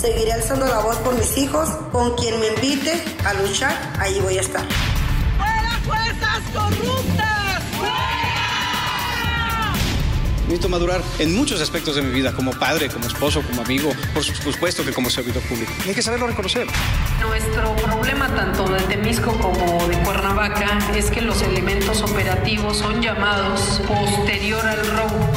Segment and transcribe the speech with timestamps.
[0.00, 1.68] Seguiré alzando la voz por mis hijos.
[1.90, 4.64] Con quien me invite a luchar, ahí voy a estar.
[5.36, 7.38] ¡Fuera fuerzas corruptas!
[10.44, 14.24] Necesito madurar en muchos aspectos de mi vida, como padre, como esposo, como amigo, por
[14.24, 15.70] supuesto que como servidor público.
[15.84, 16.66] Y hay que saberlo reconocer.
[17.20, 23.82] Nuestro problema tanto de Temisco como de Cuernavaca es que los elementos operativos son llamados
[23.86, 25.28] posterior al robo.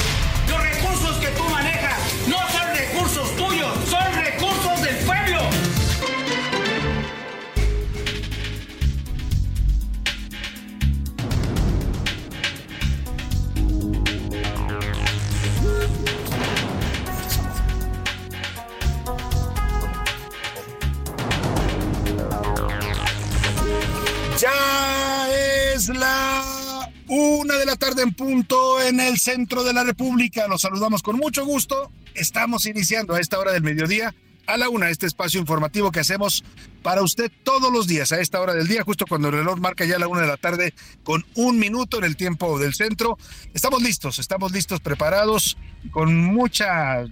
[24.42, 25.30] Ya
[25.76, 30.48] es la una de la tarde en punto en el centro de la República.
[30.48, 31.92] Los saludamos con mucho gusto.
[32.16, 34.16] Estamos iniciando a esta hora del mediodía
[34.48, 36.44] a la una este espacio informativo que hacemos
[36.82, 39.86] para usted todos los días a esta hora del día, justo cuando el reloj marca
[39.86, 40.74] ya la una de la tarde
[41.04, 43.20] con un minuto en el tiempo del centro.
[43.54, 45.56] Estamos listos, estamos listos, preparados,
[45.92, 47.06] con mucha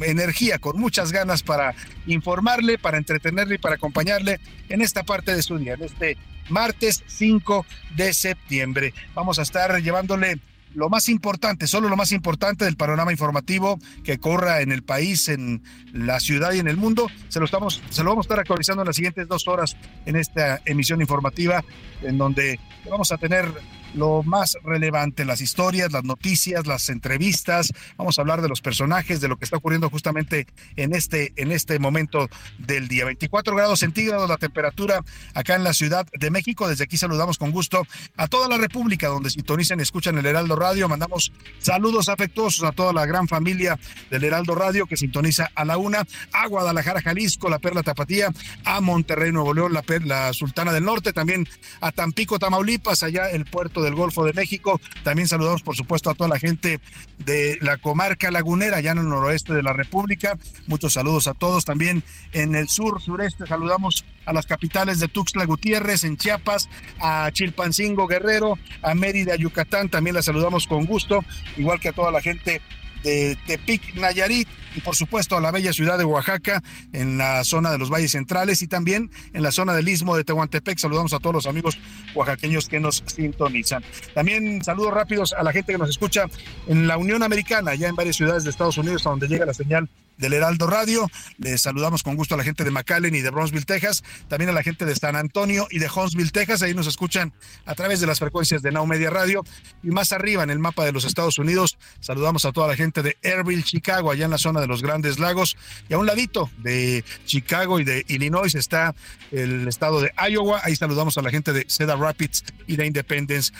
[0.00, 1.74] energía, con muchas ganas para
[2.06, 6.16] informarle, para entretenerle y para acompañarle en esta parte de su día, en este
[6.48, 7.64] martes 5
[7.96, 8.92] de septiembre.
[9.14, 10.40] Vamos a estar llevándole
[10.74, 15.28] lo más importante, solo lo más importante del panorama informativo que corra en el país,
[15.28, 17.10] en la ciudad y en el mundo.
[17.28, 19.76] Se lo estamos, se lo vamos a estar actualizando en las siguientes dos horas
[20.06, 21.64] en esta emisión informativa,
[22.02, 23.52] en donde vamos a tener
[23.94, 27.72] lo más relevante, las historias, las noticias, las entrevistas.
[27.96, 30.46] Vamos a hablar de los personajes, de lo que está ocurriendo justamente
[30.76, 33.04] en este, en este momento del día.
[33.04, 35.02] 24 grados centígrados la temperatura
[35.34, 36.68] acá en la Ciudad de México.
[36.68, 37.86] Desde aquí saludamos con gusto
[38.16, 40.88] a toda la República donde sintonizan y escuchan el Heraldo Radio.
[40.88, 43.78] Mandamos saludos afectuosos a toda la gran familia
[44.10, 48.28] del Heraldo Radio que sintoniza a la una, a Guadalajara, Jalisco, la Perla Tapatía,
[48.64, 51.48] a Monterrey, Nuevo León, la, la Sultana del Norte, también
[51.80, 54.80] a Tampico, Tamaulipas, allá el puerto del Golfo de México.
[55.02, 56.80] También saludamos, por supuesto, a toda la gente
[57.18, 60.38] de la comarca lagunera, allá en el noroeste de la República.
[60.66, 61.64] Muchos saludos a todos.
[61.64, 62.02] También
[62.32, 66.68] en el sur, sureste, saludamos a las capitales de Tuxtla Gutiérrez, en Chiapas,
[67.00, 69.88] a Chilpancingo, Guerrero, a Mérida, Yucatán.
[69.88, 71.24] También la saludamos con gusto,
[71.56, 72.60] igual que a toda la gente
[73.02, 76.62] de Tepic, Nayarit y por supuesto a la bella ciudad de Oaxaca
[76.92, 80.24] en la zona de los valles centrales y también en la zona del istmo de
[80.24, 80.78] Tehuantepec.
[80.78, 81.78] Saludamos a todos los amigos
[82.14, 83.82] oaxaqueños que nos sintonizan.
[84.14, 86.26] También saludos rápidos a la gente que nos escucha
[86.66, 89.54] en la Unión Americana, ya en varias ciudades de Estados Unidos, a donde llega la
[89.54, 89.88] señal
[90.20, 91.10] del Heraldo Radio.
[91.38, 94.04] Les saludamos con gusto a la gente de McAllen y de Bronzeville, Texas.
[94.28, 96.62] También a la gente de San Antonio y de Huntsville, Texas.
[96.62, 97.32] Ahí nos escuchan
[97.64, 99.42] a través de las frecuencias de Now Media Radio.
[99.82, 103.02] Y más arriba en el mapa de los Estados Unidos, saludamos a toda la gente
[103.02, 105.56] de Airville, Chicago, allá en la zona de los Grandes Lagos.
[105.88, 108.94] Y a un ladito de Chicago y de Illinois está
[109.32, 110.60] el estado de Iowa.
[110.62, 113.52] Ahí saludamos a la gente de Cedar Rapids y de Independence,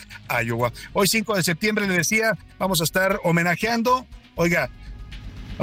[0.45, 0.71] Iowa.
[0.93, 4.05] Hoy 5 de septiembre, le decía, vamos a estar homenajeando,
[4.35, 4.69] oiga,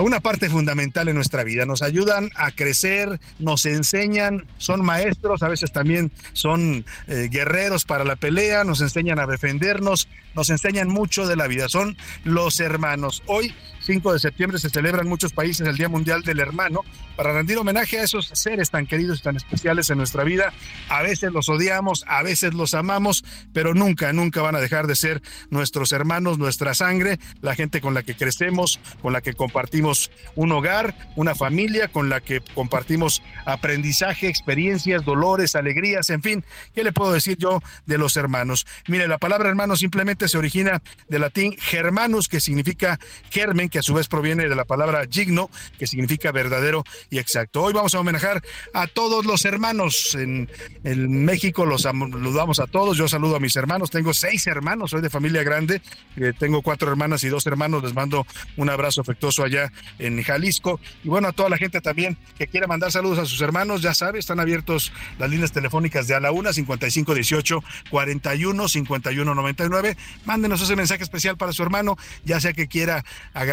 [0.02, 1.66] una parte fundamental en nuestra vida.
[1.66, 8.04] Nos ayudan a crecer, nos enseñan, son maestros, a veces también son eh, guerreros para
[8.04, 11.68] la pelea, nos enseñan a defendernos, nos enseñan mucho de la vida.
[11.68, 13.22] Son los hermanos.
[13.26, 13.54] Hoy
[13.88, 16.85] 5 de septiembre se celebra en muchos países el Día Mundial del Hermano
[17.17, 20.52] para rendir homenaje a esos seres tan queridos y tan especiales en nuestra vida.
[20.90, 23.25] A veces los odiamos, a veces los amamos,
[23.55, 27.94] pero nunca, nunca van a dejar de ser nuestros hermanos, nuestra sangre, la gente con
[27.94, 33.23] la que crecemos, con la que compartimos un hogar, una familia, con la que compartimos
[33.46, 36.44] aprendizaje, experiencias, dolores, alegrías, en fin,
[36.75, 38.67] ¿qué le puedo decir yo de los hermanos?
[38.87, 43.00] Mire, la palabra hermano simplemente se origina del latín germanus, que significa
[43.31, 47.62] germen, que a su vez proviene de la palabra gigno, que significa verdadero y exacto.
[47.62, 48.42] Hoy vamos a homenajear
[48.75, 50.14] a todos los hermanos.
[50.14, 50.50] En,
[50.84, 52.96] en México los saludamos a todos.
[52.96, 53.90] Yo saludo a mis hermanos.
[53.90, 55.80] Tengo seis hermanos, soy de familia grande.
[56.16, 57.82] Eh, tengo cuatro hermanas y dos hermanos.
[57.82, 58.26] Les mando
[58.56, 60.80] un abrazo afectuoso allá en Jalisco.
[61.04, 63.94] Y bueno, a toda la gente también que quiera mandar saludos a sus hermanos, ya
[63.94, 69.96] sabe, están abiertos las líneas telefónicas de a la una, 55 18 41 51 99.
[70.25, 73.04] Mándenos ese mensaje especial para su hermano, ya sea que quiera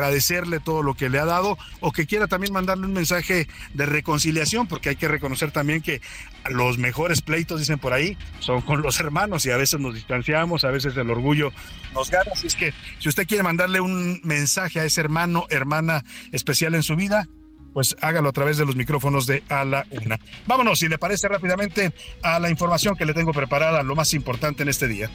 [0.05, 3.85] agradecerle todo lo que le ha dado o que quiera también mandarle un mensaje de
[3.85, 6.01] reconciliación, porque hay que reconocer también que
[6.49, 10.63] los mejores pleitos, dicen por ahí, son con los hermanos y a veces nos distanciamos,
[10.63, 11.51] a veces el orgullo
[11.93, 12.31] nos gana.
[12.33, 16.83] Así es que si usted quiere mandarle un mensaje a ese hermano, hermana especial en
[16.83, 17.27] su vida,
[17.73, 20.19] pues hágalo a través de los micrófonos de A la Una.
[20.45, 21.93] Vámonos, si le parece rápidamente,
[22.23, 25.09] a la información que le tengo preparada, lo más importante en este día.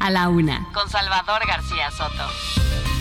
[0.00, 0.66] A la Una.
[0.72, 2.91] Con Salvador García Soto.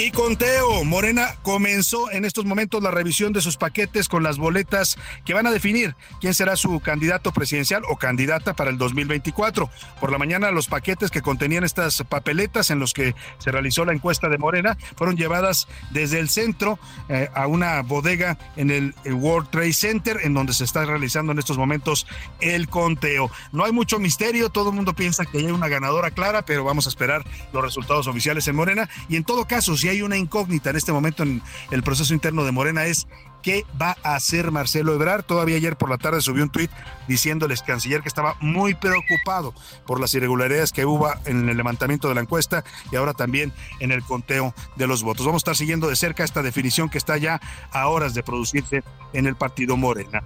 [0.00, 4.96] Y conteo, Morena comenzó en estos momentos la revisión de sus paquetes con las boletas
[5.26, 9.68] que van a definir quién será su candidato presidencial o candidata para el 2024.
[10.00, 13.92] Por la mañana los paquetes que contenían estas papeletas en los que se realizó la
[13.92, 16.78] encuesta de Morena fueron llevadas desde el centro
[17.10, 21.38] eh, a una bodega en el World Trade Center en donde se está realizando en
[21.38, 22.06] estos momentos
[22.40, 23.30] el conteo.
[23.52, 26.86] No hay mucho misterio, todo el mundo piensa que hay una ganadora clara, pero vamos
[26.86, 30.70] a esperar los resultados oficiales en Morena y en todo caso si hay una incógnita
[30.70, 33.06] en este momento en el proceso interno de Morena es
[33.42, 35.24] qué va a hacer Marcelo Ebrard.
[35.24, 36.70] Todavía ayer por la tarde subió un tuit
[37.08, 39.54] diciéndoles canciller que estaba muy preocupado
[39.86, 43.90] por las irregularidades que hubo en el levantamiento de la encuesta y ahora también en
[43.90, 45.26] el conteo de los votos.
[45.26, 47.40] Vamos a estar siguiendo de cerca esta definición que está ya
[47.72, 50.22] a horas de producirse en el partido Morena.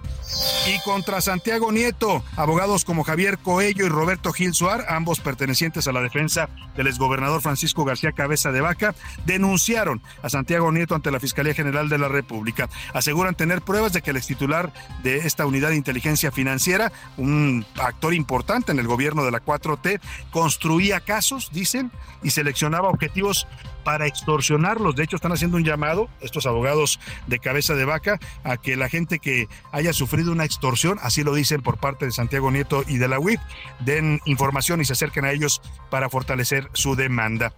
[0.67, 5.91] Y contra Santiago Nieto, abogados como Javier Coello y Roberto Gil Suar, ambos pertenecientes a
[5.91, 8.95] la defensa del exgobernador Francisco García Cabeza de Vaca,
[9.25, 12.69] denunciaron a Santiago Nieto ante la Fiscalía General de la República.
[13.05, 14.73] Aseguran tener pruebas de que el ex titular
[15.03, 19.99] de esta unidad de inteligencia financiera un actor importante en el gobierno de la 4T,
[20.31, 21.91] construía casos, dicen,
[22.23, 23.45] y seleccionaba objetivos
[23.83, 24.95] para extorsionarlos.
[24.95, 28.89] De hecho, están haciendo un llamado, estos abogados de cabeza de vaca, a que la
[28.89, 32.97] gente que haya sufrido una extorsión, así lo dicen por parte de Santiago Nieto y
[32.97, 33.39] de la UIF,
[33.81, 35.61] den información y se acerquen a ellos
[35.91, 37.53] para fortalecer su demanda.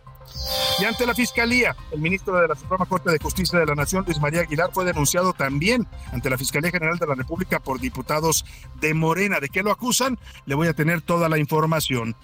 [0.79, 4.03] Y ante la Fiscalía, el ministro de la Suprema Corte de Justicia de la Nación,
[4.05, 8.45] Luis María Aguilar, fue denunciado también ante la Fiscalía General de la República por diputados
[8.79, 9.39] de Morena.
[9.39, 10.19] ¿De qué lo acusan?
[10.45, 12.15] Le voy a tener toda la información.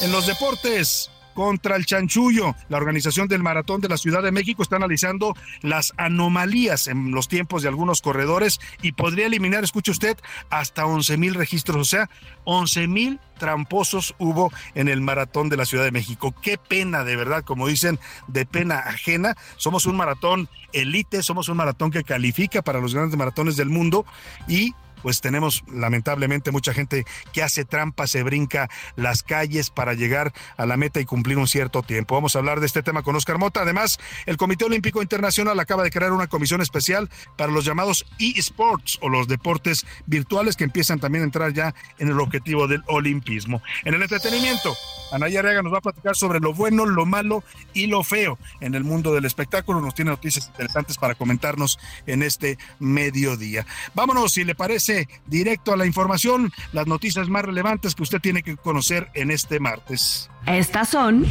[0.00, 2.56] En los deportes, contra el chanchullo.
[2.70, 7.28] La organización del Maratón de la Ciudad de México está analizando las anomalías en los
[7.28, 10.16] tiempos de algunos corredores y podría eliminar, escuche usted,
[10.48, 12.10] hasta 11 mil registros, o sea,
[12.44, 16.34] 11 mil tramposos hubo en el maratón de la Ciudad de México.
[16.42, 19.36] Qué pena, de verdad, como dicen, de pena ajena.
[19.58, 24.06] Somos un maratón elite, somos un maratón que califica para los grandes maratones del mundo
[24.48, 30.32] y pues tenemos lamentablemente mucha gente que hace trampa, se brinca las calles para llegar
[30.56, 32.14] a la meta y cumplir un cierto tiempo.
[32.14, 33.62] Vamos a hablar de este tema con Oscar Mota.
[33.62, 38.98] Además, el Comité Olímpico Internacional acaba de crear una comisión especial para los llamados eSports
[39.00, 43.62] o los deportes virtuales que empiezan también a entrar ya en el objetivo del olimpismo.
[43.84, 44.74] En el entretenimiento,
[45.12, 48.74] Anaya Arega nos va a platicar sobre lo bueno, lo malo y lo feo en
[48.74, 49.80] el mundo del espectáculo.
[49.80, 53.66] Nos tiene noticias interesantes para comentarnos en este mediodía.
[53.94, 54.85] Vámonos, si le parece,
[55.26, 59.60] directo a la información, las noticias más relevantes que usted tiene que conocer en este
[59.60, 60.30] martes.
[60.46, 61.22] Estas son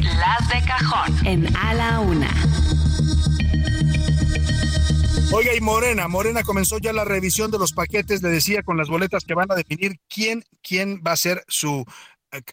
[0.00, 1.26] Las de cajón.
[1.26, 2.30] en A la Una.
[5.32, 8.88] Oiga, y Morena, Morena comenzó ya la revisión de los paquetes, le decía, con las
[8.88, 11.84] boletas que van a definir quién, quién va a ser su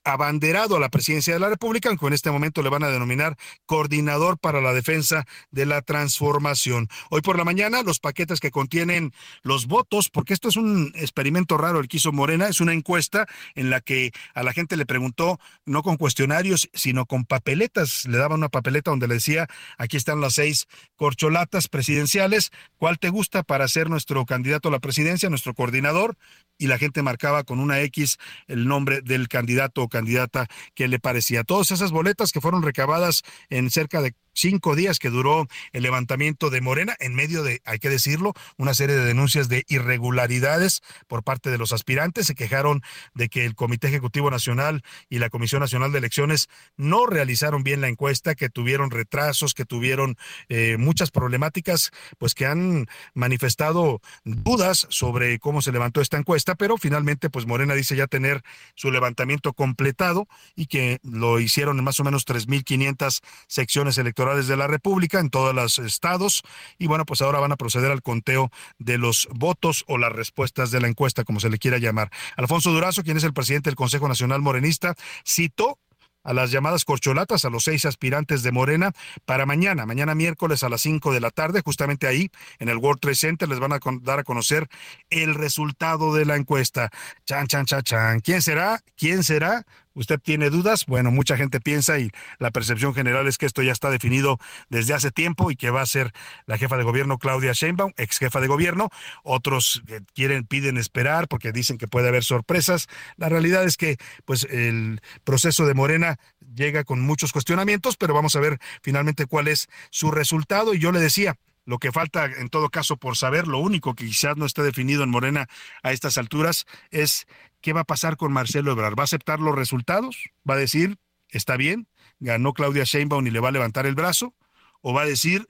[0.04, 3.38] abanderado a la presidencia de la República, aunque en este momento le van a denominar
[3.66, 6.88] coordinador para la defensa de la transformación.
[7.10, 11.58] Hoy por la mañana, los paquetes que contienen los votos, porque esto es un experimento
[11.58, 14.86] raro el que hizo Morena, es una encuesta en la que a la gente le
[14.86, 18.06] preguntó, no con cuestionarios, sino con papeletas.
[18.06, 19.48] Le daba una papeleta donde le decía,
[19.78, 24.80] aquí están las seis corcholatas presidenciales, ¿cuál te gusta para ser nuestro candidato a la
[24.80, 26.18] presidencia, nuestro coordinador?
[26.58, 31.00] Y la gente marcaba con una X el nombre del candidato o candidata que le
[31.00, 31.44] parecía.
[31.44, 36.50] Todas esas boletas que fueron recabadas en cerca de cinco días que duró el levantamiento
[36.50, 41.24] de Morena, en medio de, hay que decirlo, una serie de denuncias de irregularidades por
[41.24, 42.28] parte de los aspirantes.
[42.28, 42.82] Se quejaron
[43.14, 46.48] de que el Comité Ejecutivo Nacional y la Comisión Nacional de Elecciones
[46.78, 50.18] no realizaron bien la encuesta, que tuvieron retrasos, que tuvieron
[50.50, 56.78] eh, muchas problemáticas, pues que han manifestado dudas sobre cómo se levantó esta encuesta, pero
[56.78, 58.44] finalmente, pues Morena dice ya tener
[58.76, 64.56] su levantamiento completado y que lo hicieron en más o menos 3.500 secciones electorales de
[64.56, 66.44] la República en todos los estados
[66.78, 70.70] y bueno, pues ahora van a proceder al conteo de los votos o las respuestas
[70.70, 72.12] de la encuesta, como se le quiera llamar.
[72.38, 74.94] Alfonso Durazo, quien es el presidente del Consejo Nacional Morenista,
[75.25, 75.80] citó
[76.24, 78.92] a las llamadas corcholatas, a los seis aspirantes de Morena,
[79.25, 83.01] para mañana, mañana miércoles a las cinco de la tarde, justamente ahí en el World
[83.01, 84.68] Trade Center les van a dar a conocer
[85.10, 86.92] el resultado de la encuesta.
[87.25, 88.20] Chan, chan, chan, chan.
[88.20, 88.82] ¿Quién será?
[88.96, 89.66] ¿Quién será?
[89.94, 90.86] ¿Usted tiene dudas?
[90.86, 94.38] Bueno, mucha gente piensa y la percepción general es que esto ya está definido
[94.70, 96.14] desde hace tiempo y que va a ser
[96.46, 98.90] la jefa de gobierno Claudia Sheinbaum, ex jefa de gobierno.
[99.24, 99.84] Otros
[100.14, 102.88] quieren, piden esperar porque dicen que puede haber sorpresas.
[103.18, 106.18] La realidad es que, pues, el proceso de Morena
[106.56, 110.74] llega con muchos cuestionamientos, pero vamos a ver finalmente cuál es su resultado.
[110.74, 114.06] Y yo le decía, lo que falta en todo caso por saber, lo único que
[114.06, 115.48] quizás no esté definido en Morena
[115.84, 117.27] a estas alturas es
[117.62, 118.96] qué va a pasar con Marcelo Ebrard.
[118.98, 120.30] ¿Va a aceptar los resultados?
[120.50, 120.98] ¿Va a decir,
[121.30, 121.88] está bien,
[122.20, 124.36] ganó Claudia Sheinbaum y le va a levantar el brazo?
[124.82, 125.48] ¿O va a decir,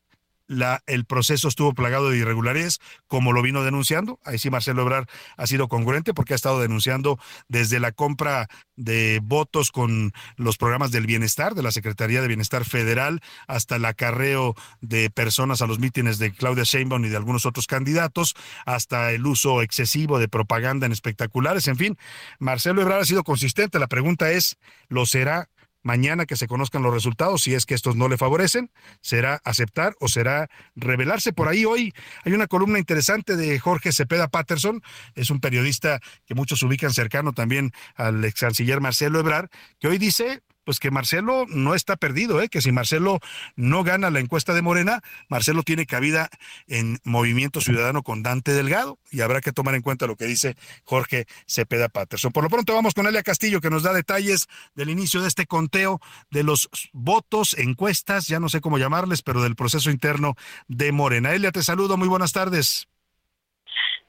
[0.86, 4.20] el proceso estuvo plagado de irregularidades, como lo vino denunciando.
[4.26, 9.20] Ahí sí Marcelo Ebrard ha sido congruente porque ha estado denunciando desde la compra de
[9.24, 14.56] votos con los programas del bienestar, de la Secretaría de Bienestar Federal, hasta el acarreo
[14.82, 19.26] de personas a los mítines de Claudia Sheinbaum y de algunos otros candidatos, hasta el
[19.26, 21.68] uso excesivo de propaganda en espectaculares.
[21.68, 21.98] En fin,
[22.40, 23.80] Marcelo Ebrard ha sido consistente.
[23.80, 24.58] La pregunta es,
[24.90, 25.50] ¿lo será
[25.84, 28.72] mañana que se conozcan los resultados, si es que estos no le favorecen,
[29.02, 31.34] será aceptar o será revelarse.
[31.34, 34.82] Por ahí hoy hay una columna interesante de Jorge Cepeda Patterson,
[35.16, 39.98] es un periodista que muchos ubican cercano también al ex canciller Marcelo Ebrar, que hoy
[39.98, 42.50] dice pues que Marcelo no está perdido, ¿eh?
[42.50, 43.20] que si Marcelo
[43.56, 46.30] no gana la encuesta de Morena, Marcelo tiene cabida
[46.68, 50.56] en Movimiento Ciudadano con Dante Delgado y habrá que tomar en cuenta lo que dice
[50.84, 52.32] Jorge Cepeda Patterson.
[52.32, 55.46] Por lo pronto vamos con Elia Castillo que nos da detalles del inicio de este
[55.46, 56.00] conteo
[56.30, 60.36] de los votos, encuestas, ya no sé cómo llamarles, pero del proceso interno
[60.68, 61.34] de Morena.
[61.34, 62.88] Elia, te saludo, muy buenas tardes.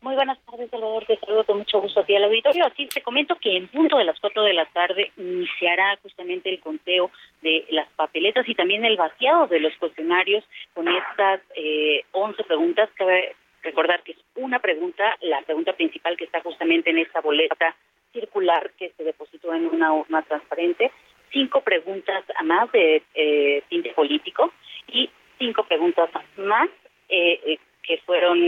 [0.03, 1.05] Muy buenas tardes, Salvador.
[1.07, 2.67] Te saludo con mucho gusto aquí al auditorio.
[2.67, 6.59] Así te comento que en punto de las cuatro de la tarde iniciará justamente el
[6.59, 10.43] conteo de las papeletas y también el vaciado de los cuestionarios
[10.75, 12.91] con estas eh, 11 preguntas.
[12.97, 17.77] Cabe recordar que es una pregunta, la pregunta principal que está justamente en esta boleta
[18.13, 20.91] circular que se depositó en una urna transparente,
[21.31, 24.53] cinco preguntas más de eh, tinte político
[24.89, 26.69] y cinco preguntas más
[27.09, 28.39] eh, eh que fueron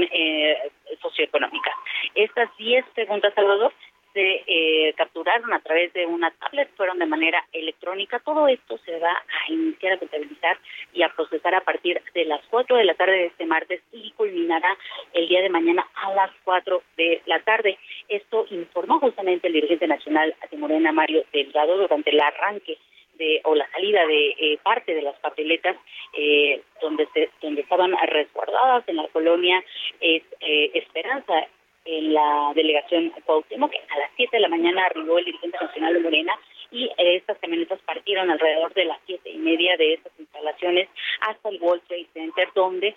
[1.14, 1.74] socioeconómicas.
[2.14, 3.72] Estas 10 preguntas, Salvador,
[4.12, 8.20] se eh, capturaron a través de una tablet, fueron de manera electrónica.
[8.20, 10.56] Todo esto se va a iniciar a contabilizar
[10.92, 14.12] y a procesar a partir de las 4 de la tarde de este martes y
[14.12, 14.76] culminará
[15.14, 17.76] el día de mañana a las 4 de la tarde.
[18.08, 22.78] Esto informó justamente el dirigente nacional Morena, Mario Delgado, durante el arranque
[23.18, 25.76] de o la salida de eh, parte de las papeletas
[26.12, 29.62] eh, donde se, donde estaban resguardadas en la colonia
[30.00, 31.46] es eh, Esperanza
[31.84, 36.00] en la delegación Cuauhtémoc a las 7 de la mañana arribó el dirigente nacional de
[36.00, 36.38] Morena
[36.70, 40.88] y estas camionetas partieron alrededor de las siete y media de estas instalaciones
[41.20, 42.94] hasta el World Trade Center donde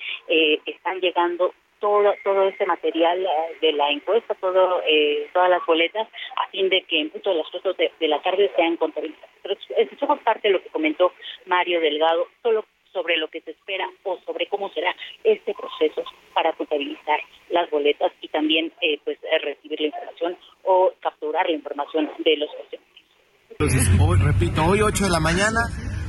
[0.65, 6.07] están llegando todo todo este material eh, de la encuesta, todo eh, todas las boletas,
[6.37, 9.29] a fin de que en punto de las cosas de, la tarde sean contabilizadas.
[9.41, 11.13] Pero escuchamos parte de lo que comentó
[11.45, 12.65] Mario Delgado, solo
[12.97, 14.89] sobre lo que se espera o sobre cómo será
[15.23, 16.01] este proceso
[16.33, 17.19] para contabilizar
[17.51, 22.49] las boletas y también eh, pues recibir la información o capturar la información de los
[22.49, 22.97] cuestionarios.
[23.51, 25.61] Entonces, hoy, repito, hoy 8 de la mañana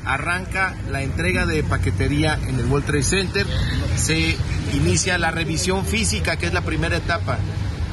[0.06, 4.34] arranca la entrega de paquetería en el World Trade Center, se
[4.74, 7.38] inicia la revisión física, que es la primera etapa.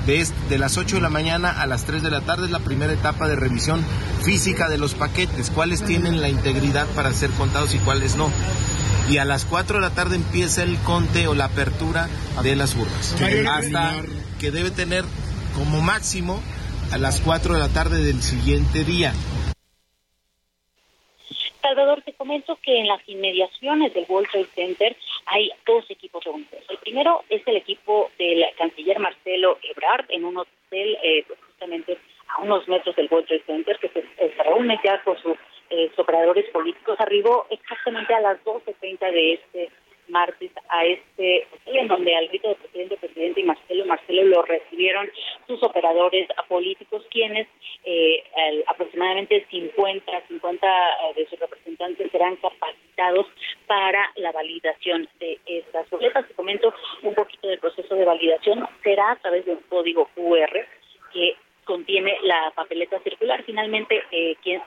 [0.06, 2.60] De, de las 8 de la mañana a las 3 de la tarde es la
[2.60, 3.84] primera etapa de revisión
[4.24, 8.30] física de los paquetes, cuáles tienen la integridad para ser contados y cuáles no.
[9.10, 12.08] Y a las 4 de la tarde empieza el conte o la apertura
[12.42, 13.16] de las urnas.
[13.52, 14.02] Hasta
[14.40, 15.06] que debe tener
[15.56, 16.42] como máximo
[16.92, 19.14] a las 4 de la tarde del siguiente día.
[21.66, 24.96] Salvador, te comento que en las inmediaciones del World Trade Center
[25.26, 26.64] hay dos equipos reunidos.
[26.70, 31.98] El primero es el equipo del canciller Marcelo Ebrard en un hotel eh, pues, justamente
[32.28, 35.38] a unos metros del World Trade Center que se reúne ya con sus
[35.98, 39.70] operadores políticos, arribó exactamente a las 12.30 de este
[40.10, 45.10] martes a este en donde al grito del presidente, presidente y Marcelo Marcelo lo recibieron
[45.48, 47.48] sus operadores políticos, quienes
[47.84, 48.24] eh,
[48.68, 53.28] aproximadamente 50, 50 eh, de sus representantes serán capacitados
[53.68, 56.28] para la validación de estas boletas.
[56.28, 58.68] Te comento un poquito del proceso de validación.
[58.84, 60.66] Será a través de un código QR
[61.14, 61.36] que
[61.66, 63.44] contiene la papeleta circular.
[63.44, 64.62] Finalmente, eh, quien,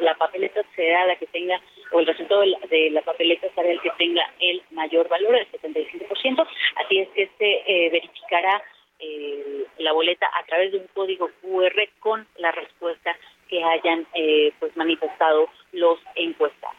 [0.00, 1.60] la papeleta será la que tenga,
[1.92, 6.46] o el resultado de la, papeleta será el que tenga el mayor valor, el 75%.
[6.84, 8.62] Así es que se eh, verificará
[8.98, 13.16] eh, la boleta a través de un código QR con la respuesta
[13.48, 14.06] que hayan
[14.58, 16.76] pues manifestado los encuestados.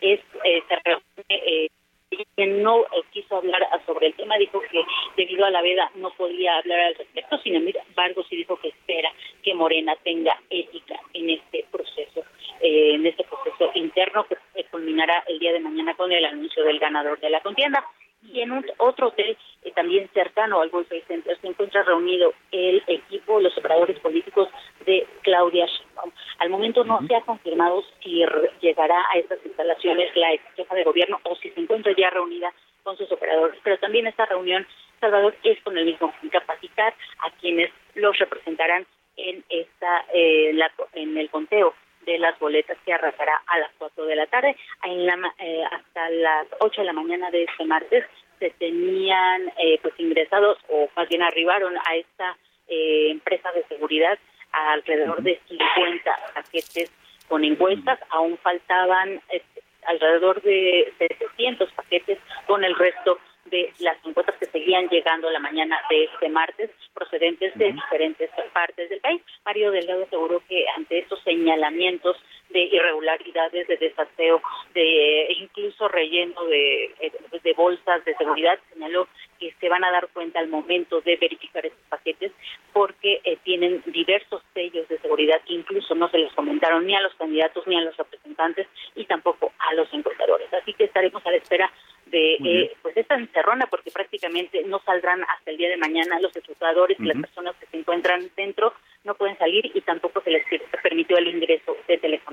[0.00, 1.68] Es, se reúne
[2.08, 4.84] quien no eh, quiso hablar sobre el tema dijo que
[5.16, 9.10] debido a la veda no podía hablar al respecto, sin embargo sí dijo que espera
[9.42, 12.24] que Morena tenga ética en este proceso,
[12.60, 16.78] eh, en este proceso interno que culminará el día de mañana con el anuncio del
[16.78, 17.84] ganador de la contienda.
[18.22, 22.32] Y en un, otro hotel eh, también cercano al World Trade Center se encuentra reunido
[22.50, 24.48] el equipo, los operadores políticos
[24.84, 26.10] de Claudia Sheinbaum.
[26.38, 28.24] Al momento no se ha confirmado si
[28.60, 32.52] llegará a estas instalaciones la ex jefa de gobierno o si se encuentra ya reunida
[32.82, 34.66] con sus operadores, pero también esta reunión,
[35.00, 40.56] Salvador, es con el mismo capacitar a quienes los representarán en esta eh,
[40.92, 41.74] en el conteo
[42.06, 44.56] de las boletas que arrasará a las 4 de la tarde.
[44.84, 48.04] En la, eh, hasta las 8 de la mañana de este martes
[48.38, 52.36] se tenían eh, pues ingresados o más bien arribaron a esta
[52.68, 54.18] eh, empresa de seguridad
[54.52, 56.16] alrededor de 50
[56.56, 56.90] paquetes
[57.28, 64.34] con encuestas, aún faltaban este, alrededor de 700 paquetes con el resto de las encuestas
[64.38, 69.22] que seguían llegando la mañana de este martes, procedentes de diferentes partes del país.
[69.44, 72.16] Mario Delgado aseguró que ante estos señalamientos
[72.50, 74.42] de irregularidades, de desaseo,
[74.74, 79.06] de incluso relleno de, de bolsas de seguridad, señaló
[79.38, 82.32] que se van a dar cuenta al momento de verificar estos paquetes
[82.72, 87.14] porque eh, tienen diversos sellos seguridad que incluso no se les comentaron ni a los
[87.14, 90.52] candidatos ni a los representantes y tampoco a los encuestadores.
[90.52, 91.70] Así que estaremos a la espera
[92.06, 96.34] de eh, pues esta encerrona porque prácticamente no saldrán hasta el día de mañana los
[96.36, 100.44] escrutadores y las personas que se encuentran dentro no pueden salir y tampoco se les
[100.82, 102.25] permitió el ingreso de teléfono.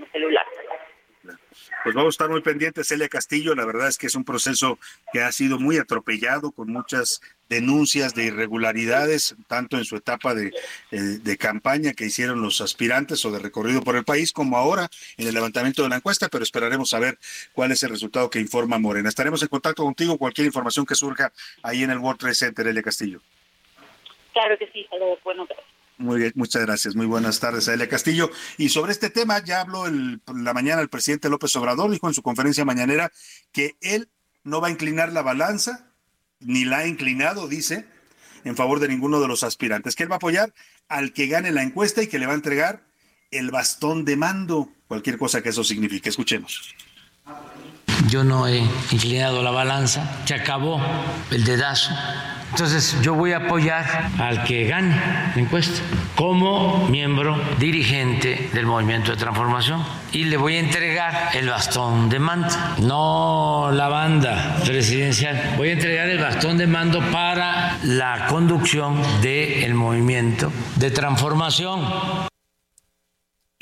[1.84, 3.56] Pues vamos a estar muy pendientes, Celia Castillo.
[3.56, 4.80] La verdad es que es un proceso
[5.12, 10.54] que ha sido muy atropellado, con muchas denuncias de irregularidades, tanto en su etapa de,
[10.92, 14.90] eh, de, campaña que hicieron los aspirantes o de recorrido por el país, como ahora
[15.18, 17.20] en el levantamiento de la encuesta, pero esperaremos a ver
[17.52, 19.10] cuál es el resultado que informa Morena.
[19.10, 22.82] Estaremos en contacto contigo, cualquier información que surja ahí en el World Trade Center, Celia
[22.82, 23.22] Castillo.
[24.32, 25.20] Claro que sí, saludos,
[25.98, 26.96] muy bien, muchas gracias.
[26.96, 28.30] Muy buenas tardes, Aelia Castillo.
[28.58, 32.14] Y sobre este tema ya habló el, la mañana el presidente López Obrador, dijo en
[32.14, 33.12] su conferencia mañanera
[33.52, 34.10] que él
[34.44, 35.92] no va a inclinar la balanza,
[36.40, 37.86] ni la ha inclinado, dice,
[38.44, 40.54] en favor de ninguno de los aspirantes, que él va a apoyar
[40.90, 42.84] al que gane la encuesta y que le va a entregar
[43.32, 46.10] el bastón de mando, cualquier cosa que eso signifique.
[46.10, 46.76] Escuchemos.
[48.08, 48.60] Yo no he
[48.92, 50.82] inclinado la balanza, se acabó
[51.32, 51.94] el dedazo
[52.54, 54.96] entonces yo voy a apoyar al que gane
[55.36, 55.82] la encuesta
[56.14, 62.20] como miembro dirigente del movimiento de transformación y le voy a entregar el bastón de
[62.20, 69.02] mando, no la banda presidencial, voy a entregar el bastón de mando para la conducción
[69.24, 71.82] del movimiento de transformación.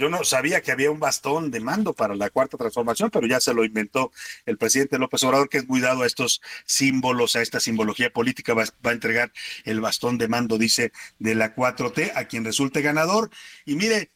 [0.02, 3.40] Yo no sabía que había un bastón de mando para la cuarta transformación, pero ya
[3.40, 4.12] se lo inventó
[4.48, 8.56] el presidente López Obrador, que es muy dado a estos símbolos, a esta simbología política,
[8.56, 9.32] va, a entregar
[9.64, 13.30] el bastón de mando, dice, de la 4T a quien resulte ganador.
[13.64, 14.10] Y mire,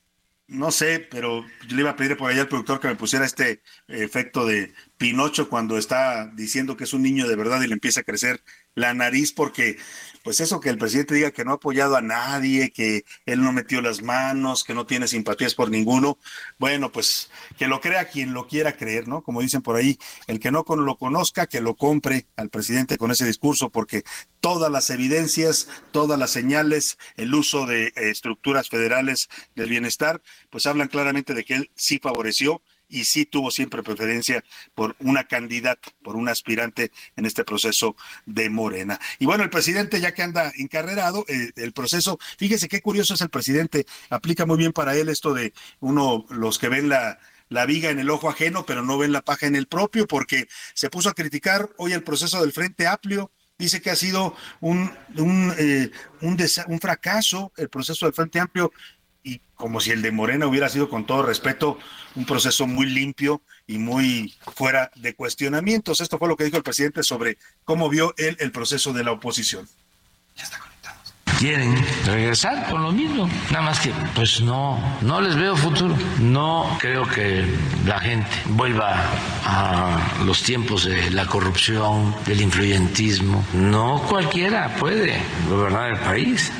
[0.48, 3.62] no sé, pero le iba a pedir por allá al productor que me pusiera este
[3.88, 8.00] efecto de Pinocho cuando está diciendo que es un niño de verdad y le empieza
[8.00, 8.42] a crecer
[8.74, 9.78] la nariz porque
[10.26, 13.54] pues eso que el presidente diga que no ha apoyado a nadie, que él no
[13.54, 16.18] metió las manos, que no tiene simpatías por ninguno,
[16.58, 19.22] bueno, pues que lo crea quien lo quiera creer, ¿no?
[19.22, 23.12] Como dicen por ahí, el que no lo conozca, que lo compre al presidente con
[23.12, 24.04] ese discurso, porque
[24.40, 30.66] todas las evidencias, todas las señales, el uso de eh, estructuras federales del bienestar, pues
[30.66, 34.44] hablan claramente de que él sí favoreció y sí tuvo siempre preferencia
[34.74, 37.96] por una candidata, por un aspirante en este proceso
[38.26, 39.00] de Morena.
[39.20, 43.22] Y bueno, el presidente ya que anda encarrerado, eh, el proceso, fíjese qué curioso es
[43.22, 47.20] el presidente, aplica muy bien para él esto de uno, los que ven la,
[47.50, 50.48] la viga en el ojo ajeno, pero no ven la paja en el propio, porque
[50.74, 54.92] se puso a criticar hoy el proceso del Frente Amplio, dice que ha sido un,
[55.16, 58.72] un, eh, un, un fracaso el proceso del Frente Amplio
[59.26, 61.78] y como si el de Morena hubiera sido, con todo respeto,
[62.14, 66.00] un proceso muy limpio y muy fuera de cuestionamientos.
[66.00, 69.12] Esto fue lo que dijo el presidente sobre cómo vio él el proceso de la
[69.12, 69.68] oposición.
[70.36, 71.00] Ya está conectado.
[71.40, 75.98] Quieren regresar con lo mismo, nada más que pues no, no les veo futuro.
[76.20, 77.44] No creo que
[77.86, 79.04] la gente vuelva
[79.44, 83.44] a los tiempos de la corrupción, del influyentismo.
[83.54, 86.52] No cualquiera puede gobernar el país.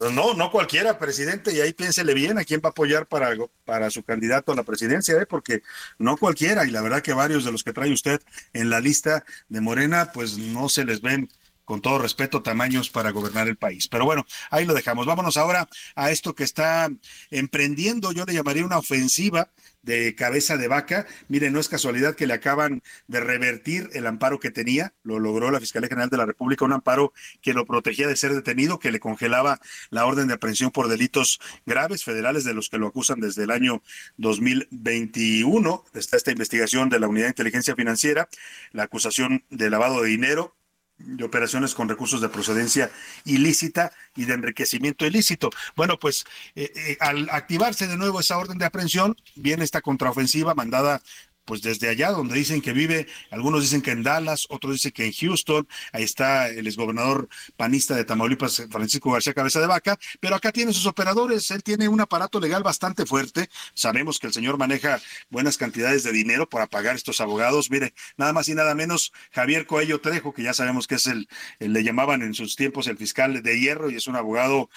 [0.00, 3.36] No, no cualquiera, presidente, y ahí piénsele bien a quién va a apoyar para,
[3.66, 5.26] para su candidato a la presidencia, ¿eh?
[5.26, 5.62] porque
[5.98, 8.18] no cualquiera, y la verdad que varios de los que trae usted
[8.54, 11.28] en la lista de Morena, pues no se les ven
[11.66, 13.88] con todo respeto, tamaños para gobernar el país.
[13.88, 15.06] Pero bueno, ahí lo dejamos.
[15.06, 16.90] Vámonos ahora a esto que está
[17.30, 19.50] emprendiendo, yo le llamaría una ofensiva
[19.82, 21.06] de cabeza de vaca.
[21.28, 25.50] Mire, no es casualidad que le acaban de revertir el amparo que tenía, lo logró
[25.50, 28.92] la Fiscalía General de la República, un amparo que lo protegía de ser detenido, que
[28.92, 33.20] le congelaba la orden de aprehensión por delitos graves federales de los que lo acusan
[33.20, 33.82] desde el año
[34.16, 35.84] 2021.
[35.94, 38.28] Está esta investigación de la Unidad de Inteligencia Financiera,
[38.72, 40.56] la acusación de lavado de dinero,
[41.04, 42.90] de operaciones con recursos de procedencia
[43.24, 45.50] ilícita y de enriquecimiento ilícito.
[45.76, 50.54] Bueno, pues eh, eh, al activarse de nuevo esa orden de aprehensión, viene esta contraofensiva
[50.54, 51.02] mandada
[51.44, 55.06] pues desde allá donde dicen que vive, algunos dicen que en Dallas, otros dicen que
[55.06, 60.36] en Houston, ahí está el exgobernador panista de Tamaulipas, Francisco García Cabeza de Vaca, pero
[60.36, 64.58] acá tiene sus operadores, él tiene un aparato legal bastante fuerte, sabemos que el señor
[64.58, 65.00] maneja
[65.30, 69.66] buenas cantidades de dinero para pagar estos abogados, mire, nada más y nada menos Javier
[69.66, 72.96] Coello Trejo, que ya sabemos que es el, el le llamaban en sus tiempos el
[72.96, 74.70] fiscal de hierro y es un abogado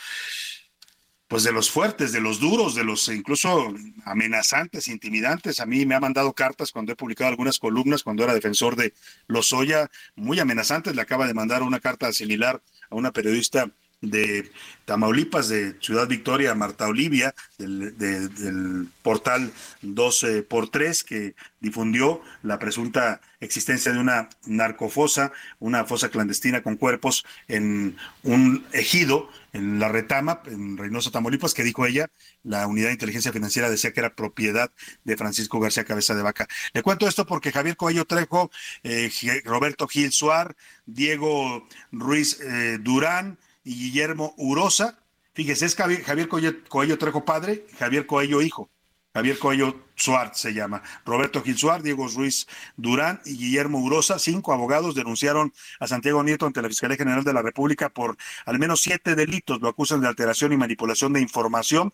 [1.33, 3.73] pues de los fuertes, de los duros, de los incluso
[4.05, 5.59] amenazantes, intimidantes.
[5.59, 8.93] A mí me ha mandado cartas cuando he publicado algunas columnas, cuando era defensor de
[9.25, 10.95] Lozoya, muy amenazantes.
[10.95, 13.71] Le acaba de mandar una carta similar a una periodista
[14.03, 14.51] de
[14.85, 23.21] Tamaulipas, de Ciudad Victoria, Marta Olivia, del, portal 12 por 3 que difundió la presunta
[23.39, 30.41] existencia de una narcofosa, una fosa clandestina con cuerpos en un ejido en la retama,
[30.47, 32.09] en Reynosa, Tamaulipas, que dijo ella,
[32.43, 34.71] la unidad de inteligencia financiera decía que era propiedad
[35.03, 36.47] de Francisco García Cabeza de Vaca.
[36.73, 38.51] Le cuento esto porque Javier Coello Trejo,
[38.83, 39.11] eh,
[39.45, 44.99] Roberto Gil Suar, Diego Ruiz eh, Durán, y Guillermo Urosa.
[45.33, 48.69] Fíjese, es Javier Coello, Trejo padre, Javier Coello hijo.
[49.13, 50.81] Javier Coello Suárez se llama.
[51.05, 52.47] Roberto Gil Suárez, Diego Ruiz
[52.77, 57.33] Durán y Guillermo Urosa, cinco abogados, denunciaron a Santiago Nieto ante la Fiscalía General de
[57.33, 59.61] la República por al menos siete delitos.
[59.61, 61.93] Lo acusan de alteración y manipulación de información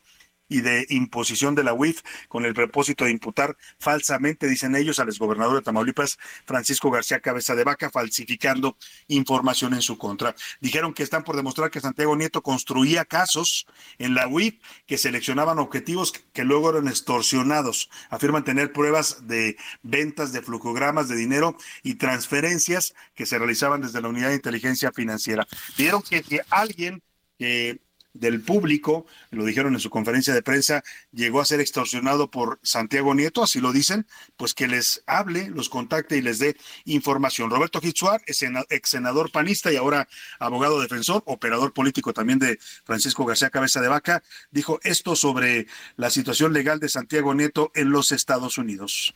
[0.50, 5.08] y de imposición de la UIF con el propósito de imputar falsamente, dicen ellos, al
[5.08, 8.76] exgobernador de Tamaulipas, Francisco García Cabeza de Vaca, falsificando
[9.08, 10.36] información en su contra.
[10.60, 13.68] Dijeron que están por demostrar que Santiago Nieto construía casos
[14.00, 17.90] en la UIF que seleccionaban objetivos que luego eran extorsionados.
[18.10, 24.02] Afirman tener pruebas de ventas de flujogramas de dinero y transferencias que se realizaban desde
[24.02, 25.48] la Unidad de Inteligencia Financiera.
[25.78, 27.02] Pidieron que, que alguien
[27.38, 27.80] que
[28.20, 33.16] del público, lo dijeron en su conferencia de prensa, llegó a ser extorsionado por Santiago
[33.16, 34.06] Nieto, así lo dicen,
[34.38, 37.50] pues que les hable, los contacte y les dé información.
[37.50, 40.08] Roberto Hitzuar es ex senador panista y ahora
[40.40, 46.10] abogado defensor, operador político también de Francisco García Cabeza de Vaca, dijo esto sobre la
[46.10, 49.14] situación legal de Santiago Nieto en los Estados Unidos.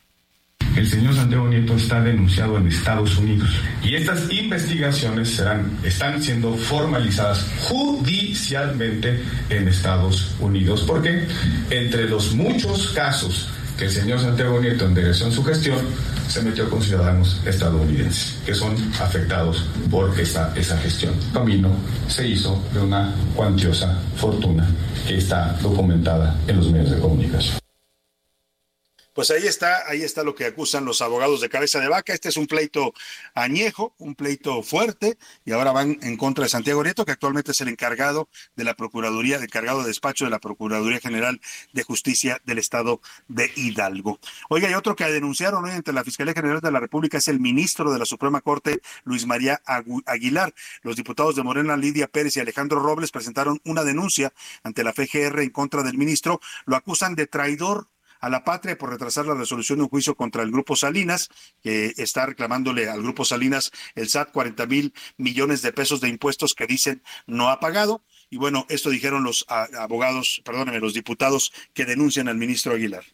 [0.76, 3.48] El señor Santiago Nieto está denunciado en Estados Unidos
[3.82, 11.26] y estas investigaciones serán, están siendo formalizadas judicialmente en Estados Unidos porque
[11.70, 13.48] entre los muchos casos
[13.78, 15.78] que el señor Santiago Nieto enderezó en su gestión,
[16.28, 21.14] se metió con ciudadanos estadounidenses que son afectados por esa, esa gestión.
[21.32, 21.70] Camino
[22.08, 24.66] se hizo de una cuantiosa fortuna
[25.06, 27.63] que está documentada en los medios de comunicación.
[29.14, 32.12] Pues ahí está, ahí está lo que acusan los abogados de cabeza de vaca.
[32.12, 32.92] Este es un pleito
[33.34, 37.60] añejo, un pleito fuerte, y ahora van en contra de Santiago Nieto, que actualmente es
[37.60, 41.40] el encargado de la Procuraduría, el encargado de despacho de la Procuraduría General
[41.72, 44.18] de Justicia del Estado de Hidalgo.
[44.48, 47.38] Oiga, y otro que denunciaron hoy ante la Fiscalía General de la República es el
[47.38, 49.62] ministro de la Suprema Corte, Luis María
[50.06, 50.52] Aguilar.
[50.82, 54.32] Los diputados de Morena, Lidia Pérez y Alejandro Robles presentaron una denuncia
[54.64, 56.40] ante la FGR en contra del ministro.
[56.66, 57.88] Lo acusan de traidor
[58.24, 61.28] a la patria por retrasar la resolución de un juicio contra el Grupo Salinas,
[61.62, 66.54] que está reclamándole al Grupo Salinas el SAT 40 mil millones de pesos de impuestos
[66.54, 68.02] que dicen no ha pagado.
[68.30, 73.04] Y bueno, esto dijeron los abogados, perdónenme, los diputados que denuncian al ministro Aguilar.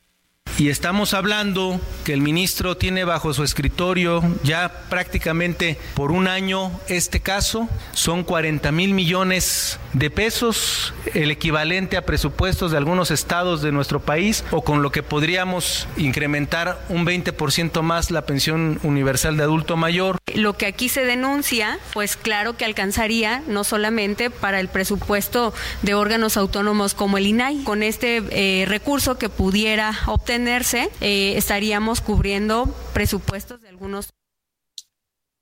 [0.61, 6.71] Y estamos hablando que el ministro tiene bajo su escritorio ya prácticamente por un año
[6.87, 7.67] este caso.
[7.93, 14.01] Son 40 mil millones de pesos, el equivalente a presupuestos de algunos estados de nuestro
[14.01, 19.77] país, o con lo que podríamos incrementar un 20% más la pensión universal de adulto
[19.77, 20.19] mayor.
[20.35, 25.95] Lo que aquí se denuncia, pues claro que alcanzaría no solamente para el presupuesto de
[25.95, 27.65] órganos autónomos como el INAI.
[27.65, 34.11] Con este eh, recurso que pudiera obtenerse, eh, estaríamos cubriendo presupuestos de algunos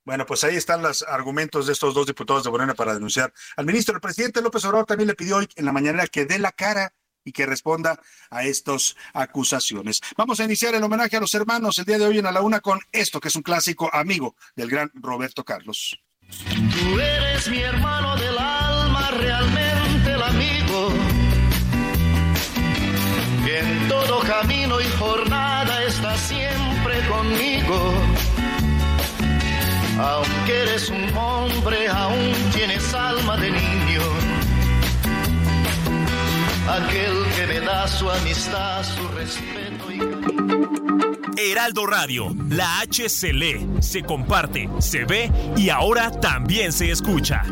[0.09, 3.67] bueno, pues ahí están los argumentos de estos dos diputados de Morena para denunciar al
[3.67, 3.93] ministro.
[3.93, 6.95] El presidente López Obrador también le pidió hoy en la mañana que dé la cara
[7.23, 10.01] y que responda a estas acusaciones.
[10.17, 12.41] Vamos a iniciar el homenaje a los hermanos el día de hoy en A la
[12.41, 15.95] Una con esto, que es un clásico amigo del gran Roberto Carlos.
[16.27, 20.89] Tú eres mi hermano del alma, realmente el amigo,
[23.47, 28.38] en todo camino y jornada está siempre conmigo
[29.99, 34.01] aunque eres un hombre, aún tienes alma de niño.
[36.69, 39.99] Aquel que me da su amistad, su respeto y...
[41.51, 47.43] Heraldo Radio, la H se lee, se comparte, se ve y ahora también se escucha.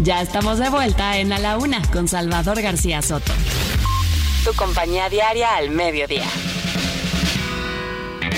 [0.00, 3.32] Ya estamos de vuelta en A la Una con Salvador García Soto.
[4.44, 6.26] Tu compañía diaria al mediodía.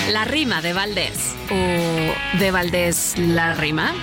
[0.09, 1.35] La rima de Valdés.
[1.51, 3.93] ¿O de Valdés la rima?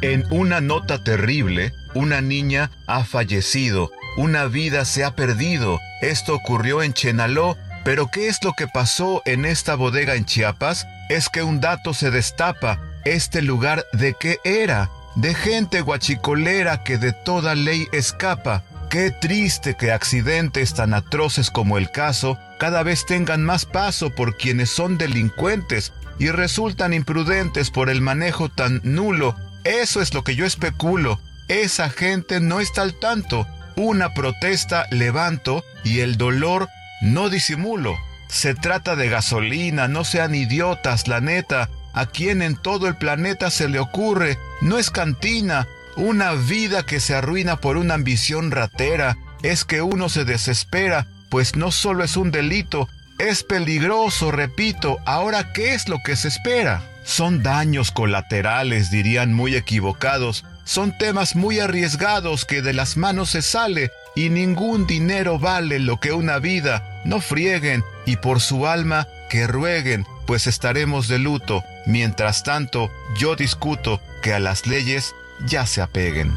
[0.00, 5.78] En una nota terrible, una niña ha fallecido, una vida se ha perdido.
[6.00, 10.86] Esto ocurrió en Chenaló, pero ¿qué es lo que pasó en esta bodega en Chiapas?
[11.10, 12.80] Es que un dato se destapa.
[13.04, 14.90] ¿Este lugar de qué era?
[15.14, 18.64] De gente guachicolera que de toda ley escapa.
[18.90, 24.38] Qué triste que accidentes tan atroces como el caso cada vez tengan más paso por
[24.38, 29.36] quienes son delincuentes y resultan imprudentes por el manejo tan nulo.
[29.64, 31.20] Eso es lo que yo especulo.
[31.48, 33.46] Esa gente no está al tanto.
[33.76, 36.70] Una protesta levanto y el dolor
[37.02, 37.98] no disimulo.
[38.28, 41.68] Se trata de gasolina, no sean idiotas, la neta.
[41.92, 46.98] A quien en todo el planeta se le ocurre, no es cantina, una vida que
[46.98, 52.16] se arruina por una ambición ratera, es que uno se desespera pues no solo es
[52.16, 56.80] un delito, es peligroso, repito, ahora ¿qué es lo que se espera?
[57.02, 63.42] Son daños colaterales, dirían muy equivocados, son temas muy arriesgados que de las manos se
[63.42, 69.08] sale y ningún dinero vale lo que una vida, no frieguen y por su alma
[69.28, 71.64] que rueguen, pues estaremos de luto.
[71.84, 76.32] Mientras tanto, yo discuto que a las leyes ya se apeguen.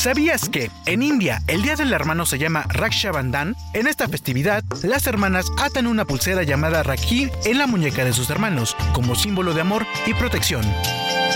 [0.00, 3.54] ¿Sabías que en India el Día del Hermano se llama Raksha Bandhan?
[3.74, 8.30] En esta festividad, las hermanas atan una pulsera llamada Rakhi en la muñeca de sus
[8.30, 10.64] hermanos, como símbolo de amor y protección.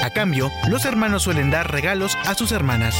[0.02, 2.96] A cambio, los hermanos suelen dar regalos a sus hermanas.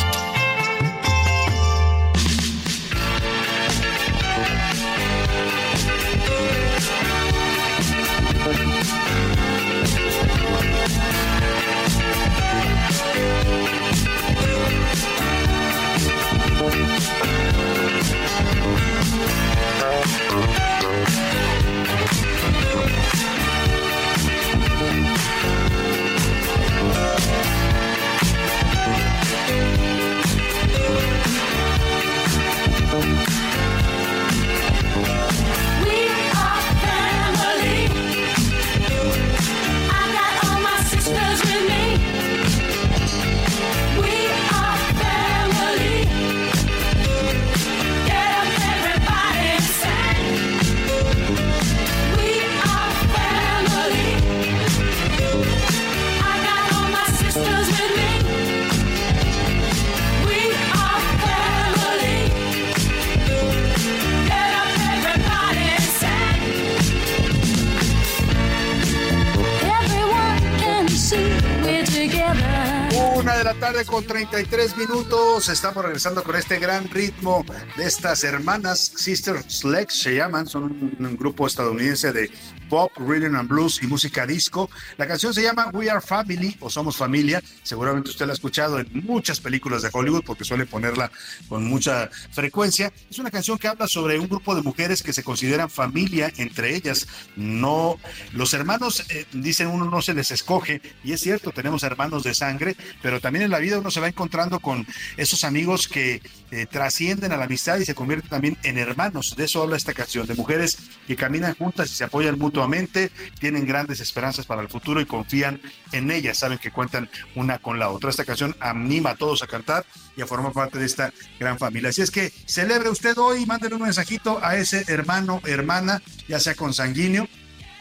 [73.95, 75.49] Con 33 minutos.
[75.49, 77.45] Estamos regresando con este gran ritmo
[77.77, 80.65] de estas hermanas Sister Sledge, se llaman, son
[80.99, 82.29] un, grupo estadounidense de
[82.69, 84.71] pop, rhythm and blues y música disco.
[84.97, 87.43] La canción se llama We Are Family o Somos Familia.
[87.63, 91.11] Seguramente usted la ha escuchado en muchas películas de Hollywood porque suele ponerla
[91.49, 92.93] con mucha frecuencia.
[93.11, 96.75] Es una canción que habla sobre un grupo de mujeres que se consideran familia entre
[96.75, 97.07] ellas.
[97.37, 97.99] No,
[98.33, 102.35] los hermanos, eh, dicen uno no se les escoge y es cierto, tenemos hermanos de
[102.35, 106.67] sangre, pero también en la vida uno se va encontrando con esos amigos que eh,
[106.67, 109.35] trascienden a la amistad y se convierten también en hermanos.
[109.37, 113.11] De eso habla esta canción, de mujeres que caminan juntas y se apoyan mutuamente mutuamente,
[113.41, 117.81] tienen grandes esperanzas para el futuro y confían en ellas, saben que cuentan una con
[117.81, 118.11] la otra.
[118.11, 119.85] Esta canción anima a todos a cantar
[120.17, 121.91] y a formar parte de esta gran familia.
[121.91, 126.55] Así es que celebre usted hoy, mándele un mensajito a ese hermano, hermana, ya sea
[126.55, 127.27] consanguíneo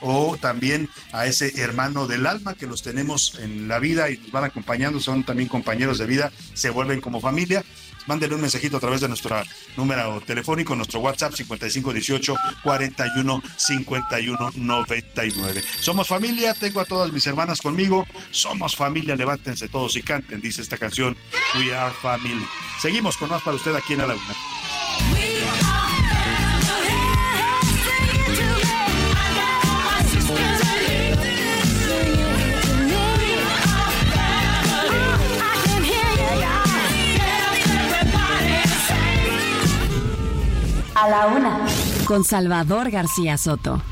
[0.01, 4.31] o también a ese hermano del alma que los tenemos en la vida y nos
[4.31, 7.63] van acompañando, son también compañeros de vida, se vuelven como familia.
[8.07, 9.41] Mándele un mensajito a través de nuestro
[9.77, 15.63] número telefónico, nuestro WhatsApp 5518 41 51 99.
[15.79, 18.05] Somos familia, tengo a todas mis hermanas conmigo.
[18.31, 21.15] Somos familia, levántense todos y canten, dice esta canción
[21.55, 22.45] We Are Family.
[22.81, 24.15] Seguimos con más para usted aquí en la.
[41.03, 41.65] A la una,
[42.05, 43.83] con Salvador García Soto.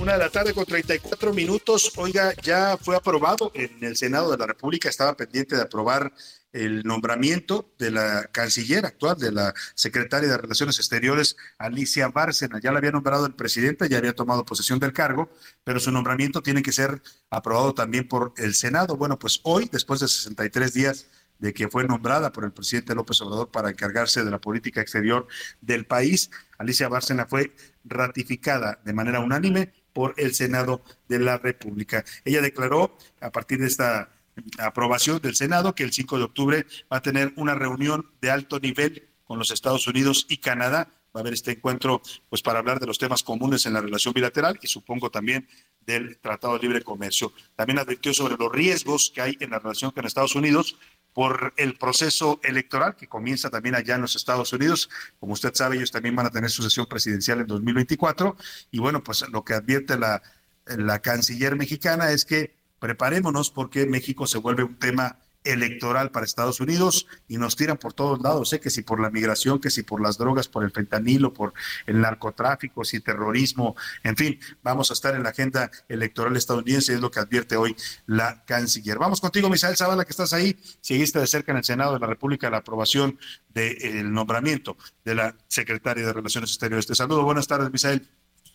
[0.00, 1.92] Una de la tarde con 34 minutos.
[1.96, 4.88] Oiga, ya fue aprobado en el Senado de la República.
[4.88, 6.10] Estaba pendiente de aprobar
[6.54, 12.58] el nombramiento de la canciller actual, de la secretaria de Relaciones Exteriores, Alicia Bárcena.
[12.58, 15.28] Ya la había nombrado el presidente, ya había tomado posesión del cargo,
[15.64, 18.96] pero su nombramiento tiene que ser aprobado también por el Senado.
[18.96, 21.06] Bueno, pues hoy, después de 63 días
[21.38, 25.26] de que fue nombrada por el presidente López Obrador para encargarse de la política exterior
[25.60, 32.04] del país, Alicia Bárcena fue ratificada de manera unánime por el Senado de la República.
[32.24, 34.10] Ella declaró a partir de esta
[34.58, 38.60] aprobación del Senado que el 5 de octubre va a tener una reunión de alto
[38.60, 40.90] nivel con los Estados Unidos y Canadá.
[41.14, 44.12] Va a haber este encuentro pues para hablar de los temas comunes en la relación
[44.12, 45.48] bilateral y supongo también
[45.80, 47.32] del Tratado de Libre Comercio.
[47.54, 50.76] También advirtió sobre los riesgos que hay en la relación con Estados Unidos
[51.16, 54.90] por el proceso electoral que comienza también allá en los Estados Unidos.
[55.18, 58.36] Como usted sabe, ellos también van a tener su sesión presidencial en 2024.
[58.70, 60.20] Y bueno, pues lo que advierte la,
[60.66, 66.60] la canciller mexicana es que preparémonos porque México se vuelve un tema electoral para Estados
[66.60, 69.82] Unidos y nos tiran por todos lados, sé que si por la migración, que si
[69.82, 71.54] por las drogas, por el fentanilo, por
[71.86, 77.00] el narcotráfico, si terrorismo, en fin, vamos a estar en la agenda electoral estadounidense, es
[77.00, 78.98] lo que advierte hoy la canciller.
[78.98, 82.06] Vamos contigo, Misael Zavala, que estás ahí, seguiste de cerca en el Senado de la
[82.06, 83.18] República la aprobación
[83.54, 86.86] del nombramiento de la secretaria de Relaciones Exteriores.
[86.86, 88.06] Te saludo, buenas tardes, Misael.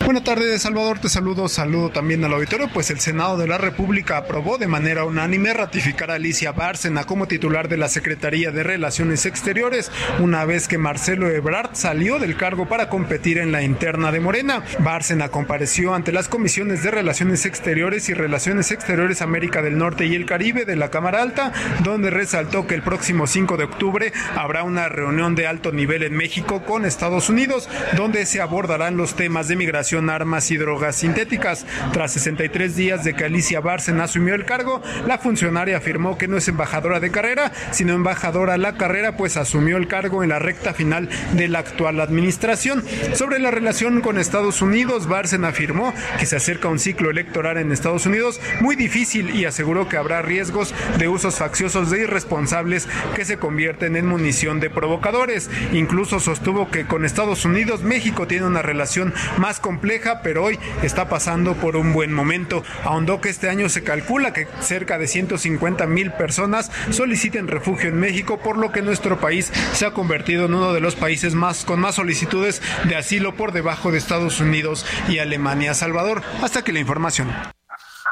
[0.06, 1.00] Buenas tardes, Salvador.
[1.00, 2.68] Te saludo, saludo también al auditorio.
[2.74, 7.28] Pues el Senado de la República aprobó de manera unánime ratificar a Alicia Bárcena como
[7.28, 12.68] titular de la Secretaría de Relaciones Exteriores, una vez que Marcelo Ebrard salió del cargo
[12.68, 14.64] para competir en la interna de Morena.
[14.80, 20.16] Bárcena compareció ante las comisiones de Relaciones Exteriores y Relaciones Exteriores América del Norte y
[20.16, 24.64] el Caribe de la Cámara Alta, donde resaltó que el próximo 5 de octubre habrá
[24.64, 29.48] una reunión de alto nivel en México con Estados Unidos, donde se abordarán los temas
[29.48, 31.66] de migración armas y drogas sintéticas.
[31.92, 36.38] Tras 63 días de que Alicia Bárcena asumió el cargo, la funcionaria afirmó que no
[36.38, 40.40] es embajadora de carrera, sino embajadora a la carrera, pues asumió el cargo en la
[40.40, 42.84] recta final de la actual administración.
[43.14, 47.72] Sobre la relación con Estados Unidos, Bárcena afirmó que se acerca un ciclo electoral en
[47.72, 53.26] Estados Unidos muy difícil y aseguró que habrá riesgos de usos facciosos de irresponsables que
[53.26, 55.50] se convierten en munición de provocadores.
[55.74, 60.60] Incluso sostuvo que con Estados Unidos México tiene una relación más compleja compleja, pero hoy
[60.84, 62.64] está pasando por un buen momento.
[62.84, 68.00] Ahondó que este año se calcula que cerca de 150 mil personas soliciten refugio en
[68.00, 71.66] México, por lo que nuestro país se ha convertido en uno de los países más
[71.66, 75.74] con más solicitudes de asilo por debajo de Estados Unidos y Alemania.
[75.74, 77.32] Salvador, hasta que la información.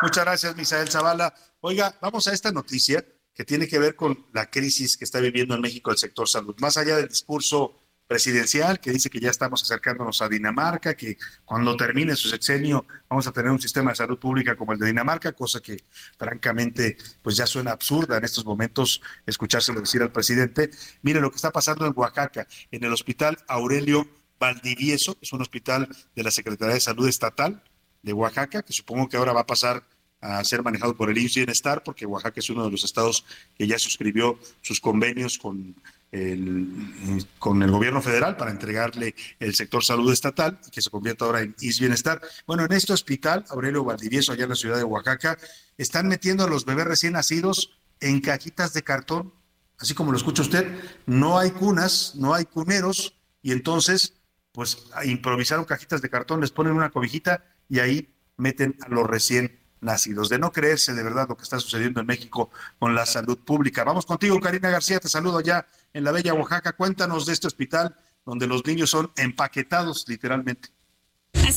[0.02, 1.36] Muchas gracias, Misael Zavala.
[1.62, 3.06] Oiga, vamos a esta noticia
[3.36, 6.56] que tiene que ver con la crisis que está viviendo en México el sector salud.
[6.60, 7.79] Más allá del discurso
[8.10, 13.28] presidencial que dice que ya estamos acercándonos a Dinamarca, que cuando termine su sexenio vamos
[13.28, 15.84] a tener un sistema de salud pública como el de Dinamarca, cosa que
[16.18, 20.72] francamente pues ya suena absurda en estos momentos escuchárselo decir al presidente.
[21.04, 25.88] Mire lo que está pasando en Oaxaca, en el hospital Aurelio Valdivieso, es un hospital
[26.16, 27.62] de la Secretaría de Salud Estatal
[28.02, 29.84] de Oaxaca, que supongo que ahora va a pasar
[30.20, 33.24] a ser manejado por el IMSS Bienestar, porque Oaxaca es uno de los estados
[33.56, 35.76] que ya suscribió sus convenios con
[36.12, 41.26] el, con el gobierno federal para entregarle el sector salud estatal y que se convierta
[41.26, 42.22] ahora en IS Bienestar.
[42.48, 45.38] Bueno, en este hospital, Aurelio Valdivieso, allá en la ciudad de Oaxaca,
[45.78, 49.34] están metiendo a los bebés recién nacidos en cajitas de cartón,
[49.78, 50.68] así como lo escucha usted,
[51.06, 54.14] no hay cunas, no hay cuneros, y entonces,
[54.52, 59.60] pues improvisaron cajitas de cartón, les ponen una cobijita y ahí meten a los recién
[59.82, 63.38] nacidos, de no creerse de verdad lo que está sucediendo en México con la salud
[63.38, 63.84] pública.
[63.84, 66.74] Vamos contigo, Karina García, te saludo ya en la bella Oaxaca.
[66.74, 70.70] Cuéntanos de este hospital donde los niños son empaquetados literalmente.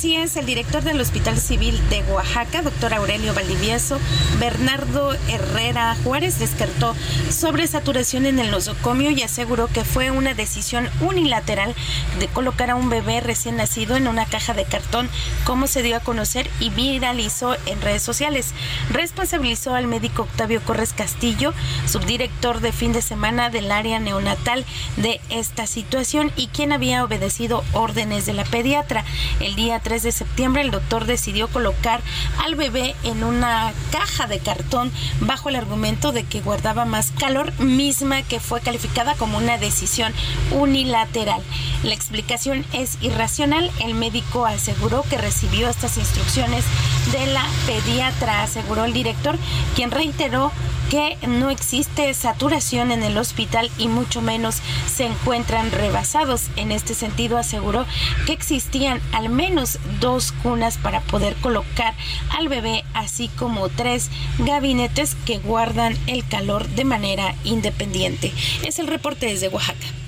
[0.03, 4.01] Así es, el director del Hospital Civil de Oaxaca, doctor Aurelio Valdivieso,
[4.41, 6.97] Bernardo Herrera Juárez, descartó
[7.31, 11.75] sobresaturación en el nosocomio y aseguró que fue una decisión unilateral
[12.18, 15.09] de colocar a un bebé recién nacido en una caja de cartón,
[15.45, 18.55] como se dio a conocer y viralizó en redes sociales.
[18.91, 21.55] Responsabilizó al médico Octavio Corres Castillo,
[21.87, 24.64] subdirector de fin de semana del área neonatal,
[24.97, 29.05] de esta situación y quien había obedecido órdenes de la pediatra.
[29.39, 32.01] El día 3 de septiembre el doctor decidió colocar
[32.45, 34.91] al bebé en una caja de cartón
[35.21, 40.13] bajo el argumento de que guardaba más calor, misma que fue calificada como una decisión
[40.51, 41.41] unilateral.
[41.85, 43.71] La explicación es irracional.
[43.81, 46.65] El médico aseguró que recibió estas instrucciones
[47.11, 49.37] de la pediatra, aseguró el director,
[49.75, 50.53] quien reiteró
[50.91, 56.49] que no existe saturación en el hospital y mucho menos se encuentran rebasados.
[56.57, 57.87] En este sentido, aseguró
[58.27, 61.95] que existían al menos dos cunas para poder colocar
[62.31, 68.33] al bebé, así como tres gabinetes que guardan el calor de manera independiente.
[68.67, 70.02] Es el reporte desde Oaxaca.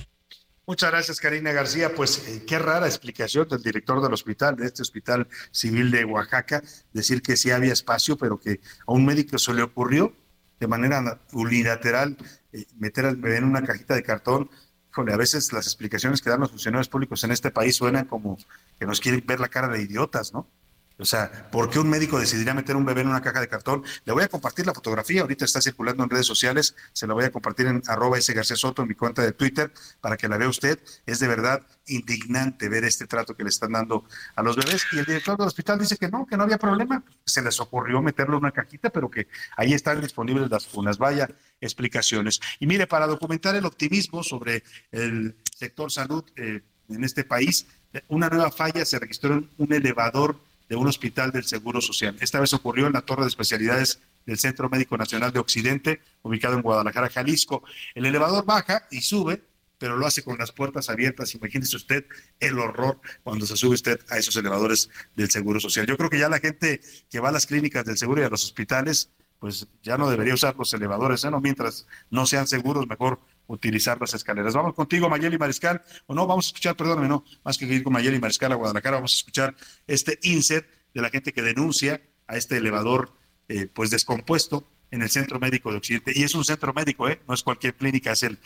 [0.66, 1.94] Muchas gracias, Karina García.
[1.94, 6.62] Pues eh, qué rara explicación del director del hospital, de este hospital civil de Oaxaca,
[6.92, 10.14] decir que sí había espacio, pero que a un médico se le ocurrió
[10.58, 12.16] de manera unilateral
[12.52, 14.50] eh, meter en una cajita de cartón.
[14.90, 18.38] Híjole, a veces las explicaciones que dan los funcionarios públicos en este país suenan como
[18.78, 20.48] que nos quieren ver la cara de idiotas, ¿no?
[20.96, 23.82] O sea, ¿por qué un médico decidiría meter un bebé en una caja de cartón?
[24.04, 27.24] Le voy a compartir la fotografía, ahorita está circulando en redes sociales, se la voy
[27.24, 30.36] a compartir en arroba ese García Soto en mi cuenta de Twitter para que la
[30.38, 30.78] vea usted.
[31.04, 34.04] Es de verdad indignante ver este trato que le están dando
[34.36, 34.86] a los bebés.
[34.92, 37.02] Y el director del hospital dice que no, que no había problema.
[37.26, 39.26] Se les ocurrió meterlo en una cajita, pero que
[39.56, 40.96] ahí están disponibles las cunas.
[40.98, 41.28] Vaya
[41.60, 42.40] explicaciones.
[42.60, 47.66] Y mire, para documentar el optimismo sobre el sector salud eh, en este país,
[48.08, 50.38] una nueva falla se registró en un elevador
[50.68, 52.16] de un hospital del Seguro Social.
[52.20, 56.54] Esta vez ocurrió en la Torre de Especialidades del Centro Médico Nacional de Occidente, ubicado
[56.54, 57.62] en Guadalajara, Jalisco.
[57.94, 59.42] El elevador baja y sube,
[59.78, 61.34] pero lo hace con las puertas abiertas.
[61.34, 62.06] Imagínese usted
[62.40, 65.86] el horror cuando se sube usted a esos elevadores del Seguro Social.
[65.86, 68.30] Yo creo que ya la gente que va a las clínicas del Seguro y a
[68.30, 71.30] los hospitales, pues ya no debería usar los elevadores, ¿eh?
[71.30, 71.40] ¿no?
[71.40, 74.54] Mientras no sean seguros, mejor utilizar las escaleras.
[74.54, 77.92] Vamos contigo, Mayeli Mariscal, o no, vamos a escuchar, perdóname, no, más que ir con
[77.92, 79.54] Mayeli Mariscal a Guadalajara, vamos a escuchar
[79.86, 83.12] este insert de la gente que denuncia a este elevador
[83.48, 86.12] eh, pues descompuesto en el Centro Médico de Occidente.
[86.14, 87.20] Y es un centro médico, ¿eh?
[87.26, 88.38] no es cualquier clínica, es el,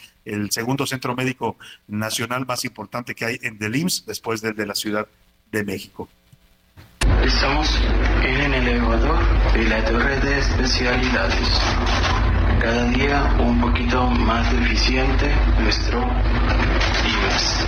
[0.51, 4.75] segundo centro médico nacional más importante que hay en el IMSS después del de la
[4.75, 5.07] Ciudad
[5.53, 6.09] de México.
[7.23, 7.69] Estamos
[8.23, 12.18] en el elevador de la torre de especialidades
[12.61, 17.67] cada día un poquito más eficiente nuestro IMAS.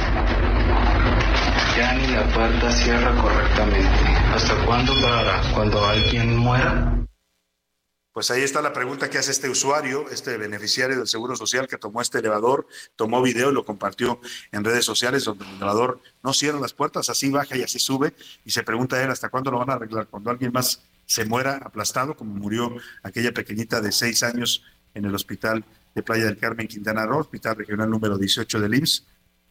[1.77, 4.05] Ya ni la puerta cierra correctamente.
[4.35, 6.97] ¿Hasta cuándo para cuando alguien muera?
[8.13, 11.79] Pues ahí está la pregunta que hace este usuario, este beneficiario del Seguro Social que
[11.79, 12.67] tomó este elevador,
[12.97, 14.21] tomó video y lo compartió
[14.51, 18.13] en redes sociales donde el elevador no cierra las puertas, así baja y así sube
[18.45, 21.61] y se pregunta él hasta cuándo lo van a arreglar, cuando alguien más se muera
[21.63, 22.75] aplastado, como murió
[23.05, 24.65] aquella pequeñita de seis años
[24.95, 25.65] en el hospital
[25.95, 29.07] de Playa del Carmen, Quintana Roo, hospital regional número 18 del IMSS.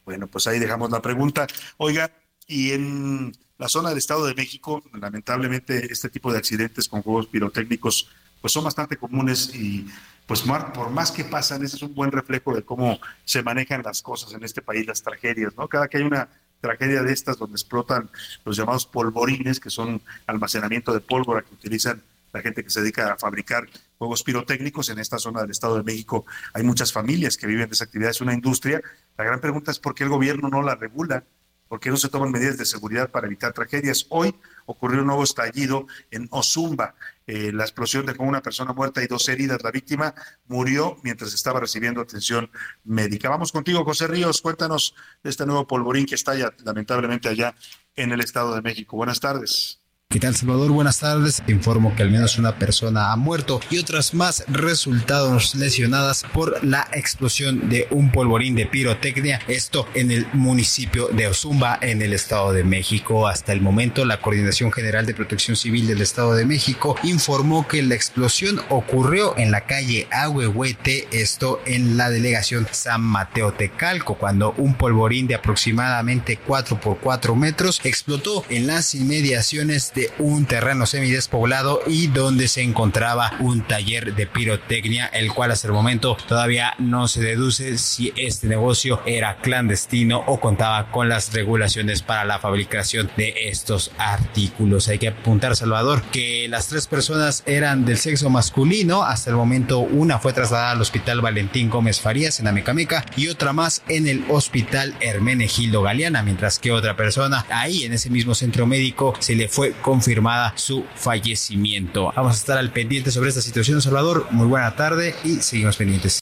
[0.05, 1.47] Bueno, pues ahí dejamos la pregunta.
[1.77, 2.11] Oiga,
[2.47, 7.27] y en la zona del Estado de México, lamentablemente este tipo de accidentes con juegos
[7.27, 8.09] pirotécnicos
[8.41, 9.85] pues son bastante comunes y
[10.25, 14.01] pues por más que pasan, ese es un buen reflejo de cómo se manejan las
[14.01, 15.67] cosas en este país, las tragedias, ¿no?
[15.67, 16.29] Cada que hay una
[16.61, 18.09] tragedia de estas donde explotan
[18.45, 22.01] los llamados polvorines, que son almacenamiento de pólvora que utilizan
[22.33, 23.67] la gente que se dedica a fabricar
[23.97, 26.25] juegos pirotécnicos en esta zona del Estado de México.
[26.53, 28.81] Hay muchas familias que viven de esa actividad, es una industria.
[29.17, 31.25] La gran pregunta es por qué el gobierno no la regula,
[31.69, 34.07] por qué no se toman medidas de seguridad para evitar tragedias.
[34.09, 36.95] Hoy ocurrió un nuevo estallido en Ozumba.
[37.27, 39.61] Eh, la explosión dejó una persona muerta y dos heridas.
[39.61, 40.15] La víctima
[40.47, 42.49] murió mientras estaba recibiendo atención
[42.83, 43.29] médica.
[43.29, 44.41] Vamos contigo, José Ríos.
[44.41, 47.55] Cuéntanos de este nuevo polvorín que está ya, lamentablemente allá
[47.95, 48.97] en el Estado de México.
[48.97, 49.78] Buenas tardes.
[50.11, 50.71] ¿Qué tal, Salvador?
[50.71, 51.43] Buenas tardes.
[51.45, 56.87] informo que al menos una persona ha muerto y otras más resultados lesionadas por la
[56.93, 59.39] explosión de un polvorín de pirotecnia.
[59.47, 63.27] Esto en el municipio de Ozumba, en el Estado de México.
[63.27, 67.83] Hasta el momento, la Coordinación General de Protección Civil del Estado de México informó que
[67.83, 74.55] la explosión ocurrió en la calle Ahuehuete, esto en la delegación San Mateo Tecalco, cuando
[74.57, 80.85] un polvorín de aproximadamente 4 por 4 metros explotó en las inmediaciones de un terreno
[80.85, 86.73] semidespoblado y donde se encontraba un taller de pirotecnia, el cual hasta el momento todavía
[86.79, 92.39] no se deduce si este negocio era clandestino o contaba con las regulaciones para la
[92.39, 94.87] fabricación de estos artículos.
[94.87, 99.03] Hay que apuntar, Salvador, que las tres personas eran del sexo masculino.
[99.03, 103.53] Hasta el momento una fue trasladada al Hospital Valentín Gómez Farías en Amecameca y otra
[103.53, 108.65] más en el Hospital Hermenegildo Galeana, mientras que otra persona ahí en ese mismo centro
[108.65, 112.13] médico se le fue confirmada su fallecimiento.
[112.15, 114.27] Vamos a estar al pendiente sobre esta situación, Salvador.
[114.29, 116.19] Muy buena tarde y seguimos pendientes.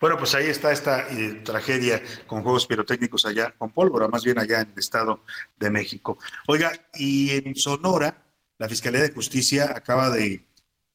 [0.00, 4.38] Bueno, pues ahí está esta eh, tragedia con juegos pirotécnicos allá, con pólvora, más bien
[4.38, 5.24] allá en el Estado
[5.58, 6.18] de México.
[6.46, 8.24] Oiga, y en Sonora,
[8.56, 10.46] la Fiscalía de Justicia acaba de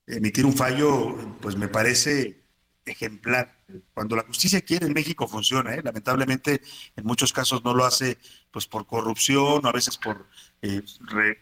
[0.07, 2.41] emitir un fallo, pues me parece
[2.83, 3.59] ejemplar.
[3.93, 5.81] Cuando la justicia quiere en México funciona, ¿eh?
[5.83, 6.61] lamentablemente
[6.95, 8.17] en muchos casos no lo hace
[8.49, 10.27] pues por corrupción o a veces por,
[10.61, 10.83] eh,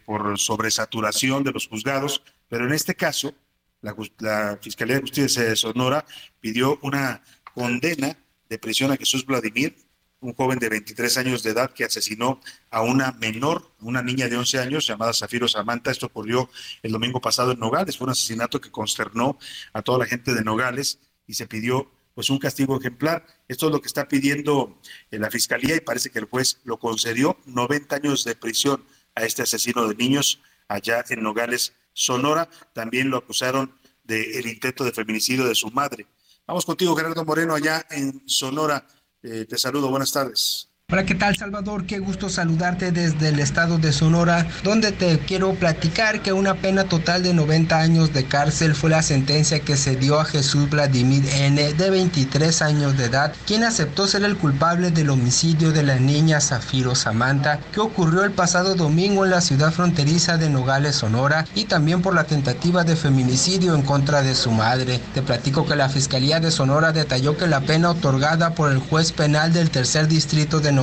[0.04, 3.34] por sobresaturación de los juzgados, pero en este caso
[3.82, 6.04] la, la Fiscalía de Justicia de Sonora
[6.40, 7.22] pidió una
[7.54, 8.16] condena
[8.48, 9.76] de prisión a Jesús Vladimir,
[10.20, 12.40] un joven de 23 años de edad que asesinó
[12.70, 15.90] a una menor, una niña de 11 años llamada Zafiro Samantha.
[15.90, 16.50] Esto ocurrió
[16.82, 17.96] el domingo pasado en Nogales.
[17.96, 19.38] Fue un asesinato que consternó
[19.72, 23.24] a toda la gente de Nogales y se pidió pues un castigo ejemplar.
[23.48, 24.78] Esto es lo que está pidiendo
[25.10, 29.24] eh, la fiscalía y parece que el juez lo concedió 90 años de prisión a
[29.24, 32.48] este asesino de niños allá en Nogales, Sonora.
[32.72, 36.06] También lo acusaron del intento de feminicidio de su madre.
[36.46, 38.86] Vamos contigo, Gerardo Moreno, allá en Sonora.
[39.22, 40.69] Eh, te saludo, buenas tardes.
[40.92, 41.86] Hola, ¿qué tal Salvador?
[41.86, 46.82] Qué gusto saludarte desde el estado de Sonora, donde te quiero platicar que una pena
[46.82, 51.24] total de 90 años de cárcel fue la sentencia que se dio a Jesús Vladimir
[51.32, 51.74] N.
[51.74, 56.40] de 23 años de edad, quien aceptó ser el culpable del homicidio de la niña
[56.40, 61.66] Zafiro Samantha, que ocurrió el pasado domingo en la ciudad fronteriza de Nogales, Sonora, y
[61.66, 65.00] también por la tentativa de feminicidio en contra de su madre.
[65.14, 69.12] Te platico que la Fiscalía de Sonora detalló que la pena otorgada por el juez
[69.12, 70.79] penal del tercer distrito de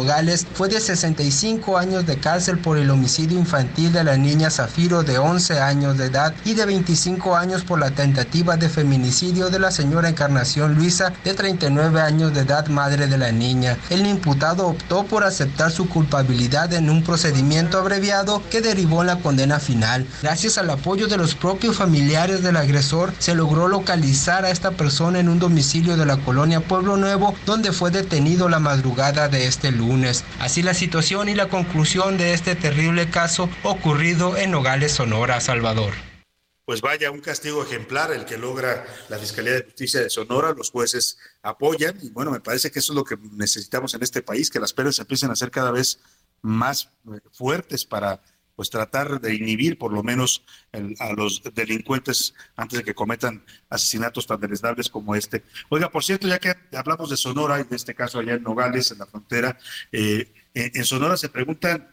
[0.53, 5.17] fue de 65 años de cárcel por el homicidio infantil de la niña Zafiro de
[5.17, 9.71] 11 años de edad y de 25 años por la tentativa de feminicidio de la
[9.71, 13.77] señora Encarnación Luisa de 39 años de edad, madre de la niña.
[13.89, 19.19] El imputado optó por aceptar su culpabilidad en un procedimiento abreviado que derivó en la
[19.19, 20.05] condena final.
[20.21, 25.19] Gracias al apoyo de los propios familiares del agresor, se logró localizar a esta persona
[25.19, 29.71] en un domicilio de la colonia Pueblo Nuevo, donde fue detenido la madrugada de este
[29.71, 29.86] lunes.
[30.39, 35.93] Así la situación y la conclusión de este terrible caso ocurrido en Nogales, Sonora, Salvador.
[36.65, 40.71] Pues vaya, un castigo ejemplar el que logra la Fiscalía de Justicia de Sonora, los
[40.71, 44.49] jueces apoyan y bueno, me parece que eso es lo que necesitamos en este país,
[44.49, 45.99] que las penas empiecen a ser cada vez
[46.41, 48.21] más eh, fuertes para
[48.57, 50.43] pues tratar de inhibir por lo menos
[50.99, 55.43] a los delincuentes antes de que cometan asesinatos tan deleznables como este.
[55.69, 58.91] Oiga, por cierto, ya que hablamos de Sonora y de este caso allá en Nogales,
[58.91, 59.59] en la frontera,
[59.91, 61.87] eh, en, Sonora se preguntan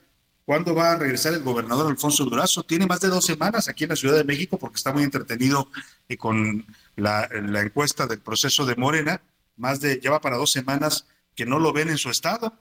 [0.47, 2.63] cuándo va a regresar el gobernador Alfonso Durazo.
[2.63, 5.71] Tiene más de dos semanas aquí en la Ciudad de México porque está muy entretenido
[6.09, 6.65] eh, con
[6.97, 9.21] la, la encuesta del proceso de Morena.
[9.59, 12.55] Más de, ya va para dos semanas que no lo ven en su estado.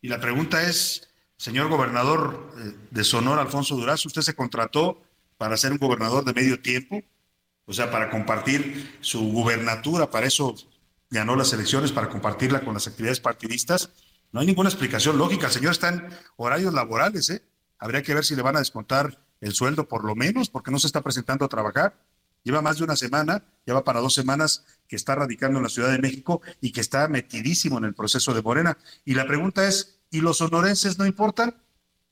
[0.00, 1.07] Y la pregunta es,
[1.38, 5.00] Señor gobernador eh, de Sonora, Alfonso Durazo, usted se contrató
[5.38, 7.00] para ser un gobernador de medio tiempo,
[7.64, 10.56] o sea, para compartir su gubernatura, para eso
[11.10, 13.90] ganó las elecciones, para compartirla con las actividades partidistas.
[14.32, 15.48] No hay ninguna explicación lógica.
[15.48, 17.42] Señor está en horarios laborales, ¿eh?
[17.78, 20.80] Habría que ver si le van a descontar el sueldo por lo menos, porque no
[20.80, 21.94] se está presentando a trabajar.
[22.42, 25.92] Lleva más de una semana, lleva para dos semanas que está radicando en la Ciudad
[25.92, 28.76] de México y que está metidísimo en el proceso de Morena.
[29.04, 31.54] Y la pregunta es, y los sonorenses no importan.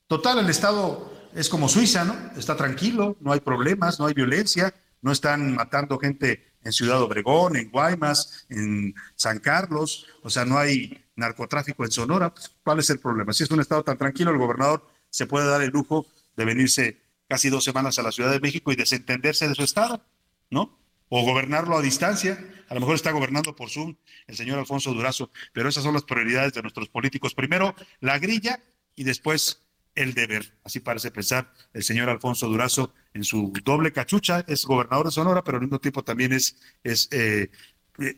[0.06, 2.16] Total, el Estado es como Suiza, ¿no?
[2.36, 7.56] Está tranquilo, no hay problemas, no hay violencia, no están matando gente en Ciudad Obregón,
[7.56, 12.32] en Guaymas, en San Carlos, o sea, no hay narcotráfico en Sonora.
[12.64, 13.32] ¿Cuál es el problema?
[13.32, 17.00] Si es un Estado tan tranquilo, el gobernador se puede dar el lujo de venirse
[17.28, 20.02] casi dos semanas a la Ciudad de México y desentenderse de su Estado,
[20.50, 20.78] ¿no?
[21.08, 22.38] O gobernarlo a distancia
[22.68, 23.96] a lo mejor está gobernando por Zoom
[24.26, 27.34] el señor Alfonso Durazo, pero esas son las prioridades de nuestros políticos.
[27.34, 28.62] Primero la grilla
[28.94, 29.62] y después
[29.96, 30.54] el deber.
[30.62, 34.44] Así parece pensar el señor Alfonso Durazo en su doble cachucha.
[34.46, 37.50] Es gobernador de Sonora, pero al mismo tiempo también es, es eh,
[37.98, 38.16] eh,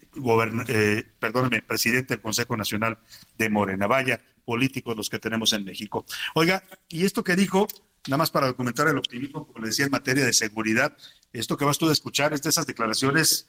[0.68, 2.98] eh presidente del Consejo Nacional
[3.38, 3.86] de Morena.
[3.86, 6.04] Vaya políticos los que tenemos en México.
[6.34, 7.68] Oiga, y esto que dijo,
[8.06, 10.96] nada más para documentar el optimismo, como le decía, en materia de seguridad,
[11.32, 13.46] esto que vas tú a escuchar es de esas declaraciones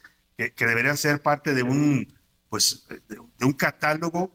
[0.48, 2.14] que, deberían ser parte de un,
[2.50, 4.32] pues, de, un catálogo,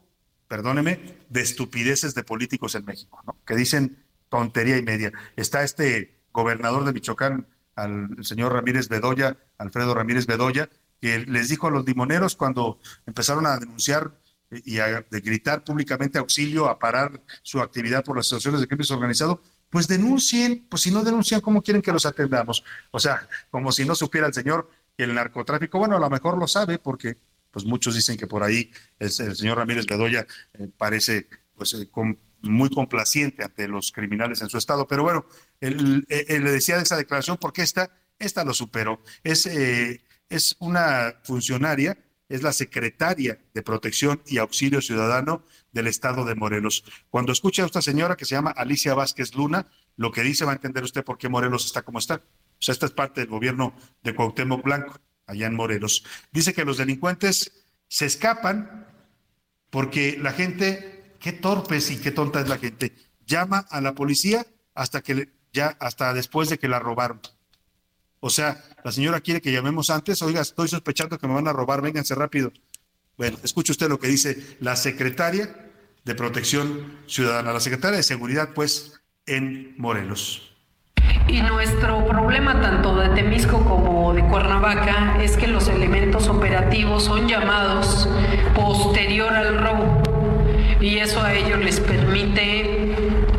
[0.47, 3.35] perdóneme, de estupideces de políticos en México, ¿no?
[3.45, 5.11] Que dicen tontería y media.
[5.35, 10.69] Está este gobernador de Michoacán, al señor Ramírez Bedoya, Alfredo Ramírez Bedoya,
[11.01, 14.13] que les dijo a los limoneros cuando empezaron a denunciar
[14.51, 19.41] y a gritar públicamente auxilio, a parar su actividad por las situaciones de crimen organizado,
[19.69, 22.63] pues denuncien, pues si no denuncian, ¿cómo quieren que los atendamos?
[22.91, 26.47] O sea, como si no supiera el señor el narcotráfico, bueno, a lo mejor lo
[26.47, 27.17] sabe porque
[27.51, 31.89] pues muchos dicen que por ahí el, señor Ramírez Bedoya eh, parece pues eh,
[32.41, 35.25] muy complaciente ante los criminales en su estado, pero bueno,
[35.61, 39.01] él, le decía de esa declaración porque esta, esta lo superó.
[39.23, 41.97] Es, eh, es una funcionaria
[42.29, 46.83] es la secretaria de Protección y Auxilio Ciudadano del Estado de Morelos.
[47.09, 50.51] Cuando escucha a esta señora que se llama Alicia Vázquez Luna, lo que dice va
[50.51, 52.21] a entender usted por qué Morelos está como está.
[52.65, 56.03] Sea, esta es parte del gobierno de Cuauhtémoc Blanco, allá en Morelos.
[56.31, 58.87] Dice que los delincuentes se escapan
[59.69, 64.47] porque la gente, qué torpes y qué tonta es la gente, llama a la policía
[64.73, 67.21] hasta que ya hasta después de que la robaron.
[68.19, 71.53] O sea, la señora quiere que llamemos antes, oiga, estoy sospechando que me van a
[71.53, 72.51] robar, vénganse rápido.
[73.15, 75.71] Bueno, escuche usted lo que dice la secretaria
[76.03, 80.54] de Protección Ciudadana, la secretaria de Seguridad, pues, en Morelos.
[81.27, 87.27] Y nuestro problema tanto de Temisco como de Cuernavaca es que los elementos operativos son
[87.27, 88.07] llamados
[88.53, 90.03] posterior al robo.
[90.79, 92.95] Y eso a ellos les permite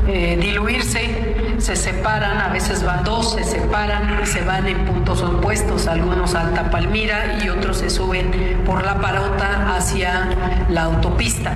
[0.09, 1.57] eh, diluirse.
[1.59, 6.71] Se separan, a veces van dos, se separan se van en puntos opuestos, algunos Alta
[6.71, 11.55] Palmira y otros se suben por la parota hacia la autopista.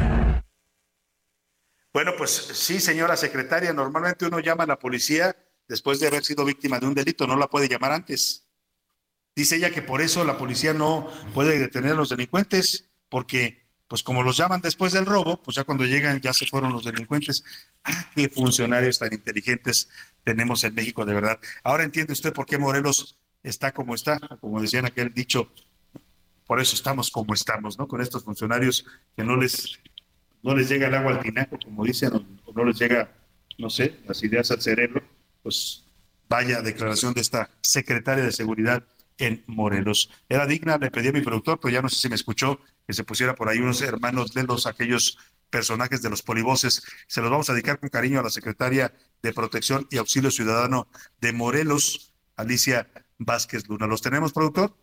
[1.93, 5.35] Bueno, pues sí, señora secretaria, normalmente uno llama a la policía
[5.71, 8.45] después de haber sido víctima de un delito, no la puede llamar antes.
[9.37, 14.03] Dice ella que por eso la policía no puede detener a los delincuentes, porque pues
[14.03, 17.45] como los llaman después del robo, pues ya cuando llegan ya se fueron los delincuentes.
[17.85, 19.89] Ah, qué funcionarios tan inteligentes
[20.25, 21.39] tenemos en México, de verdad.
[21.63, 25.53] Ahora entiende usted por qué Morelos está como está, como decían aquel dicho,
[26.47, 27.87] por eso estamos como estamos, ¿no?
[27.87, 28.85] Con estos funcionarios
[29.17, 29.79] que no les,
[30.43, 33.13] no les llega el agua al tinaco, como dicen, o, no les llega,
[33.57, 35.03] no sé, las ideas al cerebro,
[35.43, 35.85] pues
[36.29, 38.85] vaya declaración de esta secretaria de Seguridad
[39.19, 40.11] en Morelos.
[40.29, 42.95] Era digna, le pedí a mi productor, pero ya no sé si me escuchó, que
[42.95, 45.19] se pusiera por ahí unos hermanos de los aquellos
[45.51, 46.83] personajes de los polivoces.
[47.07, 50.89] Se los vamos a dedicar con cariño a la secretaria de Protección y Auxilio Ciudadano
[51.21, 52.89] de Morelos, Alicia
[53.19, 53.87] Vázquez Luna.
[53.87, 54.75] ¿Los tenemos, productor?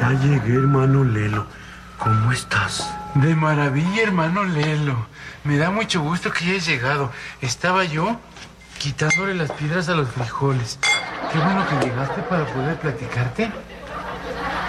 [0.00, 1.65] Ya llegué, hermano Lelo.
[1.98, 2.90] ¿Cómo estás?
[3.14, 5.06] De maravilla, hermano Lelo.
[5.44, 7.12] Me da mucho gusto que hayas llegado.
[7.40, 8.20] Estaba yo
[8.78, 10.78] quitándole las piedras a los frijoles.
[11.32, 13.50] Qué bueno que llegaste para poder platicarte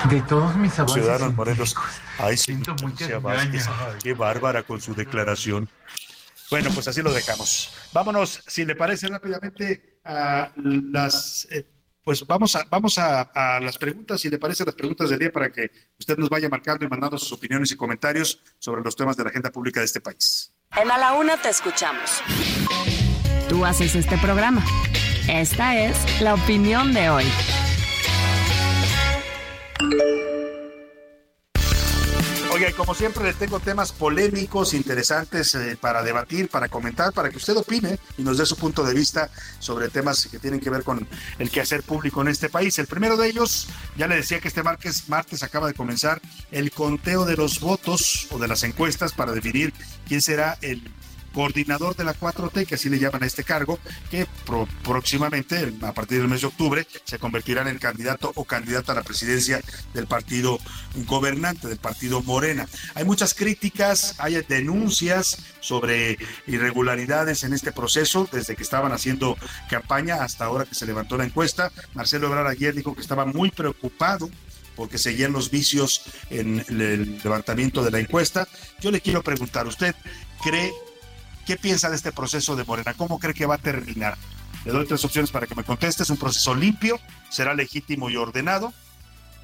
[0.10, 1.04] de todos mis avances.
[1.04, 1.76] Ciudadanos Morelos.
[2.18, 2.76] Ay, siento
[4.02, 5.70] Qué bárbara con su declaración.
[6.50, 7.74] Bueno, pues así lo dejamos.
[7.92, 11.66] Vámonos, si le parece rápidamente, a las eh,
[12.08, 15.52] pues vamos a, vamos a, las preguntas, si le parece las preguntas del día, para
[15.52, 19.26] que usted nos vaya marcando y mandando sus opiniones y comentarios sobre los temas de
[19.26, 20.54] la agenda pública de este país.
[20.78, 22.24] En A la Una te escuchamos.
[23.50, 24.64] Tú haces este programa.
[25.28, 27.26] Esta es la opinión de hoy.
[32.58, 37.38] Oiga, como siempre le tengo temas polémicos, interesantes eh, para debatir, para comentar, para que
[37.38, 39.30] usted opine y nos dé su punto de vista
[39.60, 42.80] sobre temas que tienen que ver con el quehacer público en este país.
[42.80, 46.72] El primero de ellos, ya le decía que este martes, martes acaba de comenzar el
[46.72, 49.72] conteo de los votos o de las encuestas para definir
[50.08, 50.82] quién será el
[51.34, 54.28] coordinador de la 4T, que así le llaman a este cargo, que
[54.84, 59.04] próximamente, a partir del mes de octubre, se convertirá en candidato o candidata a la
[59.04, 59.62] presidencia
[59.94, 60.60] del partido
[61.06, 62.68] gobernante, del partido Morena.
[62.96, 66.18] Hay muchas críticas, hay denuncias sobre
[66.48, 69.38] irregularidades en este proceso, desde que estaban haciendo
[69.70, 71.72] campaña hasta ahora que se levantó la encuesta.
[71.94, 74.30] Marcelo Ebrard ayer dijo que estaba muy preocupado
[74.76, 78.48] porque seguían los vicios en el levantamiento de la encuesta.
[78.80, 79.96] Yo le quiero preguntar, ¿usted
[80.44, 80.72] cree
[81.48, 82.94] ¿Qué piensa de este proceso de Morena?
[82.94, 84.18] ¿Cómo cree que va a terminar?
[84.66, 86.04] Le doy tres opciones para que me conteste.
[86.04, 88.74] Es un proceso limpio, será legítimo y ordenado.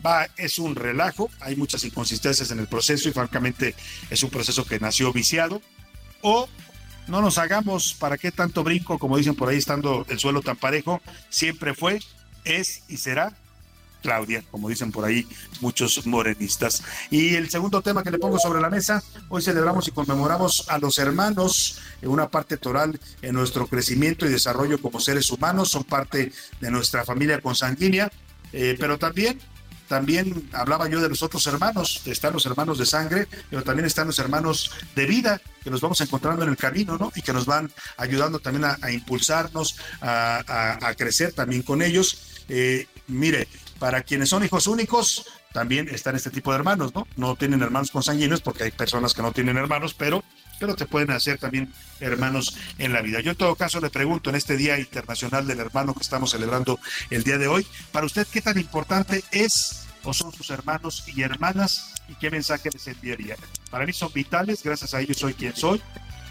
[0.05, 3.73] Va, es un relajo, hay muchas inconsistencias en el proceso y francamente
[4.09, 5.61] es un proceso que nació viciado.
[6.21, 6.49] O
[7.07, 8.99] no nos hagamos, ¿para qué tanto brinco?
[8.99, 12.01] Como dicen por ahí, estando el suelo tan parejo, siempre fue,
[12.43, 13.31] es y será
[14.03, 15.27] Claudia, como dicen por ahí
[15.61, 16.83] muchos morenistas.
[17.09, 20.77] Y el segundo tema que le pongo sobre la mesa, hoy celebramos y conmemoramos a
[20.77, 25.85] los hermanos en una parte toral en nuestro crecimiento y desarrollo como seres humanos, son
[25.85, 28.11] parte de nuestra familia consanguínea,
[28.51, 29.39] eh, pero también
[29.87, 34.07] también hablaba yo de los otros hermanos, están los hermanos de sangre, pero también están
[34.07, 37.11] los hermanos de vida que nos vamos encontrando en el camino, ¿no?
[37.15, 42.17] Y que nos van ayudando también a, impulsarnos, a, crecer también con ellos.
[42.49, 43.47] Eh, mire,
[43.83, 47.05] para quienes son hijos únicos, también están este tipo de hermanos, ¿no?
[47.17, 50.23] No tienen hermanos consanguíneos porque hay personas que no tienen hermanos, pero
[50.57, 51.69] pero te pueden hacer también
[51.99, 53.19] hermanos en la vida.
[53.19, 56.79] Yo en todo caso le pregunto en este Día Internacional del Hermano que estamos celebrando
[57.09, 61.21] el día de hoy, para usted, ¿qué tan importante es o son sus hermanos y
[61.21, 63.35] hermanas y qué mensaje les enviaría?
[63.69, 65.81] Para mí son vitales, gracias a ellos soy quien soy.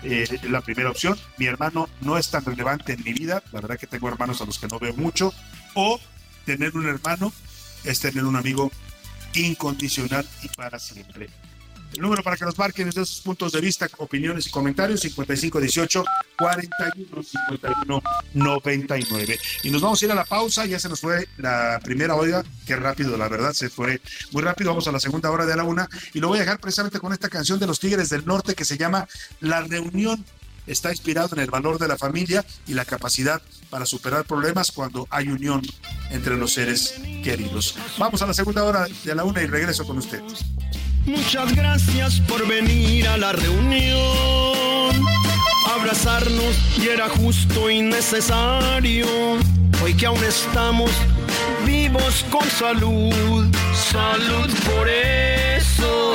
[0.05, 3.79] Eh, la primera opción, mi hermano no es tan relevante en mi vida, la verdad
[3.79, 5.35] que tengo hermanos a los que no veo mucho,
[5.75, 6.01] o
[6.45, 7.33] tener un hermano
[7.85, 8.71] es tener un amigo
[9.35, 11.29] incondicional y para siempre.
[11.95, 16.05] El número para que nos marquen desde sus puntos de vista, opiniones y comentarios, 5518
[16.39, 19.39] 41 51 99.
[19.65, 22.43] Y nos vamos a ir a la pausa, ya se nos fue la primera hora,
[22.67, 25.65] qué rápido, la verdad, se fue muy rápido, vamos a la segunda hora de la
[25.65, 28.55] una, y lo voy a dejar precisamente con esta canción de los Tigres del Norte
[28.55, 29.07] que se llama
[29.41, 30.25] La Reunión
[30.67, 33.41] está inspirado en el valor de la familia y la capacidad
[33.71, 35.63] para superar problemas cuando hay unión
[36.11, 36.95] entre los seres
[37.25, 37.77] queridos.
[37.99, 40.23] Vamos a la segunda hora de la una y regreso con usted.
[41.07, 45.03] Muchas gracias por venir a la reunión.
[45.75, 49.07] Abrazarnos y era justo y necesario.
[49.83, 50.91] Hoy que aún estamos
[51.67, 53.47] vivos con salud.
[53.91, 56.15] Salud por eso.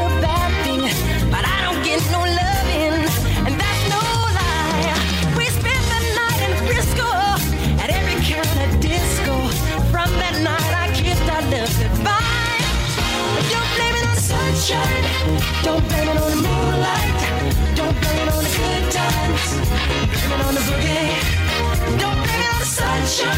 [23.19, 23.35] on.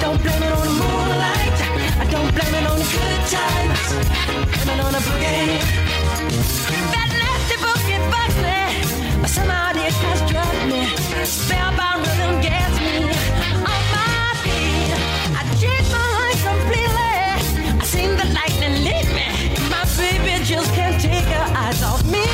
[0.00, 1.58] Don't blame it on the moonlight.
[2.02, 3.82] I don't blame it on the good times.
[4.52, 5.58] Blame it on the boogie.
[6.94, 8.58] That nasty boogie bugs me.
[9.86, 10.80] It has struck me.
[11.24, 12.96] Spellbound rhythm gets me
[13.72, 14.92] on my feet.
[15.38, 17.14] I change my life completely.
[17.80, 19.30] I seen the lightning lead me
[20.00, 22.24] baby just can't take her eyes off me.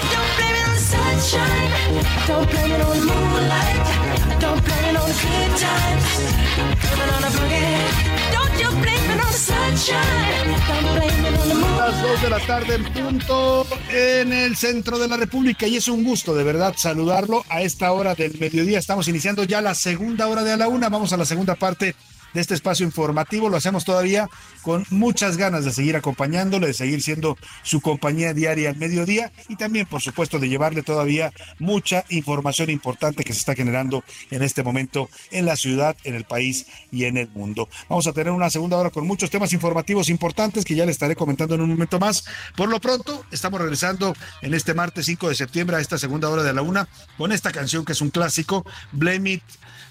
[0.00, 1.70] I don't blame it on the sunshine.
[2.04, 3.86] I don't blame it on the moonlight.
[4.32, 4.81] I don't blame
[11.76, 15.88] Las dos de la tarde en punto en el centro de la República y es
[15.88, 18.78] un gusto de verdad saludarlo a esta hora del mediodía.
[18.78, 20.88] Estamos iniciando ya la segunda hora de a la una.
[20.88, 21.94] Vamos a la segunda parte
[22.32, 23.48] de este espacio informativo.
[23.48, 24.28] Lo hacemos todavía
[24.62, 29.56] con muchas ganas de seguir acompañándole, de seguir siendo su compañía diaria al mediodía y
[29.56, 34.62] también, por supuesto, de llevarle todavía mucha información importante que se está generando en este
[34.62, 37.68] momento en la ciudad, en el país y en el mundo.
[37.88, 41.16] Vamos a tener una segunda hora con muchos temas informativos importantes que ya le estaré
[41.16, 42.24] comentando en un momento más.
[42.56, 46.42] Por lo pronto, estamos regresando en este martes 5 de septiembre a esta segunda hora
[46.42, 49.42] de la una con esta canción que es un clásico, Blame It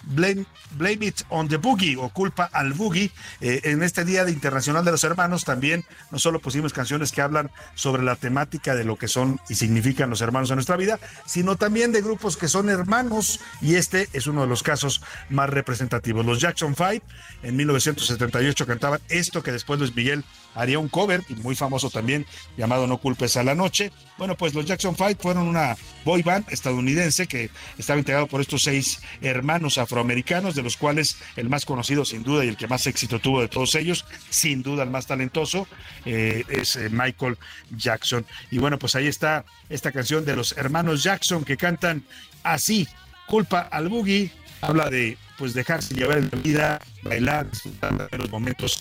[0.04, 3.12] Blame, Blame It on the Boogie o Culpa al Boogie.
[3.40, 7.22] Eh, en este Día de Internacional de los Hermanos también no solo pusimos canciones que
[7.22, 11.00] hablan sobre la temática de lo que son y significan los hermanos en nuestra vida,
[11.26, 15.50] sino también de grupos que son hermanos y este es uno de los casos más
[15.50, 16.26] representativos.
[16.26, 17.02] Los Jackson Five
[17.44, 20.24] en 1978 cantaban esto que después Luis Miguel
[20.56, 22.26] haría un cover muy famoso también
[22.58, 23.92] llamado No culpes a la noche.
[24.18, 25.76] Bueno, pues los Jackson Five fueron una
[26.06, 31.50] boy band estadounidense que estaba integrado por estos seis hermanos afroamericanos, de los cuales el
[31.50, 34.84] más conocido sin duda y el que más éxito tuvo de todos ellos, sin duda
[34.84, 35.68] el más talentoso,
[36.06, 37.38] eh, es eh, Michael
[37.72, 38.26] Jackson.
[38.50, 42.04] Y bueno, pues ahí está esta canción de los hermanos Jackson que cantan
[42.44, 42.88] así,
[43.28, 44.32] culpa al boogie,
[44.62, 48.80] habla de pues dejarse llevar en la vida, bailar, disfrutar de los momentos,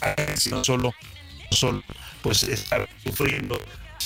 [0.51, 0.93] no solo
[1.51, 1.83] solo
[2.23, 3.59] pues estar sufriendo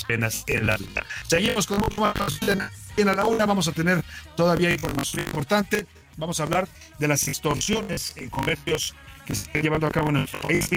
[0.03, 1.05] penas en la vida.
[1.27, 2.39] Seguimos con mucho más
[2.97, 4.03] en la una, vamos a tener
[4.35, 5.85] todavía información importante.
[6.17, 6.67] Vamos a hablar
[6.97, 10.69] de las extorsiones en comercios que se están llevando a cabo en nuestro país.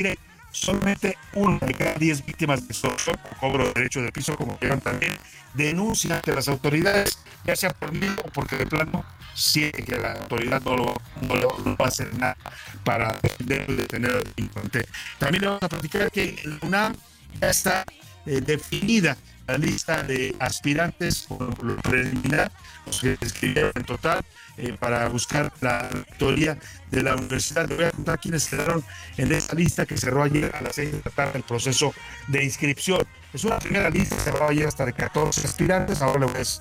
[0.50, 4.58] Solamente una de cada diez víctimas de extorsión o cobro de derecho de piso, como
[4.58, 5.16] quieran también,
[5.54, 10.12] denuncia ante las autoridades, ya sea por miedo o porque de plano siente que la
[10.12, 12.36] autoridad no, lo, va a hacer nada
[12.84, 14.86] para defender y detener al delincuente.
[15.18, 16.96] También le vamos a platicar que la UNAM
[17.40, 17.84] ya está
[18.26, 22.52] eh, definida la lista de aspirantes por preliminar,
[22.90, 24.24] que inscribieron en total,
[24.56, 26.58] eh, para buscar la rectoría
[26.90, 27.68] de la universidad.
[27.68, 28.84] Le voy a contar quiénes quedaron
[29.16, 31.94] en esa lista que cerró ayer a las 6 de la tarde el proceso
[32.26, 33.06] de inscripción.
[33.32, 36.02] Es una primera lista, cerró ayer hasta de 14 aspirantes.
[36.02, 36.60] Ahora le voy a decir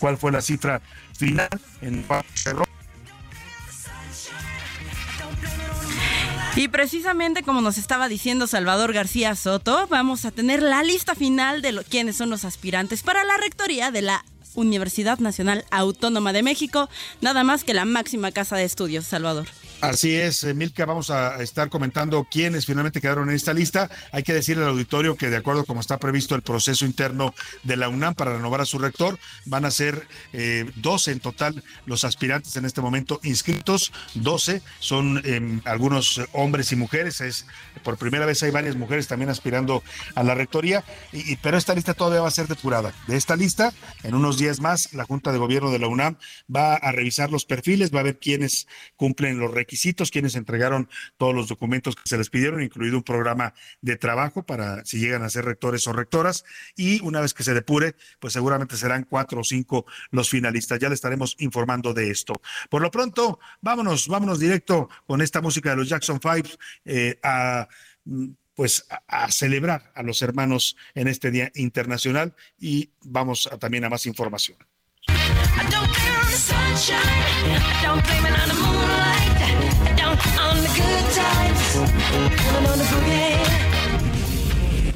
[0.00, 0.80] cuál fue la cifra
[1.16, 1.48] final
[1.80, 2.64] en cuál cerró.
[6.56, 11.60] Y precisamente como nos estaba diciendo Salvador García Soto, vamos a tener la lista final
[11.60, 14.24] de lo, quiénes son los aspirantes para la rectoría de la
[14.56, 16.88] Universidad Nacional Autónoma de México,
[17.20, 19.46] nada más que la máxima casa de estudios, Salvador.
[19.82, 23.90] Así es, Milka, vamos a estar comentando quiénes finalmente quedaron en esta lista.
[24.10, 27.76] Hay que decirle al auditorio que de acuerdo como está previsto el proceso interno de
[27.76, 32.04] la UNAM para renovar a su rector, van a ser eh, 12 en total los
[32.04, 33.92] aspirantes en este momento inscritos.
[34.14, 37.20] 12 son eh, algunos hombres y mujeres.
[37.20, 37.46] Es
[37.84, 39.82] por primera vez hay varias mujeres también aspirando
[40.14, 42.94] a la rectoría, y- pero esta lista todavía va a ser depurada.
[43.06, 43.72] De esta lista,
[44.02, 46.16] en unos días más, la Junta de Gobierno de la UNAM
[46.54, 48.66] va a revisar los perfiles, va a ver quiénes
[48.96, 49.65] cumplen los requisitos,
[50.10, 54.84] quiénes entregaron todos los documentos que se les pidieron, incluido un programa de trabajo para
[54.84, 56.44] si llegan a ser rectores o rectoras.
[56.76, 60.78] Y una vez que se depure, pues seguramente serán cuatro o cinco los finalistas.
[60.78, 62.34] Ya le estaremos informando de esto.
[62.70, 66.50] Por lo pronto, vámonos, vámonos directo con esta música de los Jackson Five
[66.84, 67.68] eh, a
[68.54, 73.90] pues a, celebrar a los hermanos en este Día Internacional y vamos a- también a
[73.90, 74.56] más información.
[78.08, 79.15] I.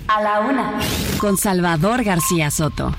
[0.08, 0.78] A la una.
[1.18, 2.94] Con Salvador García Soto.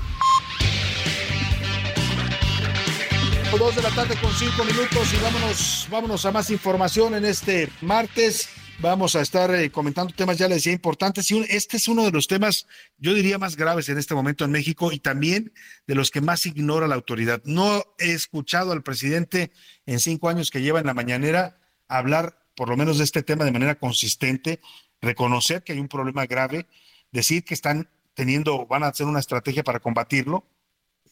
[3.58, 7.68] Dos de la tarde con cinco minutos y vámonos, vámonos a más información en este
[7.82, 8.48] martes.
[8.80, 11.30] Vamos a estar eh, comentando temas, ya les decía, importantes.
[11.30, 12.66] Y un- este es uno de los temas,
[12.98, 15.52] yo diría, más graves en este momento en México y también
[15.86, 17.40] de los que más ignora la autoridad.
[17.44, 19.52] No he escuchado al presidente
[19.86, 21.58] en cinco años que lleva en la mañanera
[21.98, 24.60] hablar por lo menos de este tema de manera consistente,
[25.00, 26.66] reconocer que hay un problema grave,
[27.10, 30.46] decir que están teniendo, van a hacer una estrategia para combatirlo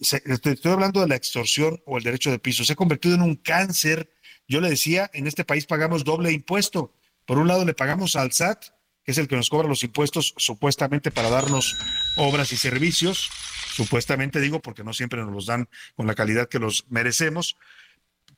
[0.01, 3.23] estoy estoy hablando de la extorsión o el derecho de piso, se ha convertido en
[3.23, 4.11] un cáncer.
[4.49, 6.93] Yo le decía, en este país pagamos doble impuesto.
[7.27, 8.65] Por un lado le pagamos al SAT,
[9.05, 11.77] que es el que nos cobra los impuestos supuestamente para darnos
[12.17, 13.31] obras y servicios,
[13.75, 17.57] supuestamente digo porque no siempre nos los dan con la calidad que los merecemos,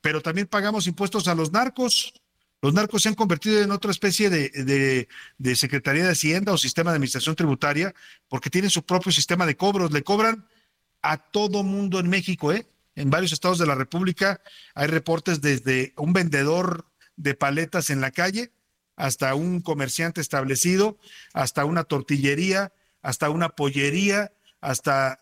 [0.00, 2.12] pero también pagamos impuestos a los narcos.
[2.62, 6.56] Los narcos se han convertido en otra especie de, de- de Secretaría de Hacienda o
[6.58, 7.92] sistema de administración tributaria
[8.28, 9.90] porque tienen su propio sistema de cobros.
[9.90, 10.46] Le cobran
[11.02, 12.68] a todo mundo en México, ¿eh?
[12.94, 14.40] En varios estados de la República
[14.74, 16.86] hay reportes desde un vendedor
[17.16, 18.52] de paletas en la calle
[18.94, 20.98] hasta un comerciante establecido,
[21.32, 25.18] hasta una tortillería, hasta una pollería, hasta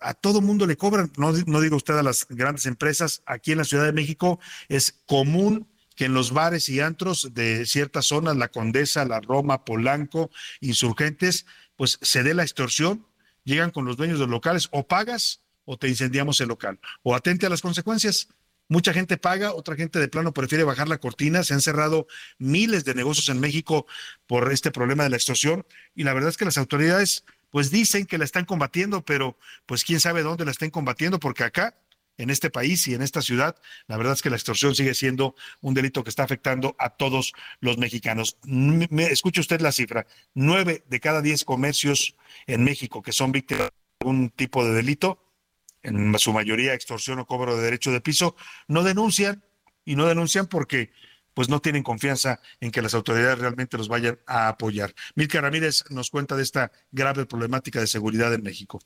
[0.00, 3.58] a todo mundo le cobran, no, no digo usted a las grandes empresas, aquí en
[3.58, 8.36] la Ciudad de México es común que en los bares y antros de ciertas zonas,
[8.36, 10.30] la Condesa, la Roma, Polanco,
[10.60, 13.06] insurgentes, pues se dé la extorsión,
[13.44, 17.14] llegan con los dueños de los locales, o pagas o te incendiamos el local, o
[17.14, 18.28] atente a las consecuencias.
[18.68, 21.44] Mucha gente paga, otra gente de plano prefiere bajar la cortina.
[21.44, 22.06] Se han cerrado
[22.38, 23.86] miles de negocios en México
[24.26, 28.06] por este problema de la extorsión y la verdad es que las autoridades pues dicen
[28.06, 29.36] que la están combatiendo, pero
[29.66, 31.76] pues quién sabe dónde la estén combatiendo porque acá
[32.18, 33.56] en este país y en esta ciudad,
[33.86, 37.32] la verdad es que la extorsión sigue siendo un delito que está afectando a todos
[37.60, 38.36] los mexicanos.
[38.44, 42.14] Me- escuche usted la cifra, nueve de cada diez comercios
[42.46, 45.18] en México que son víctimas de algún tipo de delito,
[45.82, 48.36] en su mayoría extorsión o cobro de derecho de piso,
[48.68, 49.44] no denuncian
[49.84, 50.92] y no denuncian porque
[51.34, 54.94] pues no tienen confianza en que las autoridades realmente los vayan a apoyar.
[55.14, 58.80] Milka Ramírez nos cuenta de esta grave problemática de seguridad en México.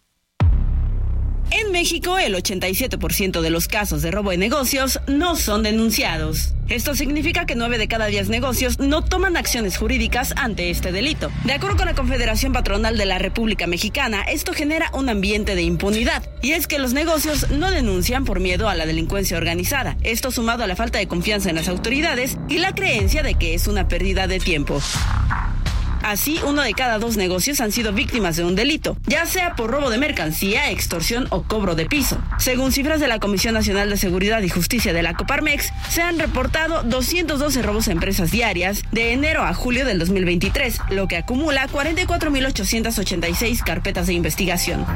[1.50, 6.52] En México, el 87% de los casos de robo de negocios no son denunciados.
[6.68, 11.30] Esto significa que 9 de cada 10 negocios no toman acciones jurídicas ante este delito.
[11.44, 15.62] De acuerdo con la Confederación Patronal de la República Mexicana, esto genera un ambiente de
[15.62, 16.28] impunidad.
[16.42, 19.96] Y es que los negocios no denuncian por miedo a la delincuencia organizada.
[20.02, 23.54] Esto sumado a la falta de confianza en las autoridades y la creencia de que
[23.54, 24.80] es una pérdida de tiempo.
[26.02, 29.70] Así, uno de cada dos negocios han sido víctimas de un delito, ya sea por
[29.70, 32.18] robo de mercancía, extorsión o cobro de piso.
[32.38, 36.18] Según cifras de la Comisión Nacional de Seguridad y Justicia de la Coparmex, se han
[36.18, 41.66] reportado 212 robos a empresas diarias de enero a julio del 2023, lo que acumula
[41.68, 44.86] 44.886 carpetas de investigación.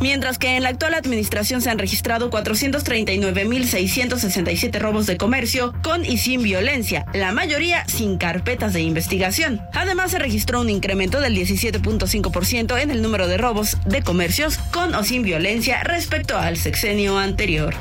[0.00, 6.18] Mientras que en la actual administración se han registrado 439.667 robos de comercio con y
[6.18, 9.62] sin violencia, la mayoría sin carpetas de investigación.
[9.72, 14.94] Además, se registró un incremento del 17.5% en el número de robos de comercios con
[14.94, 17.74] o sin violencia respecto al sexenio anterior.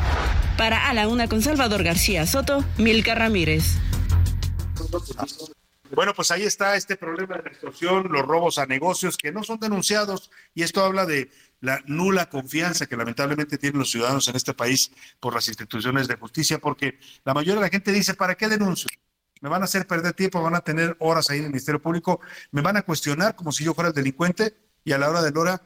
[0.57, 3.77] Para A la Una con Salvador García Soto, Milka Ramírez.
[5.91, 9.41] Bueno, pues ahí está este problema de la extorsión, los robos a negocios que no
[9.41, 11.31] son denunciados y esto habla de
[11.61, 16.15] la nula confianza que lamentablemente tienen los ciudadanos en este país por las instituciones de
[16.15, 18.89] justicia, porque la mayoría de la gente dice, ¿para qué denuncio?
[19.41, 22.21] Me van a hacer perder tiempo, van a tener horas ahí en el Ministerio Público,
[22.51, 25.31] me van a cuestionar como si yo fuera el delincuente y a la hora de
[25.31, 25.61] la hora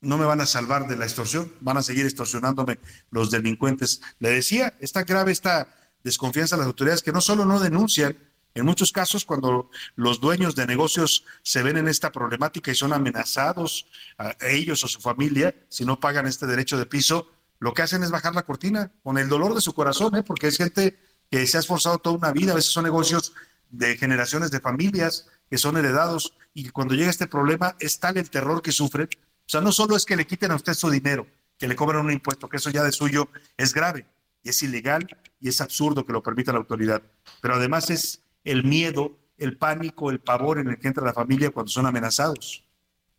[0.00, 2.78] no me van a salvar de la extorsión, van a seguir extorsionándome
[3.10, 4.02] los delincuentes.
[4.18, 5.68] Le decía, está grave esta
[6.02, 8.16] desconfianza de las autoridades que no solo no denuncian,
[8.54, 12.92] en muchos casos, cuando los dueños de negocios se ven en esta problemática y son
[12.92, 13.86] amenazados
[14.16, 17.28] a ellos o su familia, si no pagan este derecho de piso,
[17.58, 20.22] lo que hacen es bajar la cortina con el dolor de su corazón, ¿eh?
[20.22, 20.96] porque es gente
[21.34, 23.32] que se ha esforzado toda una vida, a veces son negocios
[23.68, 28.30] de generaciones de familias que son heredados y cuando llega este problema es tal el
[28.30, 29.08] terror que sufren.
[29.12, 31.26] O sea, no solo es que le quiten a usted su dinero,
[31.58, 34.06] que le cobren un impuesto, que eso ya de suyo es grave
[34.44, 35.08] y es ilegal
[35.40, 37.02] y es absurdo que lo permita la autoridad,
[37.42, 41.50] pero además es el miedo, el pánico, el pavor en el que entra la familia
[41.50, 42.62] cuando son amenazados.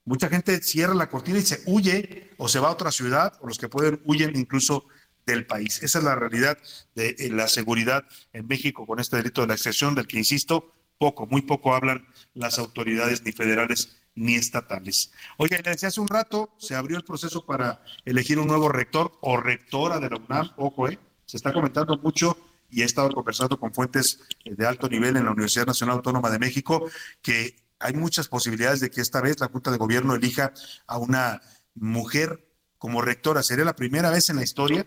[0.06, 3.48] Mucha gente cierra la cortina y se huye o se va a otra ciudad, o
[3.48, 4.86] los que pueden huyen incluso
[5.26, 5.82] del país.
[5.84, 6.58] Esa es la realidad
[6.96, 10.74] de eh, la seguridad en México con este delito de la excepción, del que, insisto,
[10.98, 15.12] poco, muy poco hablan las autoridades ni federales ni estatales.
[15.38, 19.12] Oiga, le decía hace un rato, se abrió el proceso para elegir un nuevo rector
[19.22, 22.38] o rectora de la UNAM, ojo, eh, se está comentando mucho
[22.70, 26.30] y he estado conversando con fuentes eh, de alto nivel en la Universidad Nacional Autónoma
[26.30, 26.90] de México
[27.22, 30.54] que hay muchas posibilidades de que esta vez la Junta de Gobierno elija
[30.88, 31.42] a una
[31.74, 32.48] mujer
[32.78, 33.44] como rectora.
[33.44, 34.86] Sería la primera vez en la historia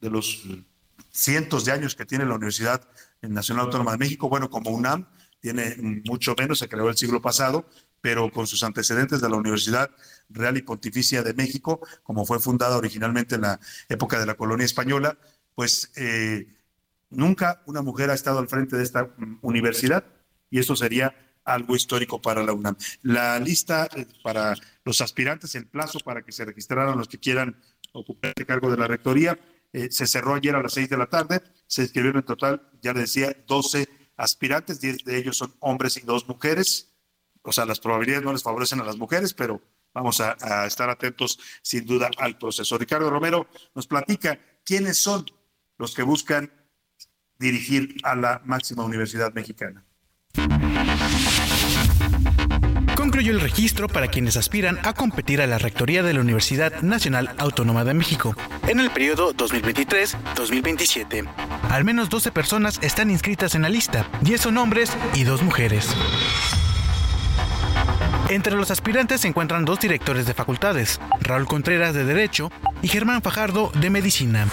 [0.00, 0.44] de los
[1.10, 2.86] cientos de años que tiene la Universidad
[3.22, 5.06] Nacional Autónoma de México, bueno, como UNAM,
[5.40, 7.68] tiene mucho menos, se creó el siglo pasado,
[8.00, 9.90] pero con sus antecedentes de la Universidad
[10.28, 14.64] Real y Pontificia de México, como fue fundada originalmente en la época de la colonia
[14.64, 15.18] española,
[15.54, 16.56] pues eh,
[17.10, 19.10] Nunca una mujer ha estado al frente de esta
[19.42, 20.04] universidad
[20.50, 22.76] y eso sería algo histórico para la UNAM.
[23.02, 27.56] La lista eh, para los aspirantes, el plazo para que se registraran los que quieran
[27.92, 29.38] ocupar el cargo de la rectoría,
[29.76, 31.42] eh, se cerró ayer a las seis de la tarde.
[31.66, 36.00] Se inscribieron en total, ya le decía, 12 aspirantes, 10 de ellos son hombres y
[36.00, 36.94] dos mujeres.
[37.42, 39.60] O sea, las probabilidades no les favorecen a las mujeres, pero
[39.92, 42.78] vamos a estar atentos sin duda al proceso.
[42.78, 45.26] Ricardo Romero nos platica quiénes son
[45.76, 46.50] los que buscan
[47.38, 49.84] dirigir a la máxima universidad mexicana.
[53.16, 57.30] Concluyó el registro para quienes aspiran a competir a la rectoría de la Universidad Nacional
[57.38, 58.36] Autónoma de México
[58.68, 61.26] en el periodo 2023-2027.
[61.70, 65.88] Al menos 12 personas están inscritas en la lista, 10 son hombres y 2 mujeres.
[68.28, 72.52] Entre los aspirantes se encuentran dos directores de facultades, Raúl Contreras de Derecho
[72.82, 74.46] y Germán Fajardo de Medicina.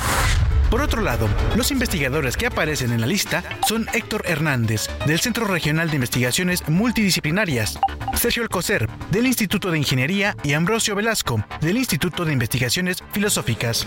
[0.74, 5.45] Por otro lado, los investigadores que aparecen en la lista son Héctor Hernández, del Centro
[5.45, 7.78] Regional de Investigaciones Multidisciplinarias,
[8.15, 13.86] Sergio Alcocer, del Instituto de Ingeniería, y Ambrosio Velasco, del Instituto de Investigaciones Filosóficas.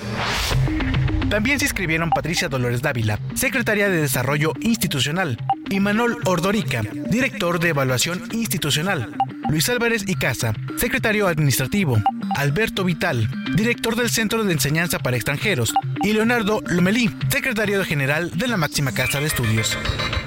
[1.29, 7.71] También se inscribieron Patricia Dolores Dávila, secretaria de Desarrollo Institucional, y Manuel Ordorica, director de
[7.71, 9.15] Evaluación Institucional.
[9.49, 12.01] Luis Álvarez y Casa, secretario administrativo.
[12.37, 15.73] Alberto Vital, director del Centro de Enseñanza para Extranjeros.
[16.03, 19.77] Y Leonardo Lomelí, secretario general de la máxima casa de estudios.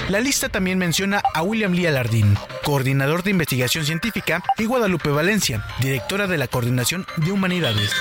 [0.09, 5.63] La lista también menciona a William Lee Alardín, coordinador de investigación científica, y Guadalupe Valencia,
[5.81, 7.91] directora de la Coordinación de Humanidades.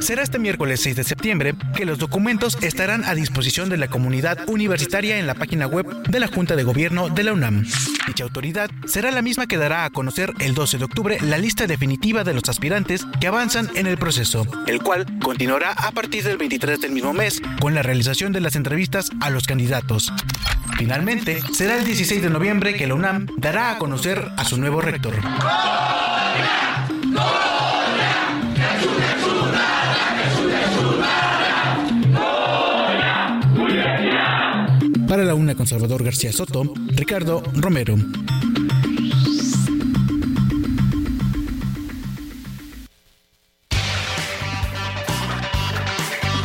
[0.00, 4.48] Será este miércoles 6 de septiembre que los documentos estarán a disposición de la comunidad
[4.48, 7.66] universitaria en la página web de la Junta de Gobierno de la UNAM.
[8.06, 11.66] Dicha autoridad será la misma que dará a conocer el 12 de octubre la lista
[11.66, 16.38] definitiva de los aspirantes que avanzan en el proceso, el cual continuará a partir del
[16.38, 20.12] 23 del mismo mes con la realización de las entrevistas a los candidatos.
[20.78, 24.80] Finalmente, será el 16 de noviembre que la UNAM dará a conocer a su nuevo
[24.80, 25.16] rector.
[35.38, 37.94] Fauna con Salvador García Soto, Ricardo Romero.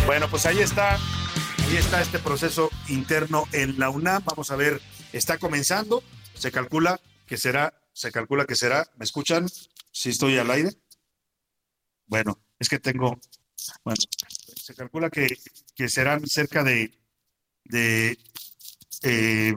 [0.06, 4.24] Bueno, pues ahí está, ahí está este proceso interno en la UNAM.
[4.26, 4.80] Vamos a ver,
[5.12, 6.04] está comenzando,
[6.36, 9.50] se calcula que será, se calcula que será, ¿me escuchan?
[9.50, 10.70] Si ¿Sí estoy al aire.
[12.06, 13.20] Bueno, es que tengo,
[13.84, 14.00] bueno,
[14.56, 15.36] se calcula que,
[15.74, 16.94] que serán cerca de,
[17.64, 18.20] de
[19.04, 19.54] eh,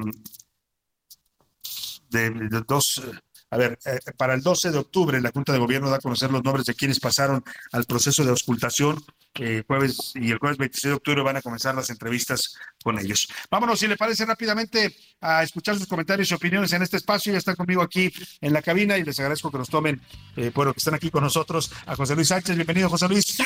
[2.11, 3.03] de, de dos,
[3.51, 6.30] a ver, eh, para el 12 de octubre la Junta de Gobierno da a conocer
[6.30, 9.03] los nombres de quienes pasaron al proceso de auscultación.
[9.38, 13.28] eh, jueves y el jueves 26 de octubre van a comenzar las entrevistas con ellos.
[13.51, 17.32] Vámonos, si le parece rápidamente, a escuchar sus comentarios y opiniones en este espacio.
[17.32, 20.01] Ya están conmigo aquí en la cabina y les agradezco que nos tomen,
[20.36, 22.57] eh, bueno, que están aquí con nosotros a José Luis Sánchez.
[22.57, 23.36] Bienvenido, José Luis.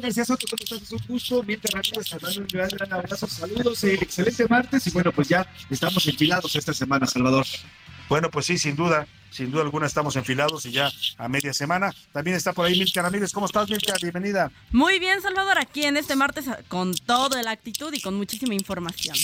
[0.00, 0.82] García Soto, ¿cómo estás?
[0.82, 1.42] Es un gusto.
[1.42, 6.54] Mientras Salvador, un gran abrazo, saludos, eh, excelente martes y bueno, pues ya estamos enfilados
[6.54, 7.46] esta semana, Salvador.
[8.10, 11.94] Bueno, pues sí, sin duda, sin duda alguna estamos enfilados y ya a media semana.
[12.12, 13.30] También está por ahí Milka Ramírez.
[13.30, 13.94] ¿Cómo estás, Milka?
[14.02, 14.50] Bienvenida.
[14.72, 19.16] Muy bien, Salvador, aquí en este martes con toda la actitud y con muchísima información.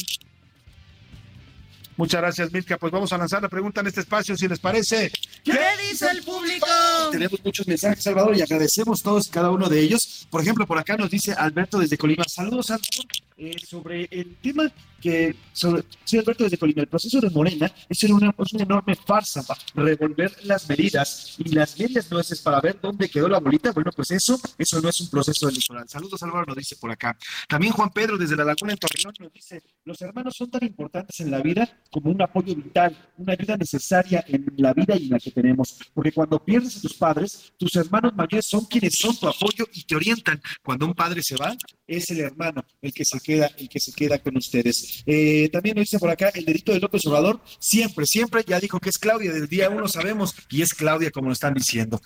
[1.97, 2.79] Muchas gracias, Milka.
[2.79, 5.11] Pues vamos a lanzar la pregunta en este espacio, si les parece.
[5.43, 5.59] ¿Qué
[5.91, 6.67] dice el público?
[7.11, 10.29] Tenemos muchos mensajes, Salvador, y agradecemos todos y cada uno de ellos.
[10.31, 12.23] Por ejemplo, por acá nos dice Alberto desde Colima.
[12.29, 13.07] Saludos, Salvador.
[13.39, 14.71] Eh, sobre el tema
[15.01, 18.95] que, sobre, sí, Alberto desde Colima, el proceso de Morena es una, es una enorme
[18.97, 23.73] farsa para revolver las medidas y las medias nueces para ver dónde quedó la bolita.
[23.73, 25.89] Bueno, pues eso, eso no es un proceso electoral.
[25.89, 27.17] Saludos, Álvaro, nos dice por acá.
[27.49, 31.21] También Juan Pedro desde La Laguna en Torreón nos dice, los hermanos son tan importantes
[31.21, 35.11] en la vida como un apoyo vital, una ayuda necesaria en la vida y en
[35.11, 35.79] la que tenemos.
[35.95, 39.85] Porque cuando pierdes a tus padres, tus hermanos mayores son quienes son tu apoyo y
[39.85, 40.41] te orientan.
[40.63, 41.55] Cuando un padre se va,
[41.87, 44.86] es el hermano el que se queda, el que se queda con ustedes.
[45.07, 48.81] Eh, también nos dice por acá el dedito de López Obrador, siempre, siempre, ya dijo
[48.81, 52.01] que es Claudia, desde el día uno sabemos, y es Claudia como lo están diciendo.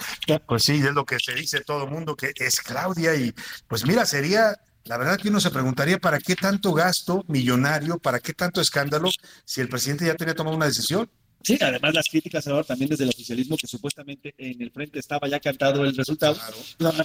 [0.46, 3.14] Pues sí, es lo que se dice todo el mundo, que es Claudia.
[3.14, 3.32] Y
[3.68, 8.18] pues mira, sería la verdad que uno se preguntaría para qué tanto gasto millonario, para
[8.18, 9.10] qué tanto escándalo,
[9.44, 11.10] si el presidente ya tenía tomado una decisión.
[11.42, 15.26] Sí, además las críticas ahora también desde el oficialismo que supuestamente en el frente estaba
[15.26, 16.36] ya cantado el resultado.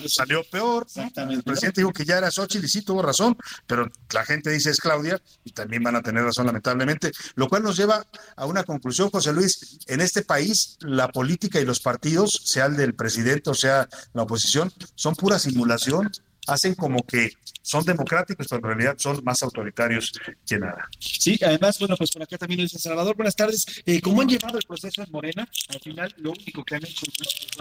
[0.07, 0.83] Salió peor.
[0.83, 1.37] Exactamente.
[1.37, 4.71] El presidente dijo que ya era Xochitl y sí tuvo razón, pero la gente dice
[4.71, 8.05] es Claudia y también van a tener razón lamentablemente, lo cual nos lleva
[8.35, 9.79] a una conclusión, José Luis.
[9.87, 14.23] En este país la política y los partidos, sea el del presidente o sea la
[14.23, 16.11] oposición, son pura simulación,
[16.47, 17.31] hacen como que
[17.61, 20.13] son democráticos, pero en realidad son más autoritarios
[20.45, 20.87] que nada.
[20.99, 23.65] Sí, además, bueno, pues por acá también nos dice Salvador, buenas tardes.
[23.85, 25.47] Eh, ¿Cómo han llevado el proceso en Morena?
[25.69, 27.05] Al final, lo único que han hecho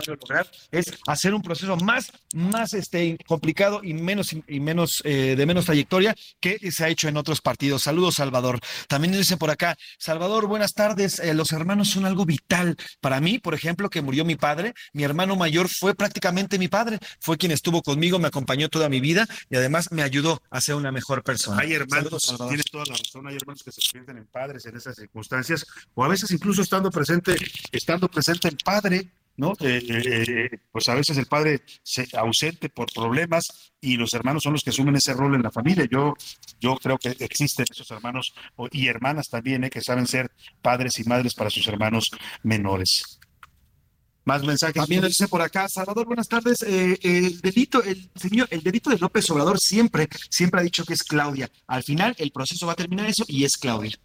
[0.07, 5.47] lograr es hacer un proceso más, más este, complicado y menos, y menos eh, de
[5.47, 7.83] menos trayectoria que se ha hecho en otros partidos.
[7.83, 8.61] Saludos, Salvador.
[8.89, 11.19] También nos dice por acá, Salvador, buenas tardes.
[11.19, 12.77] Eh, los hermanos son algo vital.
[13.01, 16.99] Para mí, por ejemplo, que murió mi padre, mi hermano mayor fue prácticamente mi padre,
[17.21, 20.75] fue quien estuvo conmigo, me acompañó toda mi vida y además me ayudó a ser
[20.75, 21.63] una mejor persona.
[21.63, 24.77] Hay hermanos, Saludos, tienes toda la razón, hay hermanos que se convierten en padres en
[24.77, 25.65] esas circunstancias,
[25.95, 27.37] o a veces incluso estando presente,
[27.71, 29.53] estando presente el padre, ¿no?
[29.61, 34.43] Eh, eh, eh, pues a veces el padre se ausente por problemas y los hermanos
[34.43, 35.87] son los que asumen ese rol en la familia.
[35.89, 36.15] Yo,
[36.59, 38.35] yo creo que existen esos hermanos
[38.73, 42.11] y hermanas también que saben ser padres y madres para sus hermanos
[42.43, 43.21] menores.
[44.25, 44.75] Más mensajes.
[44.75, 46.63] También nos dice por acá, Salvador, buenas tardes.
[46.63, 50.95] Eh, el delito, el señor, el delito de López Obrador siempre, siempre ha dicho que
[50.95, 51.51] es Claudia.
[51.67, 53.99] Al final, el proceso va a terminar eso y es Claudia.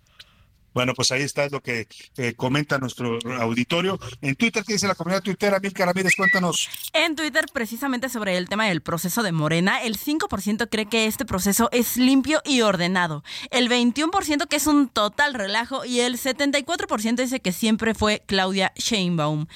[0.73, 3.99] Bueno, pues ahí está lo que eh, comenta nuestro auditorio.
[4.21, 5.59] En Twitter, ¿qué dice la comunidad tuitera?
[5.59, 6.69] Milka Ramírez, cuéntanos.
[6.93, 11.25] En Twitter, precisamente sobre el tema del proceso de Morena, el 5% cree que este
[11.25, 17.15] proceso es limpio y ordenado, el 21% que es un total relajo y el 74%
[17.15, 19.47] dice que siempre fue Claudia Sheinbaum.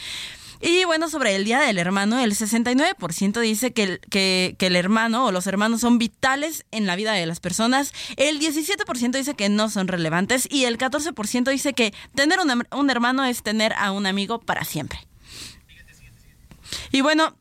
[0.66, 4.77] Y bueno, sobre el Día del Hermano, el 69% dice que el, que, que el
[4.77, 9.34] hermano o los hermanos son vitales en la vida de las personas, el 17% dice
[9.34, 13.73] que no son relevantes y el 14% dice que tener un, un hermano es tener
[13.73, 15.06] a un amigo para siempre.
[16.94, 17.35] Y bueno,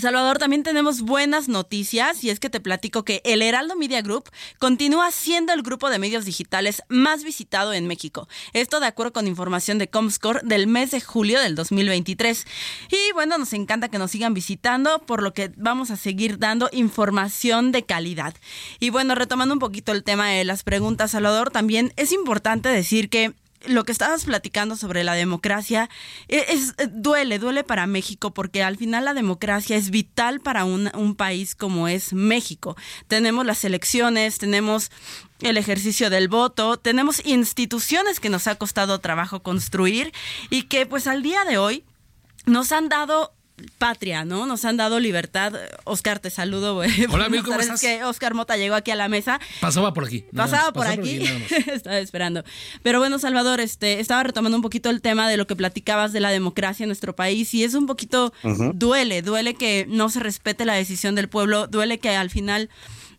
[0.00, 4.24] Salvador, también tenemos buenas noticias y es que te platico que el Heraldo Media Group
[4.58, 8.28] continúa siendo el grupo de medios digitales más visitado en México.
[8.52, 12.46] Esto de acuerdo con información de Comscore del mes de julio del 2023.
[12.90, 16.68] Y bueno, nos encanta que nos sigan visitando, por lo que vamos a seguir dando
[16.72, 18.34] información de calidad.
[18.78, 23.08] Y bueno, retomando un poquito el tema de las preguntas, Salvador, también es importante decir
[23.08, 23.32] que
[23.66, 25.88] lo que estabas platicando sobre la democracia
[26.28, 30.64] e- es, eh, duele, duele para México porque al final la democracia es vital para
[30.64, 32.76] un, un país como es México.
[33.08, 34.90] Tenemos las elecciones, tenemos
[35.40, 40.12] el ejercicio del voto, tenemos instituciones que nos ha costado trabajo construir
[40.50, 41.84] y que pues al día de hoy
[42.46, 43.35] nos han dado
[43.78, 44.46] patria, ¿no?
[44.46, 45.54] Nos han dado libertad.
[45.84, 46.74] Oscar, te saludo.
[46.74, 46.90] güey.
[47.10, 47.80] Hola, Mil, ¿cómo estás?
[47.80, 49.40] que Oscar Mota llegó aquí a la mesa.
[49.60, 50.24] Pasaba por aquí.
[50.34, 51.22] Pasaba por aquí,
[51.66, 52.44] estaba esperando.
[52.82, 56.20] Pero bueno, Salvador, este, estaba retomando un poquito el tema de lo que platicabas de
[56.20, 58.32] la democracia en nuestro país y es un poquito
[58.74, 62.68] duele, duele que no se respete la decisión del pueblo, duele que al final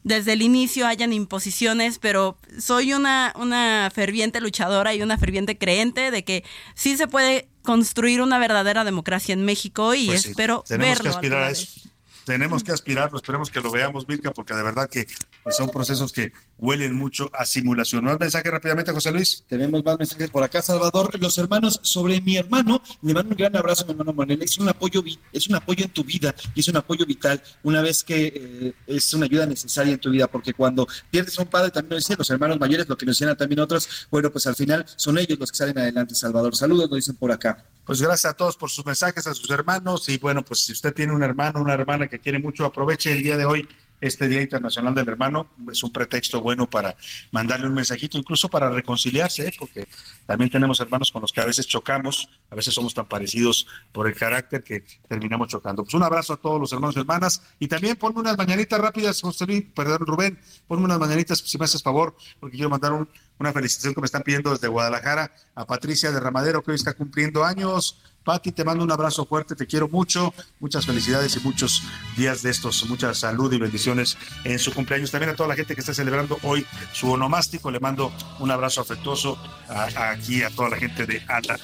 [0.04, 6.12] desde el inicio hayan imposiciones, pero soy una, una ferviente luchadora y una ferviente creente
[6.12, 6.44] de que
[6.76, 11.04] sí se puede construir una verdadera democracia en México y Pues sí, espero tenemos verlo.
[11.04, 11.87] que aspirar a alguna eso.
[12.28, 15.08] Tenemos que aspirar, pues esperemos que lo veamos, Mirka, porque de verdad que
[15.44, 18.04] pues, son procesos que huelen mucho a simulación.
[18.04, 19.46] ¿No mensaje rápidamente, José Luis?
[19.48, 21.18] Tenemos más mensajes por acá, Salvador.
[21.22, 24.42] Los hermanos, sobre mi hermano, le mando un gran abrazo, mi hermano Manuel.
[24.42, 25.02] Es un apoyo,
[25.32, 28.74] es un apoyo en tu vida y es un apoyo vital una vez que eh,
[28.88, 31.96] es una ayuda necesaria en tu vida, porque cuando pierdes a un padre, también lo
[31.96, 35.18] decían los hermanos mayores, lo que nos decían también otros, bueno, pues al final son
[35.18, 36.58] ellos los que salen adelante, Salvador.
[36.58, 37.64] Saludos, nos dicen por acá.
[37.86, 40.10] Pues gracias a todos por sus mensajes, a sus hermanos.
[40.10, 43.24] Y bueno, pues si usted tiene un hermano, una hermana que quiere mucho, aproveche el
[43.24, 43.68] día de hoy,
[44.00, 45.48] este Día Internacional del Hermano.
[45.72, 46.96] Es un pretexto bueno para
[47.32, 49.54] mandarle un mensajito, incluso para reconciliarse, ¿eh?
[49.58, 49.88] porque
[50.28, 54.08] también tenemos hermanos con los que a veces chocamos, a veces somos tan parecidos por
[54.08, 55.84] el carácter que terminamos chocando.
[55.84, 57.42] Pues un abrazo a todos los hermanos y hermanas.
[57.60, 61.66] Y también ponme unas mañanitas rápidas, José Luis, perdón, Rubén, ponme unas mañanitas, si me
[61.66, 65.66] haces favor, porque quiero mandar un- una felicitación que me están pidiendo desde Guadalajara a
[65.66, 68.00] Patricia de Ramadero, que hoy está cumpliendo años.
[68.24, 71.82] Pati, te mando un abrazo fuerte, te quiero mucho, muchas felicidades y muchos
[72.18, 75.12] días de estos, mucha salud y bendiciones en su cumpleaños.
[75.12, 78.82] También a toda la gente que está celebrando hoy su onomástico, le mando un abrazo
[78.82, 79.38] afectuoso
[79.70, 81.58] a- a- aquí a toda la gente de Ana.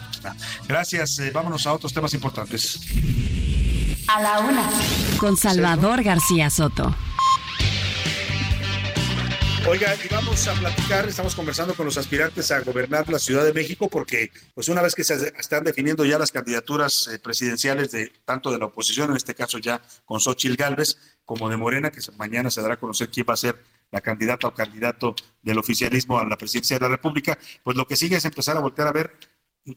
[0.66, 2.80] Gracias, eh, vámonos a otros temas importantes.
[4.08, 4.70] A la una.
[5.18, 6.96] Con Salvador García Soto.
[9.66, 13.54] Oiga, y vamos a platicar, estamos conversando con los aspirantes a gobernar la Ciudad de
[13.54, 18.12] México porque pues una vez que se están definiendo ya las candidaturas eh, presidenciales de
[18.26, 22.02] tanto de la oposición, en este caso ya con Xochitl Gálvez, como de Morena, que
[22.18, 23.58] mañana se dará a conocer quién va a ser
[23.90, 27.96] la candidata o candidato del oficialismo a la presidencia de la República, pues lo que
[27.96, 29.16] sigue es empezar a voltear a ver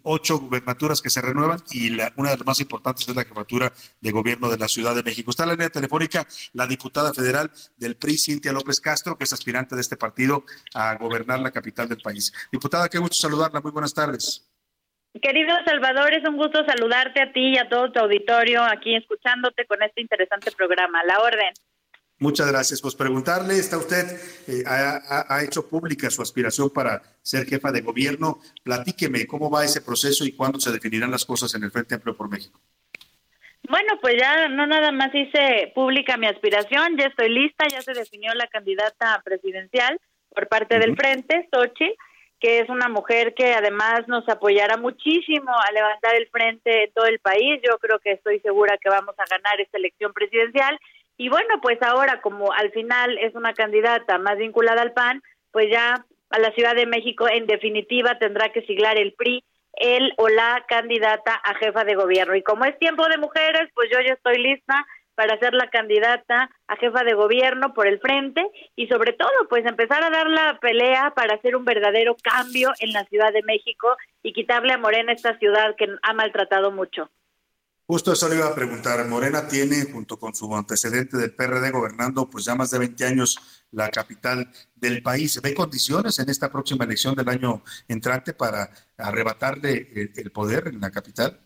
[0.03, 3.73] ocho gubernaturas que se renuevan y la- una de las más importantes es la jefatura
[4.01, 5.31] de gobierno de la Ciudad de México.
[5.31, 9.33] Está en la línea telefónica la diputada federal del PRI, Cintia López Castro, que es
[9.33, 10.45] aspirante de este partido
[10.75, 12.33] a gobernar la capital del país.
[12.51, 13.61] Diputada, qué gusto saludarla.
[13.61, 14.51] Muy buenas tardes.
[15.23, 19.65] Querido Salvador, es un gusto saludarte a ti y a todo tu auditorio aquí escuchándote
[19.67, 21.03] con este interesante programa.
[21.05, 21.55] La orden.
[22.19, 22.81] Muchas gracias.
[22.81, 24.05] Pues preguntarle, está usted,
[24.49, 28.39] eh, ha, ha- hecho pública su aspiración para ser jefa de gobierno.
[28.63, 32.17] Platíqueme cómo va ese proceso y cuándo se definirán las cosas en el Frente Amplio
[32.17, 32.59] por México.
[33.69, 37.93] Bueno, pues ya no nada más hice pública mi aspiración, ya estoy lista, ya se
[37.93, 40.01] definió la candidata presidencial
[40.35, 41.93] por parte del Frente, Xochitl,
[42.39, 47.07] que es una mujer que además nos apoyará muchísimo a levantar el frente en todo
[47.07, 47.61] el país.
[47.67, 50.79] Yo creo que estoy segura que vamos a ganar esta elección presidencial.
[51.17, 55.71] Y bueno, pues ahora como al final es una candidata más vinculada al PAN, pues
[55.71, 59.45] ya a la Ciudad de México en definitiva tendrá que siglar el PRI
[59.77, 62.35] el o la candidata a jefa de gobierno.
[62.35, 66.51] Y como es tiempo de mujeres, pues yo ya estoy lista para ser la candidata
[66.67, 70.59] a jefa de gobierno por el frente y sobre todo pues empezar a dar la
[70.61, 75.13] pelea para hacer un verdadero cambio en la Ciudad de México y quitarle a Morena
[75.13, 77.11] esta ciudad que ha maltratado mucho.
[77.89, 79.07] Justo eso le iba a preguntar.
[79.07, 83.65] Morena tiene, junto con su antecedente del PRD, gobernando pues ya más de 20 años
[83.71, 85.41] la capital del país.
[85.41, 90.81] ¿Ve condiciones en esta próxima elección del año entrante para arrebatarle el, el poder en
[90.81, 91.39] la capital?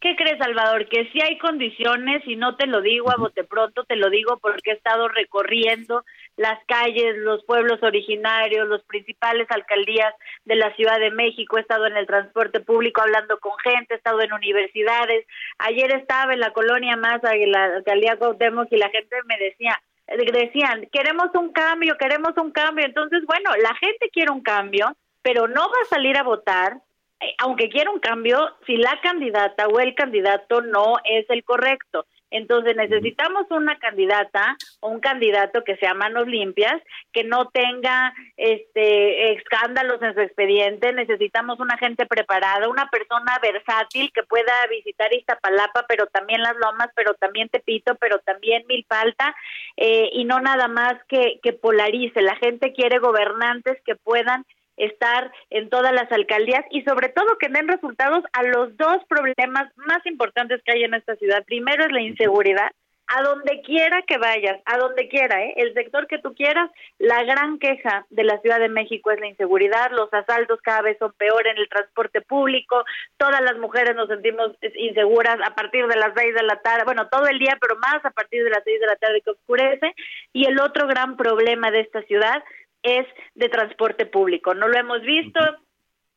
[0.00, 0.88] ¿Qué crees, Salvador?
[0.88, 4.38] Que sí hay condiciones y no te lo digo a bote pronto, te lo digo
[4.38, 6.04] porque he estado recorriendo
[6.36, 10.14] las calles, los pueblos originarios, los principales alcaldías
[10.44, 13.96] de la Ciudad de México, he estado en el transporte público hablando con gente, he
[13.96, 15.26] estado en universidades.
[15.58, 19.80] Ayer estaba en la colonia más, en la alcaldía Cuauhtémoc y la gente me decía,
[20.06, 22.84] decían, queremos un cambio, queremos un cambio.
[22.84, 26.80] Entonces, bueno, la gente quiere un cambio, pero no va a salir a votar
[27.20, 32.06] eh, aunque quiera un cambio, si la candidata o el candidato no es el correcto.
[32.30, 36.82] Entonces necesitamos una candidata o un candidato que sea manos limpias,
[37.12, 44.10] que no tenga este escándalos en su expediente, necesitamos una gente preparada, una persona versátil
[44.12, 49.34] que pueda visitar Iztapalapa, pero también Las Lomas, pero también Tepito, pero también Milpalta,
[49.76, 52.22] eh, y no nada más que, que polarice.
[52.22, 54.44] La gente quiere gobernantes que puedan
[54.76, 59.70] estar en todas las alcaldías y sobre todo que den resultados a los dos problemas
[59.76, 61.44] más importantes que hay en esta ciudad.
[61.44, 62.70] Primero es la inseguridad
[63.08, 65.54] a donde quiera que vayas, a donde quiera, ¿eh?
[65.56, 69.28] el sector que tú quieras, la gran queja de la Ciudad de México es la
[69.28, 72.84] inseguridad, los asaltos cada vez son peor en el transporte público,
[73.16, 77.08] todas las mujeres nos sentimos inseguras a partir de las seis de la tarde, bueno,
[77.08, 79.94] todo el día, pero más a partir de las seis de la tarde que oscurece.
[80.32, 82.42] Y el otro gran problema de esta ciudad
[82.86, 84.54] es de transporte público.
[84.54, 85.40] No lo hemos visto,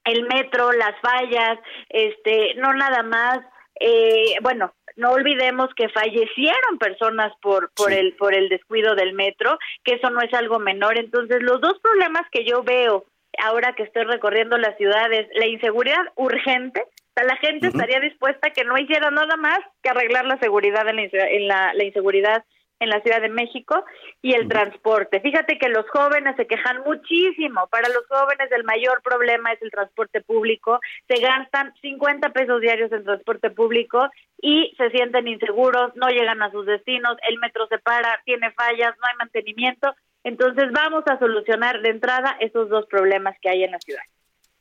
[0.05, 1.59] el metro, las fallas,
[1.89, 3.39] este, no nada más.
[3.79, 9.57] Eh, bueno, no olvidemos que fallecieron personas por por el por el descuido del metro,
[9.83, 10.97] que eso no es algo menor.
[10.97, 13.05] Entonces, los dos problemas que yo veo
[13.41, 18.47] ahora que estoy recorriendo las ciudades, la inseguridad urgente, o sea, la gente estaría dispuesta
[18.47, 21.83] a que no hiciera nada más que arreglar la seguridad en la, en la, la
[21.83, 22.43] inseguridad
[22.79, 23.83] en la Ciudad de México
[24.21, 25.19] y el transporte.
[25.19, 27.67] Fíjate que los jóvenes se quejan muchísimo.
[27.67, 30.79] Para los jóvenes el mayor problema es el transporte público.
[31.07, 34.09] Se gastan 50 pesos diarios en transporte público
[34.41, 38.95] y se sienten inseguros, no llegan a sus destinos, el metro se para, tiene fallas,
[38.97, 39.93] no hay mantenimiento.
[40.23, 44.03] Entonces vamos a solucionar de entrada esos dos problemas que hay en la ciudad.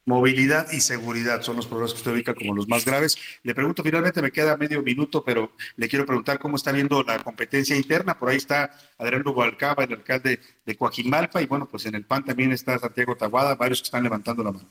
[0.09, 3.19] Movilidad y seguridad son los problemas que usted ubica como los más graves.
[3.43, 7.19] Le pregunto, finalmente me queda medio minuto, pero le quiero preguntar cómo está viendo la
[7.19, 8.19] competencia interna.
[8.19, 12.25] Por ahí está Adrián Alcaba, el alcalde de Coajimalpa, y bueno, pues en el PAN
[12.25, 14.71] también está Santiago Taguada, varios que están levantando la mano.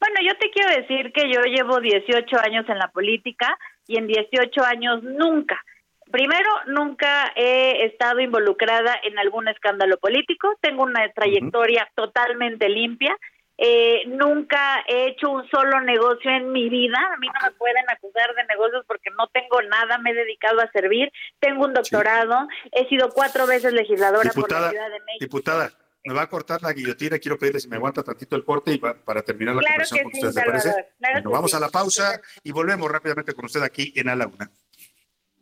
[0.00, 4.06] Bueno, yo te quiero decir que yo llevo 18 años en la política y en
[4.06, 5.62] 18 años nunca,
[6.10, 13.14] primero, nunca he estado involucrada en algún escándalo político, tengo una trayectoria totalmente limpia
[13.58, 16.98] eh, nunca he hecho un solo negocio en mi vida.
[17.12, 20.60] A mí no me pueden acusar de negocios porque no tengo nada, me he dedicado
[20.60, 21.10] a servir.
[21.38, 25.20] Tengo un doctorado, he sido cuatro veces legisladora por la Ciudad de México.
[25.20, 25.70] Diputada,
[26.04, 27.18] me va a cortar la guillotina.
[27.18, 30.40] Quiero pedirle si me aguanta tantito el corte y para terminar la conversación con usted,
[30.40, 30.74] ¿te parece?
[30.98, 34.50] bueno, vamos a la pausa y volvemos rápidamente con usted aquí en A la Una.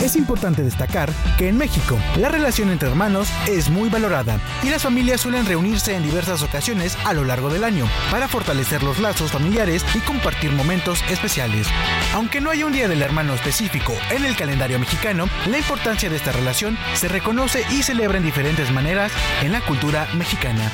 [0.00, 4.82] Es importante destacar que en México la relación entre hermanos es muy valorada y las
[4.82, 9.32] familias suelen reunirse en diversas ocasiones a lo largo del año para fortalecer los lazos
[9.32, 11.66] familiares y compartir momentos especiales.
[12.12, 16.16] Aunque no haya un día del hermano específico en el calendario mexicano, la importancia de
[16.16, 19.12] esta relación se reconoce y celebra en diferentes maneras
[19.42, 20.70] en la cultura mexicana.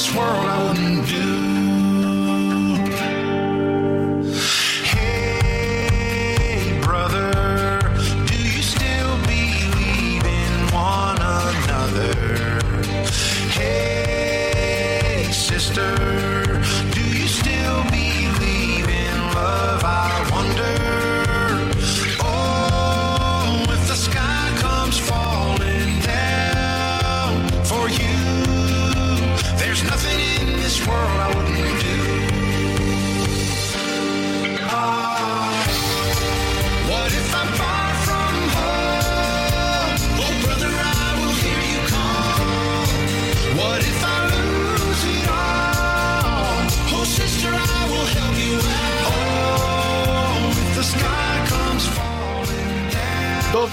[0.00, 1.39] This world I wouldn't do.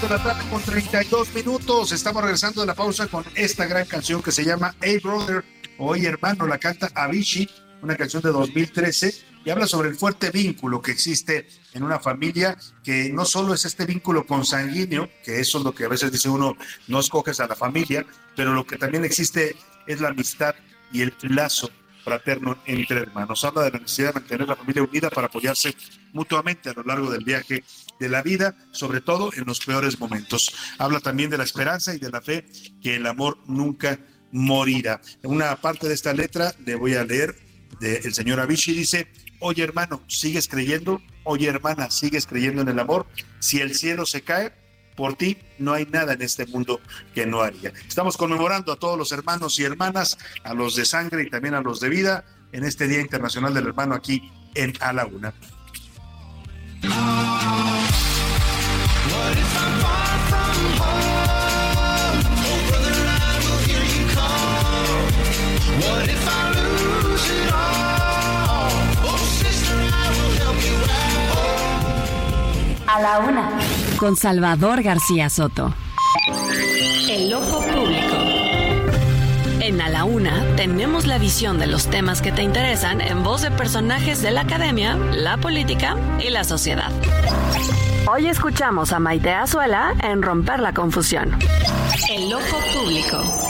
[0.00, 1.90] de la tarde con 32 minutos.
[1.90, 5.44] Estamos regresando de la pausa con esta gran canción que se llama Hey Brother,
[5.78, 7.48] hoy hermano, la canta Avicii,
[7.82, 9.14] una canción de 2013
[9.44, 13.64] y habla sobre el fuerte vínculo que existe en una familia, que no solo es
[13.64, 16.56] este vínculo consanguíneo, que eso es lo que a veces dice uno,
[16.86, 18.06] no escoges a la familia,
[18.36, 19.56] pero lo que también existe
[19.86, 20.54] es la amistad
[20.92, 21.70] y el lazo
[22.04, 23.44] fraterno entre hermanos.
[23.44, 25.74] Habla de la necesidad de mantener la familia unida para apoyarse
[26.12, 27.64] mutuamente a lo largo del viaje
[27.98, 30.54] de la vida, sobre todo en los peores momentos.
[30.78, 32.46] Habla también de la esperanza y de la fe
[32.82, 33.98] que el amor nunca
[34.32, 35.00] morirá.
[35.22, 37.36] Una parte de esta letra le voy a leer
[37.80, 39.08] del señor Avicii, dice,
[39.40, 41.00] oye hermano, ¿sigues creyendo?
[41.24, 43.06] Oye hermana, ¿sigues creyendo en el amor?
[43.40, 44.52] Si el cielo se cae,
[44.96, 46.80] por ti no hay nada en este mundo
[47.14, 47.72] que no haría.
[47.86, 51.60] Estamos conmemorando a todos los hermanos y hermanas, a los de sangre y también a
[51.60, 55.34] los de vida, en este Día Internacional del Hermano aquí en A la Una.
[72.86, 73.50] A la una.
[73.98, 75.74] Con Salvador García Soto.
[77.08, 78.16] El ojo público.
[79.60, 83.42] En A la Una tenemos la visión de los temas que te interesan en voz
[83.42, 86.90] de personajes de la academia, la política y la sociedad.
[88.10, 91.38] Hoy escuchamos a Maite Azuela en Romper la Confusión.
[92.08, 93.47] El ojo público.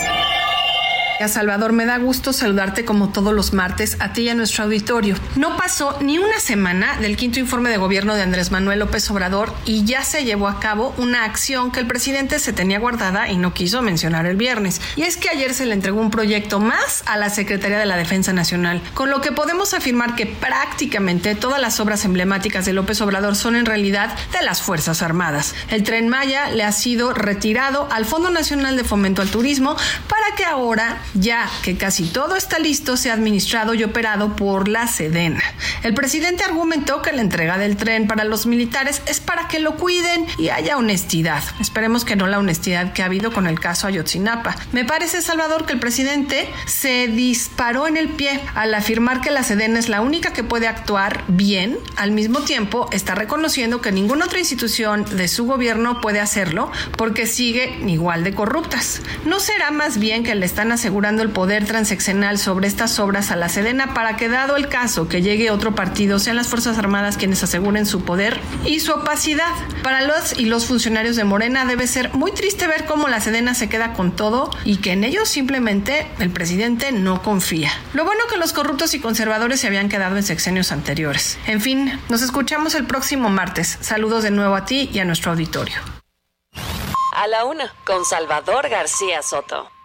[1.27, 5.17] Salvador, me da gusto saludarte como todos los martes a ti y a nuestro auditorio.
[5.35, 9.53] No pasó ni una semana del quinto informe de gobierno de Andrés Manuel López Obrador
[9.65, 13.37] y ya se llevó a cabo una acción que el presidente se tenía guardada y
[13.37, 14.81] no quiso mencionar el viernes.
[14.95, 17.97] Y es que ayer se le entregó un proyecto más a la Secretaría de la
[17.97, 23.01] Defensa Nacional, con lo que podemos afirmar que prácticamente todas las obras emblemáticas de López
[23.01, 25.55] Obrador son en realidad de las Fuerzas Armadas.
[25.71, 29.77] El tren Maya le ha sido retirado al Fondo Nacional de Fomento al Turismo
[30.07, 34.87] para que ahora ya que casi todo está listo, sea administrado y operado por la
[34.87, 35.43] Sedena.
[35.83, 39.77] El presidente argumentó que la entrega del tren para los militares es para que lo
[39.77, 41.43] cuiden y haya honestidad.
[41.61, 44.57] Esperemos que no la honestidad que ha habido con el caso Ayotzinapa.
[44.73, 49.43] Me parece, Salvador, que el presidente se disparó en el pie al afirmar que la
[49.43, 51.79] Sedena es la única que puede actuar bien.
[51.97, 57.27] Al mismo tiempo, está reconociendo que ninguna otra institución de su gobierno puede hacerlo porque
[57.27, 59.01] siguen igual de corruptas.
[59.25, 63.37] ¿No será más bien que le están asegurando el poder transeccional sobre estas obras a
[63.37, 67.17] la Sedena para que dado el caso que llegue otro partido sean las Fuerzas Armadas
[67.17, 69.53] quienes aseguren su poder y su opacidad?
[69.85, 73.55] Para los y los funcionarios de Morena debe ser muy triste ver cómo la Sedena
[73.55, 77.71] se queda con todo y que en ellos simplemente el presidente no confía.
[77.95, 81.39] Lo bueno que los corruptos y conservadores se habían quedado en sexenios anteriores.
[81.47, 83.79] En fin, nos escuchamos el próximo martes.
[83.81, 85.77] Saludos de nuevo a ti y a nuestro auditorio.
[87.15, 89.78] A la una, con Salvador García Soto.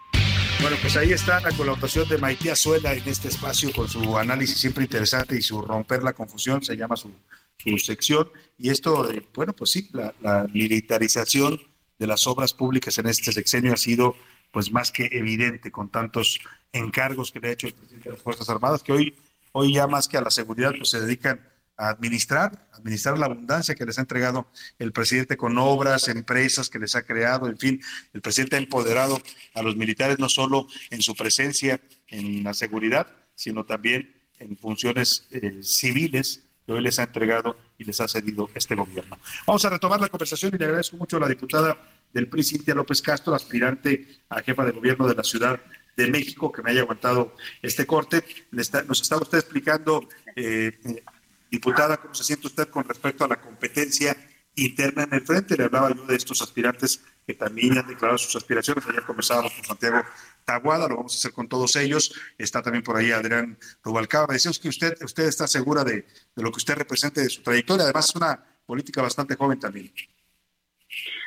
[0.63, 4.57] Bueno, pues ahí está la colaboración de Maite Azuela en este espacio con su análisis
[4.57, 7.11] siempre interesante y su romper la confusión, se llama su,
[7.57, 8.31] su sección.
[8.57, 11.59] Y esto, eh, bueno, pues sí, la, la militarización
[11.99, 14.15] de las obras públicas en este sexenio ha sido
[14.53, 16.39] pues más que evidente con tantos
[16.71, 19.15] encargos que le ha hecho el presidente de las Fuerzas Armadas, que hoy,
[19.51, 21.41] hoy ya más que a la seguridad, pues se dedican
[21.77, 24.47] administrar, administrar la abundancia que les ha entregado
[24.79, 27.81] el presidente con obras, empresas que les ha creado, en fin,
[28.13, 29.21] el presidente ha empoderado
[29.53, 35.27] a los militares no solo en su presencia en la seguridad, sino también en funciones
[35.31, 39.17] eh, civiles que hoy les ha entregado y les ha cedido este gobierno.
[39.45, 41.77] Vamos a retomar la conversación y le agradezco mucho a la diputada
[42.13, 45.59] del PRI, Cintia López Castro, aspirante a jefa de gobierno de la Ciudad
[45.95, 48.23] de México, que me haya aguantado este corte.
[48.51, 51.03] nos estaba usted explicando eh,
[51.53, 54.17] Diputada, ¿cómo se siente usted con respecto a la competencia
[54.55, 55.55] interna en el frente?
[55.55, 58.83] Le hablaba yo de estos aspirantes que también han declarado sus aspiraciones.
[58.87, 60.01] Ayer conversábamos con Santiago
[60.45, 62.19] Taguada, lo vamos a hacer con todos ellos.
[62.39, 64.33] Está también por ahí Adrián Rubalcaba.
[64.33, 67.83] Decimos que usted, usted está segura de, de lo que usted represente, de su trayectoria.
[67.83, 69.93] Además, es una política bastante joven también.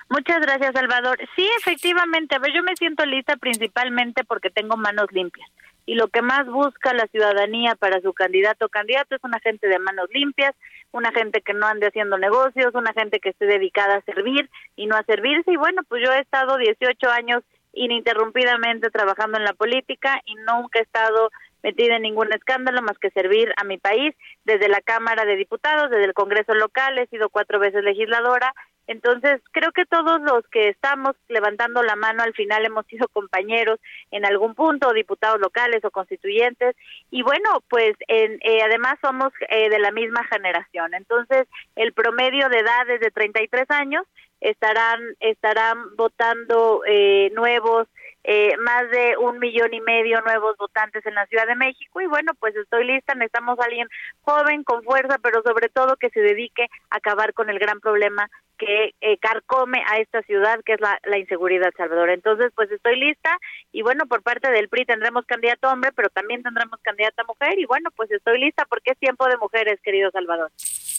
[0.09, 1.19] Muchas gracias, Salvador.
[1.37, 5.49] Sí, efectivamente, a ver, yo me siento lista principalmente porque tengo manos limpias
[5.87, 9.69] y lo que más busca la ciudadanía para su candidato o candidato es una gente
[9.69, 10.53] de manos limpias,
[10.91, 14.87] una gente que no ande haciendo negocios, una gente que esté dedicada a servir y
[14.87, 15.53] no a servirse.
[15.53, 17.43] Y bueno, pues yo he estado 18 años
[17.73, 21.31] ininterrumpidamente trabajando en la política y nunca he estado
[21.63, 24.15] metida en ningún escándalo más que servir a mi país
[24.45, 28.53] desde la Cámara de Diputados, desde el Congreso local, he sido cuatro veces legisladora
[28.87, 33.81] entonces, creo que todos los que estamos levantando la mano al final hemos sido compañeros
[34.11, 36.77] en algún punto, diputados locales o constituyentes,
[37.11, 40.95] y bueno, pues en, eh, además somos eh, de la misma generación.
[40.95, 44.05] Entonces, el promedio de edad es de 33 años,
[44.41, 47.89] estarán, estarán votando eh, nuevos
[48.29, 52.07] eh, más de un millón y medio nuevos votantes en la Ciudad de México y
[52.07, 53.87] bueno, pues estoy lista, necesitamos a alguien
[54.23, 58.29] joven, con fuerza, pero sobre todo que se dedique a acabar con el gran problema
[58.59, 62.11] que eh, carcome a esta ciudad, que es la, la inseguridad, Salvador.
[62.11, 63.31] Entonces, pues estoy lista
[63.71, 67.67] y bueno, por parte del PRI tendremos candidato hombre, pero también tendremos candidata mujer y
[67.67, 70.51] bueno, pues estoy lista porque es tiempo de mujeres, querido Salvador.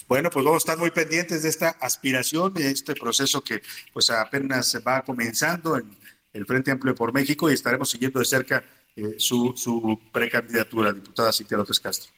[0.07, 3.59] Bueno, pues vamos a estar muy pendientes de esta aspiración, de este proceso que
[3.91, 5.89] pues apenas va comenzando en
[6.37, 8.63] el Frente Amplio por México y estaremos siguiendo de cerca
[8.95, 12.11] eh, su, su precandidatura, diputada Cintia López Castro.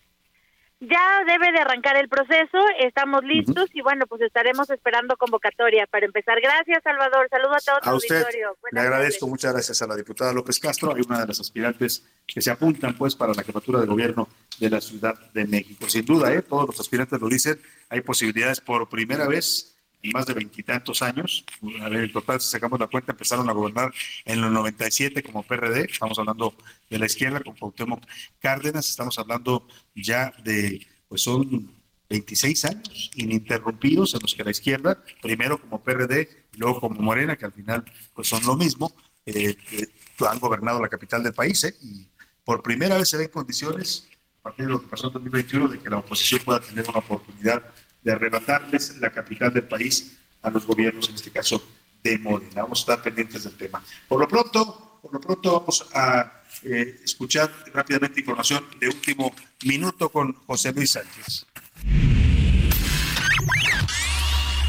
[0.81, 6.05] Ya debe de arrancar el proceso, estamos listos y bueno, pues estaremos esperando convocatoria para
[6.05, 6.39] empezar.
[6.39, 7.27] Gracias, Salvador.
[7.29, 8.55] Saludo a todo A usted auditorio.
[8.71, 9.29] le agradezco, tardes.
[9.29, 12.95] muchas gracias a la diputada López Castro, hay una de las aspirantes que se apuntan
[12.95, 15.89] pues para la jefatura de gobierno de la Ciudad de México.
[15.89, 16.43] Sin duda, ¿eh?
[16.43, 17.59] todos los aspirantes lo dicen,
[17.89, 21.45] hay posibilidades por primera vez más de veintitantos años.
[21.81, 23.93] A ver, en total, si sacamos la cuenta, empezaron a gobernar
[24.25, 26.55] en los 97 como PRD, estamos hablando
[26.89, 28.03] de la izquierda con Cuauhtémoc
[28.39, 35.03] Cárdenas, estamos hablando ya de, pues son 26 años ininterrumpidos en los que la izquierda,
[35.21, 38.93] primero como PRD, luego como Morena, que al final pues son lo mismo,
[39.25, 39.87] eh, eh,
[40.27, 41.75] han gobernado la capital del país ¿eh?
[41.81, 42.07] y
[42.43, 44.07] por primera vez se ven condiciones,
[44.39, 46.99] a partir de lo que pasó en 2021, de que la oposición pueda tener una
[46.99, 47.63] oportunidad
[48.01, 51.61] de arrebatarles la capital del país a los gobiernos, en este caso
[52.03, 52.63] de Morena.
[52.63, 53.83] Vamos a estar pendientes del tema.
[54.07, 60.09] Por lo pronto, por lo pronto vamos a eh, escuchar rápidamente información de último minuto
[60.09, 61.45] con José Luis Sánchez.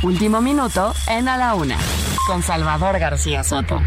[0.02, 1.78] Último minuto en A la Una,
[2.26, 3.80] con Salvador García Soto.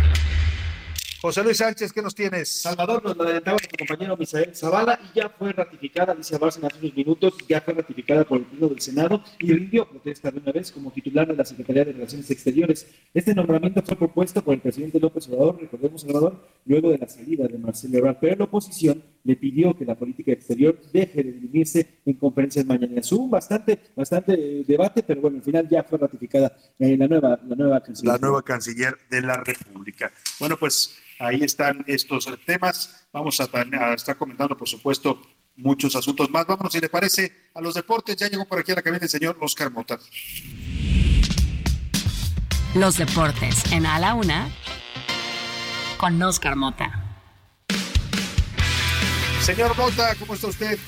[1.23, 2.49] José Luis Sánchez, ¿qué nos tienes?
[2.49, 6.79] Salvador, nos lo adelantaba nuestro compañero Misael Zavala y ya fue ratificada, dice Bárcena hace
[6.79, 10.51] unos minutos, ya fue ratificada por el Pleno del Senado y rindió protesta de una
[10.51, 12.87] vez como titular de la Secretaría de Relaciones Exteriores.
[13.13, 17.47] Este nombramiento fue propuesto por el presidente López Obrador, recordemos Salvador, luego de la salida
[17.47, 22.01] de Marcelo Ebrard, pero la oposición le pidió que la política exterior deje de dirimirse
[22.05, 23.09] en conferencias mañaneras.
[23.13, 27.39] Hubo bastante, bastante eh, debate, pero bueno, al final ya fue ratificada eh, la nueva,
[27.47, 28.11] la nueva canciller.
[28.11, 30.11] la nueva canciller de la República.
[30.37, 33.07] Bueno, pues ahí están estos temas.
[33.11, 33.49] Vamos a,
[33.93, 35.21] estar comentando, por supuesto,
[35.55, 36.45] muchos asuntos más.
[36.45, 38.15] Vámonos, si le parece, a los deportes.
[38.17, 39.99] Ya llegó por aquí a la cabina el señor Oscar Mota.
[42.75, 44.49] Los deportes en A la Una,
[45.97, 46.99] con Oscar Mota.
[49.41, 50.79] Señor Mota, ¿cómo está usted?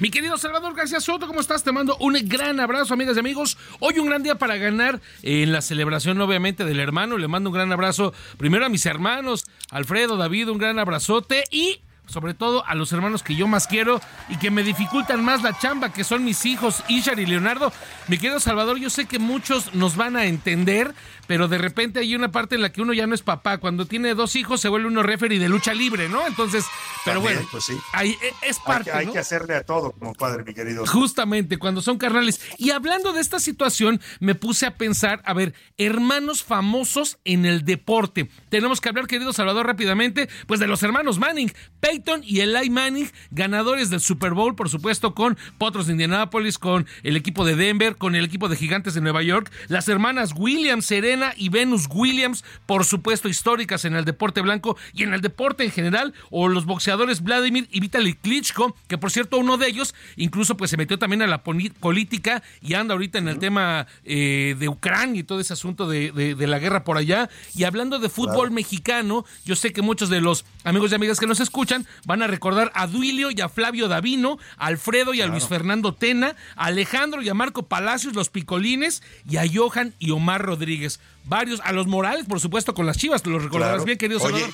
[0.00, 1.64] Mi querido Salvador García Soto, ¿cómo estás?
[1.64, 3.58] Te mando un gran abrazo, amigas y amigos.
[3.80, 7.18] Hoy un gran día para ganar en la celebración, obviamente, del hermano.
[7.18, 11.80] Le mando un gran abrazo primero a mis hermanos, Alfredo, David, un gran abrazote y
[12.06, 15.58] sobre todo a los hermanos que yo más quiero y que me dificultan más la
[15.58, 17.72] chamba, que son mis hijos, Ishar y Leonardo.
[18.06, 20.94] Mi querido Salvador, yo sé que muchos nos van a entender,
[21.28, 23.58] pero de repente hay una parte en la que uno ya no es papá.
[23.58, 26.26] Cuando tiene dos hijos se vuelve uno referee de lucha libre, ¿no?
[26.26, 26.64] Entonces,
[27.04, 27.74] pero También, bueno, pues sí.
[27.92, 29.12] ahí, e- es Hay, parte, que- hay ¿no?
[29.12, 30.84] que hacerle a todo como padre, mi querido.
[30.86, 32.40] Justamente, cuando son carnales.
[32.58, 37.64] Y hablando de esta situación, me puse a pensar, a ver, hermanos famosos en el
[37.64, 38.30] deporte.
[38.48, 43.10] Tenemos que hablar, querido Salvador, rápidamente, pues de los hermanos Manning, Peyton y Eli Manning,
[43.30, 47.96] ganadores del Super Bowl, por supuesto, con Potros de Indianápolis, con el equipo de Denver,
[47.96, 52.44] con el equipo de Gigantes de Nueva York, las hermanas Williams, Serena y Venus Williams,
[52.66, 56.64] por supuesto, históricas en el deporte blanco y en el deporte en general, o los
[56.66, 60.98] boxeadores Vladimir y Vitaly Klitschko, que por cierto, uno de ellos incluso pues se metió
[60.98, 65.40] también a la política y anda ahorita en el tema eh, de Ucrania y todo
[65.40, 67.28] ese asunto de, de- de la guerra por allá.
[67.54, 71.26] Y hablando de fútbol mexicano, yo sé que muchos de los amigos y amigas que
[71.26, 75.26] nos escuchan van a recordar a Duilio y a Flavio Davino, a Alfredo y a
[75.26, 80.10] Luis Fernando Tena, a Alejandro y a Marco Palacios, los Picolines, y a Johan y
[80.10, 81.00] Omar Rodríguez.
[81.24, 83.84] Varios, a los Morales, por supuesto, con las chivas, te lo recordarás Claro.
[83.84, 84.44] bien, querido Oye.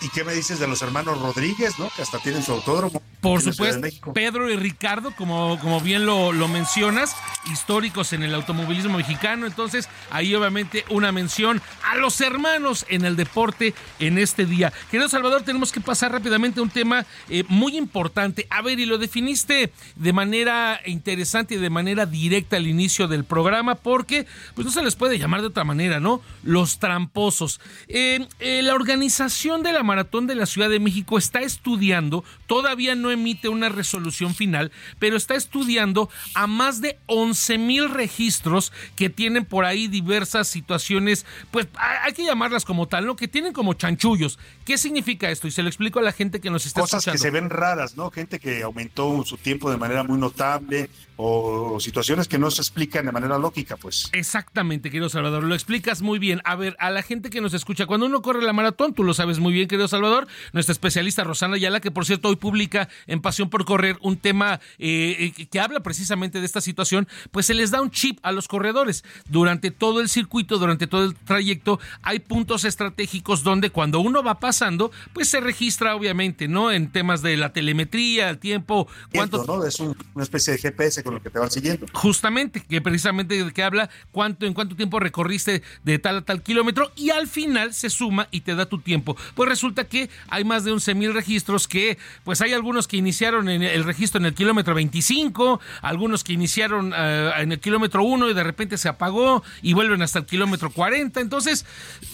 [0.00, 1.90] ¿Y qué me dices de los hermanos Rodríguez, no?
[1.94, 3.02] Que hasta tienen su autódromo.
[3.20, 4.12] Por supuesto.
[4.12, 7.14] Pedro y Ricardo, como, como bien lo, lo mencionas,
[7.52, 9.46] históricos en el automovilismo mexicano.
[9.46, 14.72] Entonces, ahí obviamente una mención a los hermanos en el deporte en este día.
[14.90, 18.46] Querido Salvador, tenemos que pasar rápidamente a un tema eh, muy importante.
[18.48, 23.24] A ver, y lo definiste de manera interesante y de manera directa al inicio del
[23.24, 26.22] programa, porque pues no se les puede llamar de otra manera, ¿no?
[26.42, 27.60] Los tramposos.
[27.88, 32.94] Eh, eh, la organización de la Maratón de la Ciudad de México está estudiando, todavía
[32.94, 39.10] no emite una resolución final, pero está estudiando a más de 11 mil registros que
[39.10, 43.16] tienen por ahí diversas situaciones, pues hay que llamarlas como tal, ¿no?
[43.16, 44.38] Que tienen como chanchullos.
[44.64, 45.48] ¿Qué significa esto?
[45.48, 47.16] Y se lo explico a la gente que nos está Cosas escuchando.
[47.16, 48.12] que se ven raras, ¿no?
[48.12, 50.88] Gente que aumentó su tiempo de manera muy notable
[51.22, 54.08] o, situaciones que no se explican de manera lógica, pues.
[54.12, 56.40] Exactamente, querido Salvador, lo explicas muy bien.
[56.44, 59.14] A ver, a la gente que nos escucha, cuando uno corre la maratón, tú lo
[59.14, 63.20] sabes muy bien, querido Salvador, nuestra especialista Rosana Ayala, que por cierto hoy publica en
[63.20, 67.54] Pasión por Correr un tema eh, eh, que habla precisamente de esta situación, pues se
[67.54, 69.04] les da un chip a los corredores.
[69.28, 74.38] Durante todo el circuito, durante todo el trayecto, hay puntos estratégicos donde cuando uno va
[74.40, 76.70] pasando, pues se registra obviamente, ¿no?
[76.72, 79.44] En temas de la telemetría, el tiempo, cuánto...
[79.46, 79.64] ¿no?
[79.64, 81.86] Es un- una especie de GPS con lo que te van siguiendo.
[81.92, 86.42] Justamente, que precisamente de que habla cuánto, en cuánto tiempo recorriste de tal a tal
[86.42, 89.16] kilómetro y al final se suma y te da tu tiempo.
[89.34, 93.48] Pues resulta que hay más de 11 mil registros que, pues hay algunos que iniciaron
[93.48, 98.30] en el registro en el kilómetro 25, algunos que iniciaron eh, en el kilómetro 1
[98.30, 101.20] y de repente se apagó y vuelven hasta el kilómetro 40.
[101.20, 101.66] Entonces,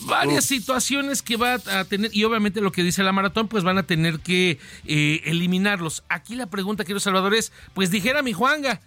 [0.06, 3.76] varias situaciones que va a tener, y obviamente lo que dice la maratón, pues van
[3.78, 6.04] a tener que eh, eliminarlos.
[6.08, 8.80] Aquí la pregunta, quiero Salvador, es, pues dijera mi Juanga,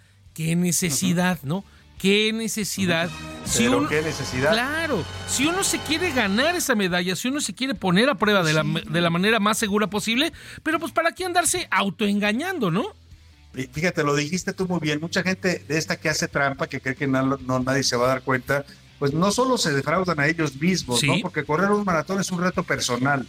[0.46, 1.64] qué necesidad, ¿no?
[1.98, 3.10] Qué necesidad.
[3.58, 4.52] Pero qué necesidad.
[4.52, 8.42] Claro, si uno se quiere ganar esa medalla, si uno se quiere poner a prueba
[8.42, 12.84] de la, de la manera más segura posible, pero pues para qué andarse autoengañando, ¿no?
[13.72, 14.98] Fíjate, lo dijiste tú muy bien.
[15.00, 18.06] Mucha gente de esta que hace trampa, que cree que no, no- nadie se va
[18.06, 18.64] a dar cuenta,
[18.98, 21.06] pues no solo se defraudan a ellos mismos, Sí.
[21.08, 21.14] ¿no?
[21.20, 23.26] Porque correr un maratón es un reto personal.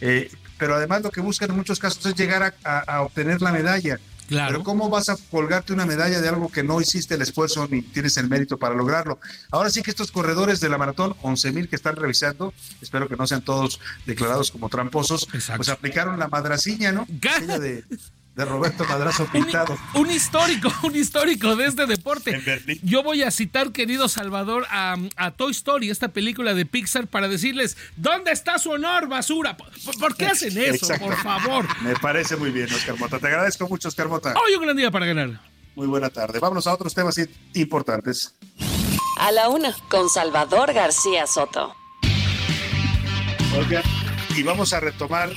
[0.00, 3.42] Eh, pero además lo que buscan en muchos casos es llegar a, a- a obtener
[3.42, 3.98] la medalla.
[4.32, 4.52] Claro.
[4.52, 7.82] Pero ¿cómo vas a colgarte una medalla de algo que no hiciste el esfuerzo ni
[7.82, 9.18] tienes el mérito para lograrlo?
[9.50, 13.16] Ahora sí que estos corredores de la maratón, 11 mil que están revisando, espero que
[13.16, 17.06] no sean todos declarados como tramposos, pues aplicaron la madraciña, ¿no?
[17.08, 17.84] De,
[18.34, 19.76] de Roberto Madrazo Pintado.
[19.94, 22.40] Un histórico, un histórico de este deporte.
[22.82, 27.28] Yo voy a citar, querido Salvador, a, a Toy Story, esta película de Pixar, para
[27.28, 29.56] decirles, ¿dónde está su honor, basura?
[29.56, 29.68] ¿Por,
[29.98, 31.06] por qué hacen eso, Exacto.
[31.06, 31.66] por favor?
[31.82, 33.18] Me parece muy bien, Oscar Mota.
[33.18, 34.34] Te agradezco mucho, Oscar Mota.
[34.46, 35.40] Hoy un gran día para ganar.
[35.74, 36.38] Muy buena tarde.
[36.38, 37.16] Vámonos a otros temas
[37.54, 38.34] importantes.
[39.18, 41.74] A la una, con Salvador García Soto.
[43.58, 43.82] Oiga,
[44.34, 45.30] y vamos a retomar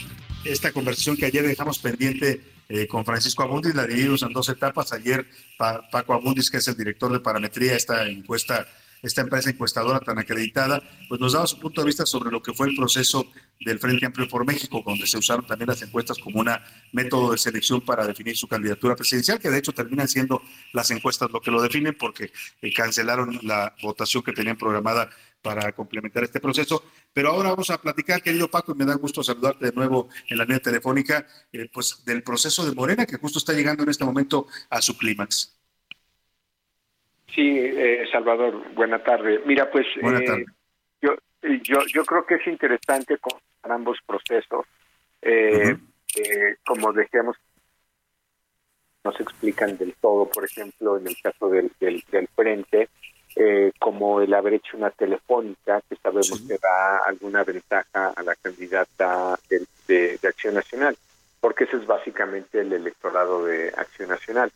[0.46, 4.92] esta conversación que ayer dejamos pendiente eh, con Francisco Abundis, la dividimos en dos etapas.
[4.94, 5.26] Ayer
[5.58, 8.68] Pa- Paco Abundis, que es el director de parametría, esta encuesta,
[9.02, 12.54] esta empresa encuestadora tan acreditada, pues nos daba su punto de vista sobre lo que
[12.54, 16.40] fue el proceso del Frente Amplio por México, donde se usaron también las encuestas como
[16.40, 16.50] un
[16.92, 20.42] método de selección para definir su candidatura presidencial, que de hecho terminan siendo
[20.74, 22.32] las encuestas lo que lo definen porque
[22.62, 25.10] eh, cancelaron la votación que tenían programada
[25.46, 26.84] para complementar este proceso.
[27.14, 30.40] Pero ahora vamos a platicar, querido Paco, y me da gusto saludarte de nuevo en
[30.40, 34.04] la línea telefónica, eh, pues del proceso de Morena, que justo está llegando en este
[34.04, 35.56] momento a su clímax.
[37.36, 39.42] Sí, eh, Salvador, buena tarde.
[39.46, 40.46] Mira, pues Buena eh,
[41.00, 44.66] yo, yo, yo creo que es interesante comparar ambos procesos.
[45.22, 45.78] Eh,
[46.66, 47.36] como decíamos,
[49.04, 52.90] no se explican del todo, por ejemplo, en el caso del, del, del frente,
[53.36, 58.36] eh, como el haber hecho una telefónica, que sabemos que da alguna ventaja a la
[58.36, 59.38] candidata
[59.88, 60.98] de Acción Nacional,
[61.42, 64.52] porque ese es básicamente el electorado de Acción Nacional.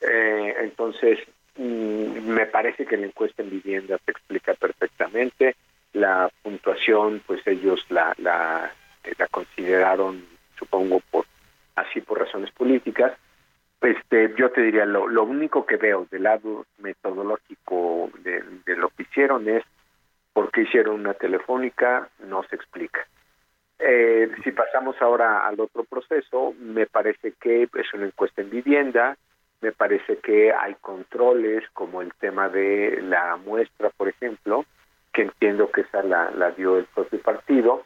[0.00, 1.18] Eh, entonces,
[1.56, 5.56] mm, me parece que la encuesta en vivienda se explica perfectamente.
[5.92, 8.72] La puntuación, pues ellos la, la,
[9.16, 10.24] la consideraron,
[10.58, 11.24] supongo, por
[11.76, 13.12] así por razones políticas.
[13.84, 18.42] Este, yo te diría, lo, lo único que veo del lado metodológico de,
[18.76, 19.62] lo que hicieron es
[20.32, 23.06] por qué hicieron una telefónica, no se explica.
[23.78, 29.18] Eh, si pasamos ahora al otro proceso, me parece que es una encuesta en vivienda,
[29.60, 34.64] me parece que hay controles como el tema de la muestra, por ejemplo,
[35.12, 37.84] que entiendo que esa la, la dio el propio partido.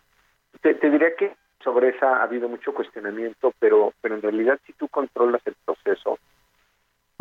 [0.60, 1.32] Te, te diría que
[1.62, 6.18] sobre esa ha habido mucho cuestionamiento, pero, pero en realidad si tú controlas el proceso,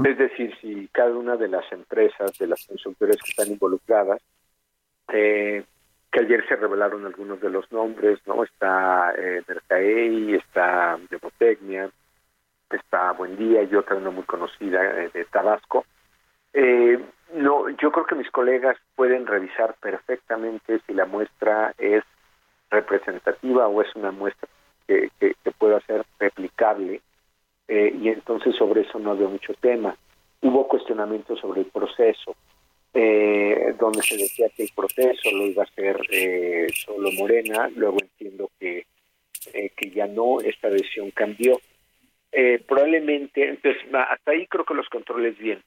[0.04, 4.22] es decir, si cada una de las empresas, de las consultoras que están involucradas,
[5.12, 5.64] eh,
[6.12, 8.44] que ayer se revelaron algunos de los nombres, ¿no?
[8.44, 11.90] Está eh, Mercaei, está Demotecnia,
[12.70, 15.86] está Buen Día y otra no muy conocida eh, de Tabasco.
[16.54, 17.00] Eh,
[17.34, 22.04] no, yo creo que mis colegas pueden revisar perfectamente si la muestra es
[22.70, 24.48] representativa o es una muestra
[24.88, 27.02] que, que, que pueda ser replicable
[27.68, 29.98] eh, y entonces sobre eso no había mucho tema.
[30.42, 32.36] Hubo cuestionamientos sobre el proceso,
[32.94, 37.98] eh, donde se decía que el proceso lo iba a hacer eh, solo Morena, luego
[38.00, 38.86] entiendo que,
[39.52, 41.60] que ya no, esta decisión cambió.
[42.68, 45.62] probablemente, entonces hasta ahí creo que los controles bien.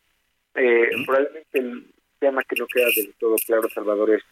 [0.53, 1.87] Probablemente el
[2.19, 4.23] tema que no queda del todo claro, Salvador, es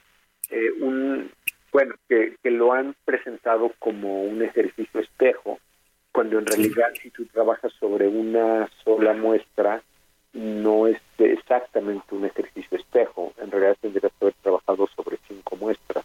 [0.80, 1.30] un,
[1.72, 5.58] bueno, que, que lo han presentado como un ejercicio espejo,
[6.12, 9.82] cuando en realidad si tú trabajas sobre una sola muestra,
[10.32, 16.04] no es exactamente un ejercicio espejo, en realidad tendrías que haber trabajado sobre cinco muestras.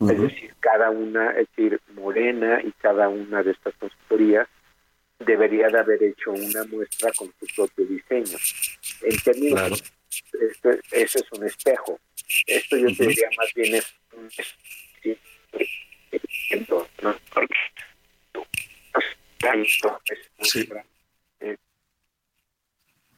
[0.00, 4.48] Es decir, cada una, es decir, Morena y cada una de estas consultorías
[5.20, 8.36] debería de haber hecho una muestra con su propio diseño.
[9.02, 9.84] En términos,
[10.32, 11.98] esto, eso es un espejo.
[12.46, 13.94] Esto yo te diría más bien es
[20.42, 20.68] sí.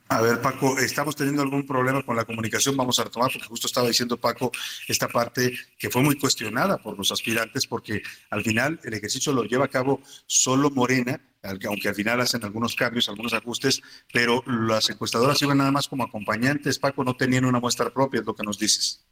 [0.08, 3.66] A ver, Paco, estamos teniendo algún problema con la comunicación, vamos a retomar, porque justo
[3.66, 4.52] estaba diciendo Paco
[4.86, 9.42] esta parte que fue muy cuestionada por los aspirantes, porque al final el ejercicio lo
[9.42, 13.82] lleva a cabo solo Morena, aunque al final hacen algunos cambios, algunos ajustes,
[14.12, 18.26] pero las encuestadoras iban nada más como acompañantes, Paco, no tenían una muestra propia, es
[18.26, 19.04] lo que nos dices.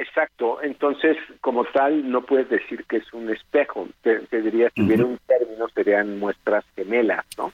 [0.00, 4.80] Exacto, entonces como tal no puedes decir que es un espejo, te, te diría si
[4.80, 7.52] hubiera un término serían muestras gemelas, ¿no?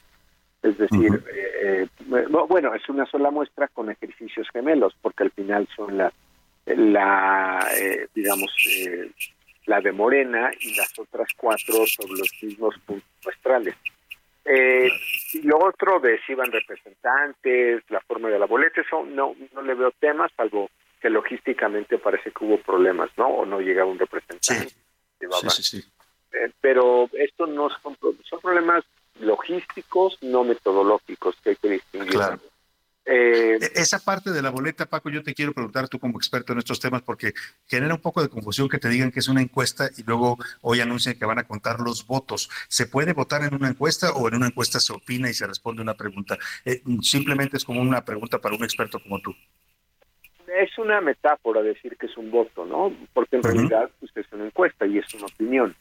[0.62, 5.66] Es decir, eh, eh, bueno, es una sola muestra con ejercicios gemelos, porque al final
[5.74, 6.12] son la,
[6.66, 9.10] la eh, digamos, eh,
[9.66, 13.74] la de Morena y las otras cuatro sobre los mismos puntos muestrales.
[14.44, 14.88] Eh,
[15.32, 19.62] y lo otro de si van representantes, la forma de la boleta, eso no, no
[19.62, 20.70] le veo temas, salvo
[21.06, 23.28] que logísticamente parece que hubo problemas, ¿no?
[23.28, 24.70] O no llegaba un representante.
[25.20, 25.84] Sí, sí, sí.
[26.32, 27.96] Eh, pero esto no son,
[28.28, 28.82] son problemas
[29.20, 32.10] logísticos, no metodológicos, que hay que distinguir.
[32.10, 32.40] Claro.
[33.04, 36.52] Eh, E- Esa parte de la boleta, Paco, yo te quiero preguntar tú como experto
[36.54, 37.34] en estos temas, porque
[37.68, 40.80] genera un poco de confusión que te digan que es una encuesta y luego hoy
[40.80, 42.50] anuncian que van a contar los votos.
[42.66, 45.82] ¿Se puede votar en una encuesta o en una encuesta se opina y se responde
[45.82, 46.36] una pregunta?
[46.64, 49.32] Eh, simplemente es como una pregunta para un experto como tú.
[50.62, 52.92] Es una metáfora decir que es un voto, ¿no?
[53.12, 55.74] Porque en realidad pues, es una encuesta y es una opinión,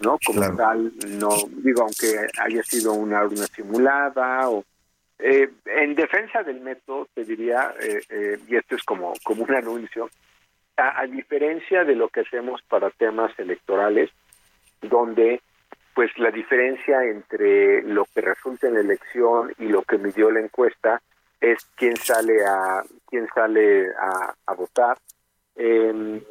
[0.00, 0.18] ¿no?
[0.24, 1.30] Como tal, no,
[1.64, 4.64] digo, aunque haya sido una urna simulada o...
[5.18, 9.54] eh, en defensa del método, te diría, eh, eh, y esto es como, como un
[9.54, 10.10] anuncio,
[10.76, 14.10] a, a diferencia de lo que hacemos para temas electorales,
[14.82, 15.40] donde
[15.94, 20.38] pues la diferencia entre lo que resulta en la elección y lo que midió la
[20.38, 21.02] encuesta
[21.40, 23.88] es quién sale a quién sale
[24.46, 24.98] a, votar.
[25.56, 26.22] Eh,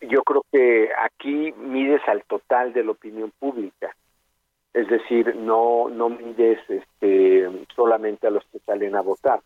[0.00, 3.94] yo creo que aquí mides al total de la opinión pública,
[4.72, 9.40] es decir, no no mides este solamente a los que salen a votar.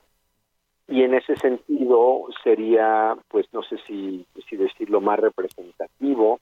[0.88, 6.40] Y en ese sentido sería, pues no sé si, si decirlo más representativo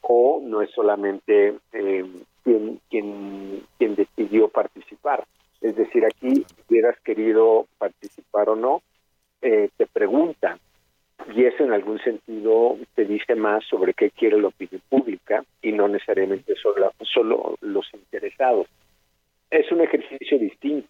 [0.00, 2.04] o no es solamente eh,
[2.42, 5.24] quien, quien, quien decidió participar.
[5.60, 8.82] Es decir, aquí hubieras querido participar o no,
[9.42, 10.58] eh, te preguntan.
[11.34, 15.72] Y eso en algún sentido te dice más sobre qué quiere la opinión pública y
[15.72, 18.66] no necesariamente solo, solo los interesados.
[19.50, 20.88] Es un ejercicio distinto.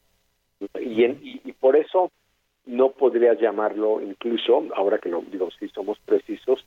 [0.81, 2.11] Y, en- y, y por eso
[2.67, 6.65] no podrías llamarlo incluso, ahora que lo digo, si somos precisos,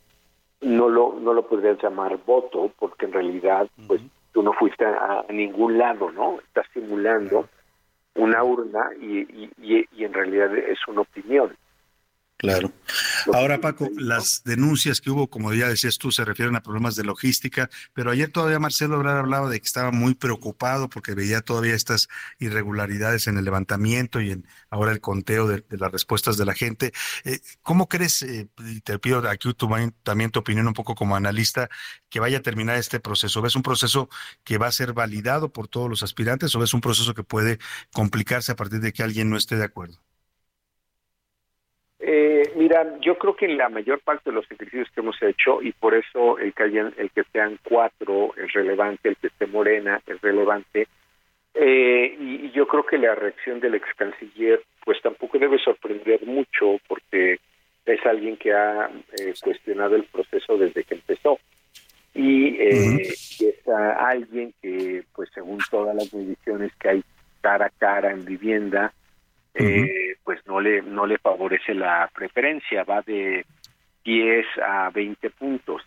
[0.61, 4.01] no lo no lo podrías llamar voto porque en realidad pues
[4.33, 7.47] tú no fuiste a, a ningún lado no estás simulando
[8.19, 11.55] una urna y, y, y, en realidad es una opinión
[12.39, 12.71] Claro.
[13.33, 17.03] Ahora, Paco, las denuncias que hubo, como ya decías tú, se refieren a problemas de
[17.03, 21.75] logística, pero ayer todavía Marcelo Ebrard hablaba de que estaba muy preocupado porque veía todavía
[21.75, 22.07] estas
[22.39, 26.53] irregularidades en el levantamiento y en ahora el conteo de, de las respuestas de la
[26.53, 26.93] gente.
[27.25, 29.67] Eh, ¿Cómo crees, eh, y te pido aquí tu,
[30.03, 31.69] también tu opinión un poco como analista,
[32.09, 33.41] que vaya a terminar este proceso?
[33.41, 34.07] ¿Ves un proceso
[34.45, 37.59] que va a ser validado por todos los aspirantes o ves un proceso que puede
[37.91, 39.99] complicarse a partir de que alguien no esté de acuerdo?
[42.01, 45.61] Eh, mira, yo creo que en la mayor parte de los ejercicios que hemos hecho,
[45.61, 49.47] y por eso el que, hayan, el que sean cuatro es relevante, el que esté
[49.47, 50.87] morena es relevante,
[51.53, 56.25] eh, y, y yo creo que la reacción del ex canciller pues tampoco debe sorprender
[56.25, 57.39] mucho porque
[57.85, 58.89] es alguien que ha
[59.19, 61.39] eh, cuestionado el proceso desde que empezó.
[62.13, 67.03] Y, eh, es a- alguien que pues según todas las mediciones que hay
[67.41, 68.93] cara a cara en vivienda
[69.53, 73.45] eh, pues no le no le favorece la preferencia va de
[74.03, 75.81] 10 a 20 puntos.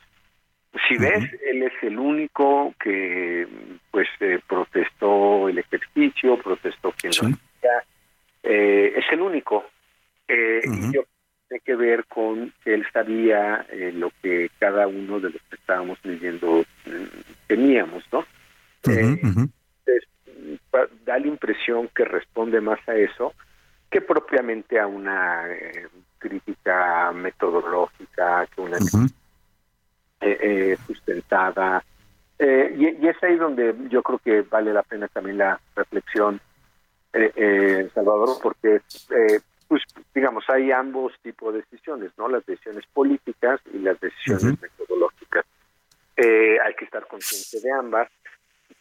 [0.88, 3.46] Si ves él es el único que
[3.90, 7.84] pues eh, protestó el ejercicio protestó quien lo hacía,
[8.42, 9.64] eh, es el único.
[10.28, 10.60] Eh,
[10.90, 11.04] y yo
[11.48, 15.56] tiene que ver con que él sabía eh, lo que cada uno de los que
[15.56, 16.64] estábamos leyendo
[17.46, 18.24] teníamos no
[18.84, 19.20] Eh,
[19.86, 20.08] entonces,
[20.70, 23.34] pa- da la impresión que responde más a eso
[23.92, 25.86] que propiamente a una eh,
[26.18, 31.84] crítica metodológica, que una eh, eh, sustentada.
[32.38, 36.40] Eh, y, y, es ahí donde yo creo que vale la pena también la reflexión,
[37.12, 38.80] eh, Salvador, porque,
[39.68, 39.82] pues,
[40.14, 42.28] digamos, hay ambos tipos de decisiones, ¿no?
[42.28, 45.44] Las decisiones políticas y las decisiones metodológicas.
[46.16, 48.08] hay que estar consciente de ambas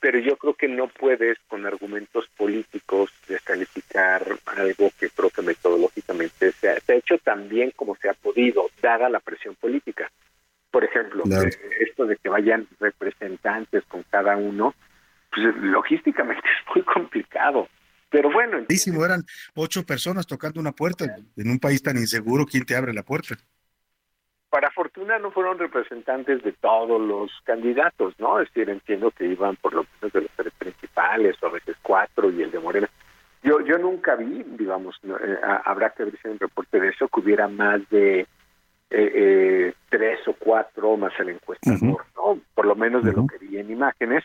[0.01, 4.25] pero yo creo que no puedes con argumentos políticos descalificar
[4.57, 8.13] algo que creo que metodológicamente se ha, se ha hecho tan bien como se ha
[8.15, 10.11] podido, dada la presión política.
[10.71, 11.49] Por ejemplo, eh,
[11.87, 14.73] esto de que vayan representantes con cada uno,
[15.29, 17.69] pues logísticamente es muy complicado.
[18.09, 18.57] Pero bueno.
[18.57, 19.05] Entiendo.
[19.05, 19.23] Eran
[19.53, 21.05] ocho personas tocando una puerta.
[21.37, 23.37] En un país tan inseguro, ¿quién te abre la puerta?
[24.51, 24.69] para
[25.01, 28.39] fortuna no fueron representantes de todos los candidatos, ¿no?
[28.39, 31.75] Es decir, entiendo que iban por lo menos de los tres principales, o a veces
[31.81, 32.89] cuatro, y el de Morena.
[33.43, 37.19] Yo yo nunca vi, digamos, eh, habrá que ver si un reporte de eso, que
[37.19, 38.27] hubiera más de eh,
[38.91, 42.35] eh, tres o cuatro más el encuestador, uh -huh.
[42.35, 42.41] ¿no?
[42.53, 43.21] Por lo menos de uh -huh.
[43.23, 44.23] lo que vi en imágenes.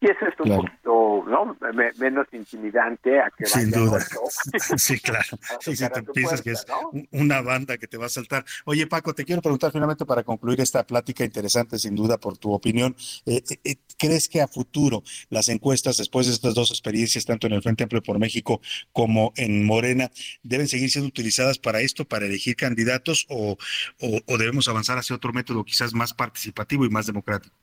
[0.00, 0.62] Y eso es un claro.
[0.62, 1.56] poquito ¿no?
[1.98, 4.00] menos intimidante a que Sin duda.
[4.76, 5.38] sí, claro.
[5.60, 6.90] Sí, si te piensas que es ¿no?
[7.10, 8.44] una banda que te va a saltar.
[8.64, 12.52] Oye, Paco, te quiero preguntar finalmente para concluir esta plática interesante, sin duda, por tu
[12.52, 12.96] opinión.
[13.26, 17.52] Eh, eh, ¿Crees que a futuro las encuestas, después de estas dos experiencias, tanto en
[17.52, 18.60] el Frente Amplio por México
[18.92, 20.10] como en Morena,
[20.42, 23.58] deben seguir siendo utilizadas para esto, para elegir candidatos, o,
[24.00, 27.54] o, o debemos avanzar hacia otro método quizás más participativo y más democrático?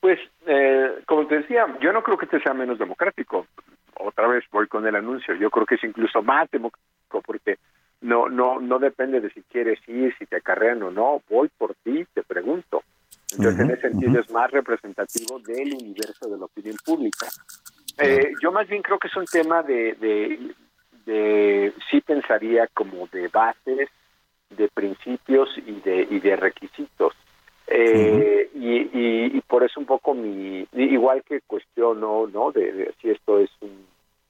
[0.00, 3.46] Pues, eh, como te decía, yo no creo que este sea menos democrático.
[3.94, 5.34] Otra vez voy con el anuncio.
[5.34, 7.58] Yo creo que es incluso más democrático porque
[8.02, 11.22] no no no depende de si quieres ir, si te acarrean o no.
[11.28, 12.82] Voy por ti, te pregunto.
[13.32, 14.20] Entonces, uh -huh, en ese sentido, uh -huh.
[14.20, 17.26] es más representativo del universo de la opinión pública.
[17.98, 20.54] Eh, yo más bien creo que es un tema de, de,
[21.04, 23.88] de, sí pensaría como de bases,
[24.48, 27.14] de principios y de, y de requisitos.
[27.72, 28.60] Eh, uh -huh.
[28.60, 33.10] y, y, y, por eso un poco mi igual que cuestiono no de, de si
[33.10, 33.86] esto es un,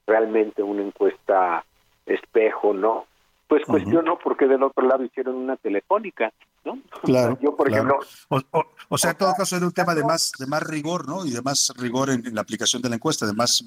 [0.06, 1.64] realmente una encuesta
[2.04, 3.06] espejo no
[3.48, 4.22] pues cuestiono uh -huh.
[4.22, 6.30] porque del otro lado hicieron una telefónica
[6.66, 7.98] no claro yo por claro.
[7.98, 10.62] ejemplo o, o, o, sea en todo caso era un tema de más de más
[10.62, 13.64] rigor no y de más rigor en, en la aplicación de la encuesta de más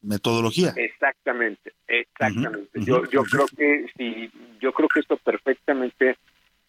[0.00, 0.72] metodología.
[0.76, 2.78] Exactamente exactamente.
[2.78, 2.84] uh -huh.
[2.84, 4.30] yo yo creo que sí
[4.60, 6.16] yo creo que esto perfectamente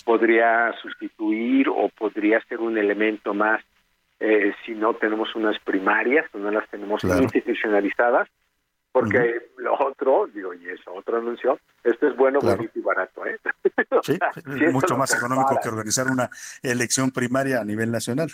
[0.08, 3.62] podría sustituir o podría ser un elemento más
[4.22, 7.24] eh, si no tenemos unas primarias, o no las tenemos claro.
[7.24, 8.30] institucionalizadas,
[8.94, 9.62] porque uh -huh.
[9.64, 12.56] lo otro, digo, y eso otro anuncio, esto es bueno, claro.
[12.56, 13.38] bonito y barato, ¿eh?
[14.02, 14.18] Sí,
[14.58, 15.60] si mucho más económico para.
[15.62, 16.30] que organizar una
[16.64, 18.30] elección primaria a nivel nacional.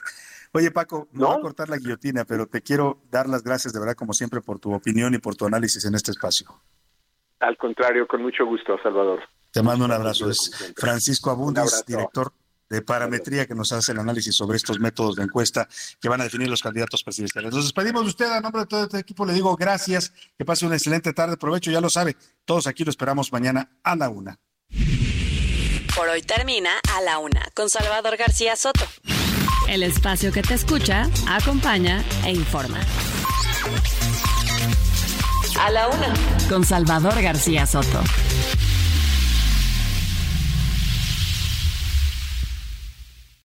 [0.52, 3.80] Oye, Paco, no voy a cortar la guillotina, pero te quiero dar las gracias de
[3.80, 6.50] verdad, como siempre, por tu opinión y por tu análisis en este espacio.
[7.40, 9.22] Al contrario, con mucho gusto, Salvador.
[9.54, 10.30] Te mando un abrazo.
[10.32, 12.34] Es Francisco Abundis, director
[12.70, 15.70] de parametría, que nos hace el análisis sobre estos métodos de encuesta
[16.02, 17.54] que van a definir los candidatos presidenciales.
[17.54, 20.66] Nos despedimos de usted, a nombre de todo este equipo le digo gracias, que pase
[20.66, 24.40] una excelente tarde, provecho, ya lo sabe, todos aquí lo esperamos mañana a la una.
[25.96, 28.88] Por hoy termina a la una con Salvador García Soto.
[29.70, 32.80] El espacio que te escucha, acompaña e informa.
[35.60, 36.14] A la una
[36.50, 38.02] con Salvador García Soto.